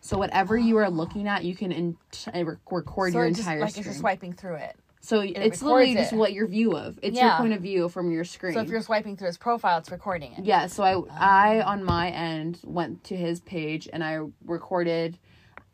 So 0.00 0.16
whatever 0.16 0.56
you 0.56 0.76
are 0.78 0.90
looking 0.90 1.26
at, 1.28 1.44
you 1.44 1.54
can 1.54 1.72
in- 1.72 1.96
uh, 2.34 2.44
record 2.44 3.12
So 3.12 3.18
your 3.18 3.28
just, 3.28 3.40
entire 3.40 3.60
like 3.60 3.70
screen. 3.70 3.80
if 3.82 3.86
you're 3.86 3.94
swiping 3.94 4.32
through 4.32 4.56
it. 4.56 4.76
So 5.00 5.20
it's 5.20 5.62
literally 5.62 5.94
just 5.94 6.12
it. 6.12 6.16
what 6.16 6.32
your 6.32 6.46
view 6.46 6.76
of. 6.76 6.98
It's 7.02 7.18
your 7.18 7.30
point 7.36 7.52
of 7.52 7.62
view 7.62 7.88
from 7.88 8.10
your 8.10 8.24
screen. 8.24 8.52
So 8.52 8.60
if 8.60 8.68
you're 8.68 8.82
swiping 8.82 9.16
through 9.16 9.28
his 9.28 9.38
profile, 9.38 9.78
it's 9.78 9.90
recording 9.90 10.32
it. 10.32 10.44
yeah, 10.44 10.66
so 10.66 10.82
I 10.82 11.58
I 11.58 11.60
on 11.62 11.84
my 11.84 12.10
end 12.10 12.58
went 12.64 13.04
to 13.04 13.16
his 13.16 13.40
page 13.40 13.88
and 13.92 14.02
I 14.04 14.20
recorded 14.44 15.18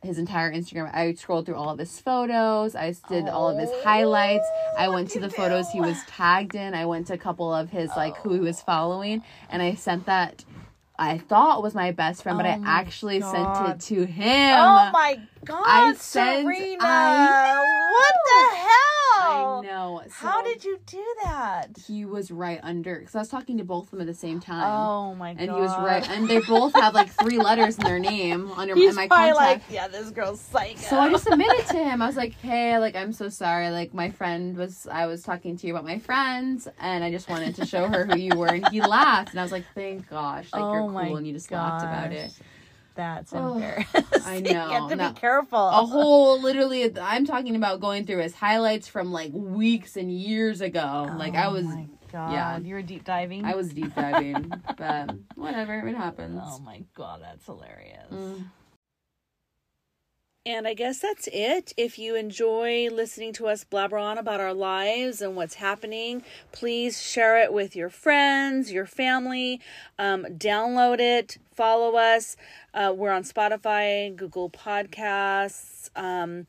his 0.05 0.19
entire 0.19 0.53
Instagram. 0.53 0.95
I 0.95 1.15
scrolled 1.15 1.47
through 1.47 1.57
all 1.57 1.71
of 1.71 1.79
his 1.79 1.99
photos. 2.01 2.75
I 2.75 2.95
did 3.09 3.29
all 3.29 3.49
of 3.49 3.59
his 3.59 3.71
Oh, 3.73 3.83
highlights. 3.83 4.47
I 4.79 4.89
went 4.89 5.11
to 5.11 5.21
the 5.21 5.27
you 5.27 5.33
photos 5.33 5.71
he 5.71 5.81
was 5.81 5.99
tagged 6.07 6.55
in. 6.55 6.75
I 6.75 6.87
went 6.87 7.07
to 7.09 7.15
a 7.15 7.19
couple 7.19 7.53
of 7.53 7.71
his 7.71 7.91
like 7.97 8.17
who 8.19 8.33
he 8.35 8.41
was 8.41 8.61
oh. 8.61 8.65
following 8.67 9.23
and 9.51 9.63
I 9.63 9.75
sent 9.75 10.07
that 10.07 10.45
I 10.97 11.19
thought 11.19 11.63
was 11.63 11.75
my 11.75 11.91
best 11.91 12.23
friend, 12.23 12.39
but 12.39 12.47
Oh 12.47 12.51
I 12.51 12.61
actually 12.65 13.19
God. 13.19 13.33
sent 13.33 13.69
it 13.71 13.95
to 13.95 14.07
him. 14.07 14.57
Oh 14.57 14.91
my 14.93 15.21
god, 15.45 15.65
I 15.67 15.95
sent- 15.95 16.43
Serena! 16.47 16.79
I 16.81 17.91
what 17.91 18.15
the 18.25 18.57
hell? 18.57 19.04
I 19.25 19.61
know. 19.63 20.03
How 20.11 20.43
did 20.43 20.65
you 20.65 20.79
do 20.87 21.05
that? 21.25 21.69
he 21.87 22.05
was 22.05 22.31
right 22.31 22.61
under 22.63 22.99
because 22.99 23.15
I 23.15 23.19
was 23.21 23.29
talking 23.29 23.59
to 23.59 23.65
both 23.65 23.85
of 23.85 23.91
them 23.93 24.01
at 24.03 24.07
the 24.07 24.15
same 24.15 24.41
time. 24.41 24.65
Oh 24.65 25.15
my 25.15 25.35
god. 25.35 25.43
and 25.43 25.51
he 25.51 25.61
was 25.61 25.71
right, 25.79 26.09
and 26.11 26.29
they 26.29 26.41
both 26.41 26.75
have 26.75 26.95
like 26.95 27.11
three 27.11 27.39
letters 27.39 27.77
in 27.79 27.85
their 27.85 27.99
name 27.99 28.51
on 28.53 28.69
your, 28.69 28.77
He's 28.77 28.91
in 28.91 28.97
my 28.97 29.09
contact. 29.09 29.37
like, 29.37 29.63
yeah, 29.71 29.89
this 29.89 30.11
girl's 30.11 30.41
psycho. 30.41 30.79
so 30.81 30.99
I 30.99 31.11
just 31.11 31.27
admitted 31.27 31.67
to 31.69 31.77
him. 31.79 32.03
I 32.03 32.07
was 32.07 32.17
like, 32.17 32.35
"Hey, 32.41 32.79
like 32.79 32.97
I'm 32.97 33.13
so 33.13 33.29
sorry. 33.29 33.71
Like 33.71 33.95
my 33.95 34.11
friend 34.11 34.57
was, 34.57 34.87
I 34.91 35.07
was 35.07 35.23
talking 35.23 35.57
to 35.57 35.67
you 35.67 35.75
about 35.75 35.85
my 35.85 35.99
friends, 35.99 36.69
and 36.79 37.03
I 37.05 37.11
just 37.11 37.29
wanted 37.29 37.55
to 37.57 37.67
show 37.67 37.89
her 37.89 38.05
who 38.07 38.17
you 38.19 38.37
were." 38.37 38.49
And 38.49 38.69
he 38.69 38.81
laughed, 38.81 39.31
and 39.31 39.41
I 39.41 39.43
was 39.43 39.53
like, 39.53 39.65
"Thank 39.75 40.09
gosh, 40.09 40.49
like 40.53 40.63
Oh 40.63 40.73
you're 40.73 40.81
cool," 40.83 41.17
and 41.17 41.27
you 41.27 41.33
just 41.33 41.51
laughed 41.51 41.85
about 41.85 42.13
it. 42.13 42.33
That's 42.95 43.33
Oh, 43.35 43.55
embarrassing. 43.55 44.05
I 44.25 44.37
you 44.45 44.53
know. 44.53 44.69
have 44.69 44.91
to 44.91 44.97
be 44.97 45.21
careful. 45.21 45.59
A 45.69 45.85
whole, 45.85 46.41
literally, 46.41 46.97
I'm 46.99 47.27
talking 47.27 47.57
about 47.57 47.81
going 47.81 48.07
through 48.07 48.19
his 48.23 48.35
highlights 48.35 48.87
from 48.89 49.11
like 49.13 49.33
weeks 49.33 49.97
and 49.97 50.13
years 50.13 50.61
ago. 50.61 51.13
like 51.19 51.35
I 51.35 51.47
Oh 51.47 51.53
was, 51.55 51.65
my 51.65 51.87
god. 52.13 52.33
yeah. 52.33 52.59
You 52.59 52.75
were 52.75 52.83
deep 52.83 53.05
diving. 53.05 53.45
I 53.45 53.55
was 53.57 53.71
deep 53.73 53.95
diving, 53.95 54.63
but 54.77 55.11
whatever, 55.35 55.87
it 55.87 55.97
happens. 55.97 56.41
Oh 56.45 56.61
my 56.61 56.83
god, 56.95 57.21
that's 57.23 57.45
hilarious. 57.47 58.13
Mm. 58.13 58.45
And 60.47 60.69
I 60.69 60.75
guess 60.75 60.99
that's 60.99 61.27
it. 61.33 61.73
If 61.79 61.99
you 61.99 62.17
enjoy 62.17 62.91
listening 62.93 63.33
to 63.35 63.47
us 63.47 63.65
blabber 63.65 63.97
on 63.97 64.19
about 64.19 64.41
our 64.41 64.53
lives 64.53 65.23
and 65.23 65.37
what's 65.37 65.55
happening, 65.55 66.23
please 66.53 67.01
share 67.01 67.43
it 67.43 67.51
with 67.51 67.75
your 67.75 67.89
friends, 67.89 68.71
your 68.71 68.85
family. 68.85 69.63
Um, 69.99 70.27
download 70.27 71.01
it, 71.01 71.39
follow 71.55 71.97
us. 71.97 72.37
Uh, 72.75 72.93
we're 72.95 73.11
on 73.11 73.23
Spotify, 73.23 74.15
Google 74.15 74.51
Podcasts, 74.51 75.89
um, 75.97 76.47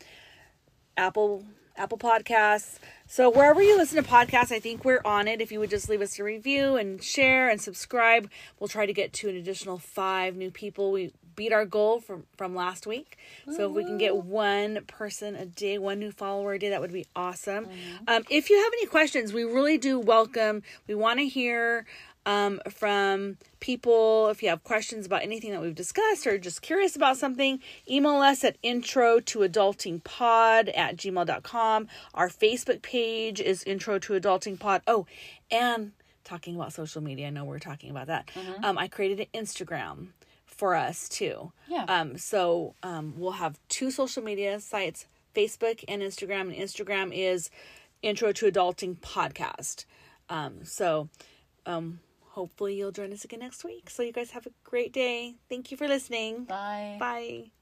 Apple 0.97 1.45
Apple 1.77 1.97
Podcasts. 1.97 2.79
So 3.07 3.29
wherever 3.29 3.61
you 3.61 3.77
listen 3.77 4.03
to 4.03 4.09
podcasts, 4.09 4.51
I 4.51 4.59
think 4.59 4.83
we're 4.83 5.01
on 5.05 5.29
it. 5.29 5.39
If 5.39 5.53
you 5.53 5.59
would 5.59 5.69
just 5.69 5.87
leave 5.87 6.01
us 6.01 6.19
a 6.19 6.23
review 6.23 6.75
and 6.75 7.01
share 7.01 7.47
and 7.47 7.61
subscribe, 7.61 8.29
we'll 8.59 8.67
try 8.67 8.85
to 8.85 8.93
get 8.93 9.13
to 9.13 9.29
an 9.29 9.37
additional 9.37 9.77
five 9.77 10.35
new 10.35 10.51
people. 10.51 10.91
We 10.91 11.13
beat 11.36 11.51
our 11.53 11.65
goal 11.65 11.99
from 11.99 12.25
from 12.38 12.55
last 12.55 12.86
week. 12.88 13.17
So 13.55 13.67
if 13.69 13.71
we 13.73 13.83
can 13.83 13.97
get 13.97 14.15
one 14.17 14.83
person 14.88 15.36
a 15.36 15.45
day, 15.45 15.77
one 15.77 15.99
new 15.99 16.11
follower 16.11 16.53
a 16.53 16.59
day, 16.59 16.69
that 16.69 16.81
would 16.81 16.93
be 16.93 17.05
awesome. 17.15 17.67
Um, 18.07 18.23
if 18.29 18.49
you 18.49 18.57
have 18.57 18.71
any 18.73 18.86
questions, 18.88 19.33
we 19.33 19.43
really 19.43 19.77
do 19.77 19.99
welcome. 19.99 20.63
We 20.88 20.95
want 20.95 21.19
to 21.19 21.27
hear 21.27 21.86
um, 22.25 22.59
from 22.69 23.38
people. 23.59 24.29
If 24.29 24.41
you 24.41 24.49
have 24.49 24.63
questions 24.63 25.05
about 25.05 25.21
anything 25.21 25.51
that 25.51 25.61
we've 25.61 25.75
discussed 25.75 26.25
or 26.25 26.38
just 26.38 26.61
curious 26.61 26.95
about 26.95 27.17
something, 27.17 27.59
email 27.89 28.15
us 28.21 28.43
at 28.43 28.57
intro 28.63 29.19
to 29.21 29.39
adulting 29.39 30.03
pod 30.03 30.69
at 30.69 30.97
gmail.com. 30.97 31.88
Our 32.13 32.29
Facebook 32.29 32.81
page 32.81 33.39
is 33.39 33.63
intro 33.63 33.99
to 33.99 34.13
adulting 34.13 34.59
pod. 34.59 34.81
Oh, 34.88 35.05
and 35.51 35.91
talking 36.23 36.55
about 36.55 36.73
social 36.73 37.01
media, 37.01 37.27
I 37.27 37.29
know 37.29 37.43
we're 37.45 37.59
talking 37.59 37.91
about 37.91 38.07
that. 38.07 38.29
Um, 38.63 38.77
I 38.77 38.88
created 38.88 39.19
an 39.31 39.43
Instagram 39.43 40.07
for 40.56 40.76
us 40.76 41.10
too. 41.10 41.51
Yeah. 41.68 41.86
Um, 41.88 42.18
so 42.18 42.76
um, 42.84 43.14
we'll 43.18 43.32
have 43.34 43.60
two 43.70 43.91
social 43.91 44.24
media 44.24 44.60
sites, 44.60 45.06
Facebook 45.36 45.84
and 45.88 46.01
Instagram. 46.01 46.41
And 46.41 46.53
Instagram 46.53 47.12
is 47.14 47.49
Intro 48.01 48.32
to 48.32 48.51
Adulting 48.51 48.97
Podcast. 48.97 49.86
Um, 50.30 50.64
so 50.64 51.10
um, 51.66 51.99
hopefully 52.30 52.76
you'll 52.76 52.91
join 52.91 53.12
us 53.14 53.26
again 53.26 53.39
next 53.39 53.64
week. 53.64 53.89
So 53.89 54.03
you 54.03 54.12
guys 54.12 54.32
have 54.32 54.45
a 54.45 54.51
great 54.64 54.93
day. 54.93 55.36
Thank 55.49 55.72
you 55.72 55.78
for 55.78 55.88
listening. 55.88 56.45
Bye. 56.45 56.97
Bye. 56.99 57.55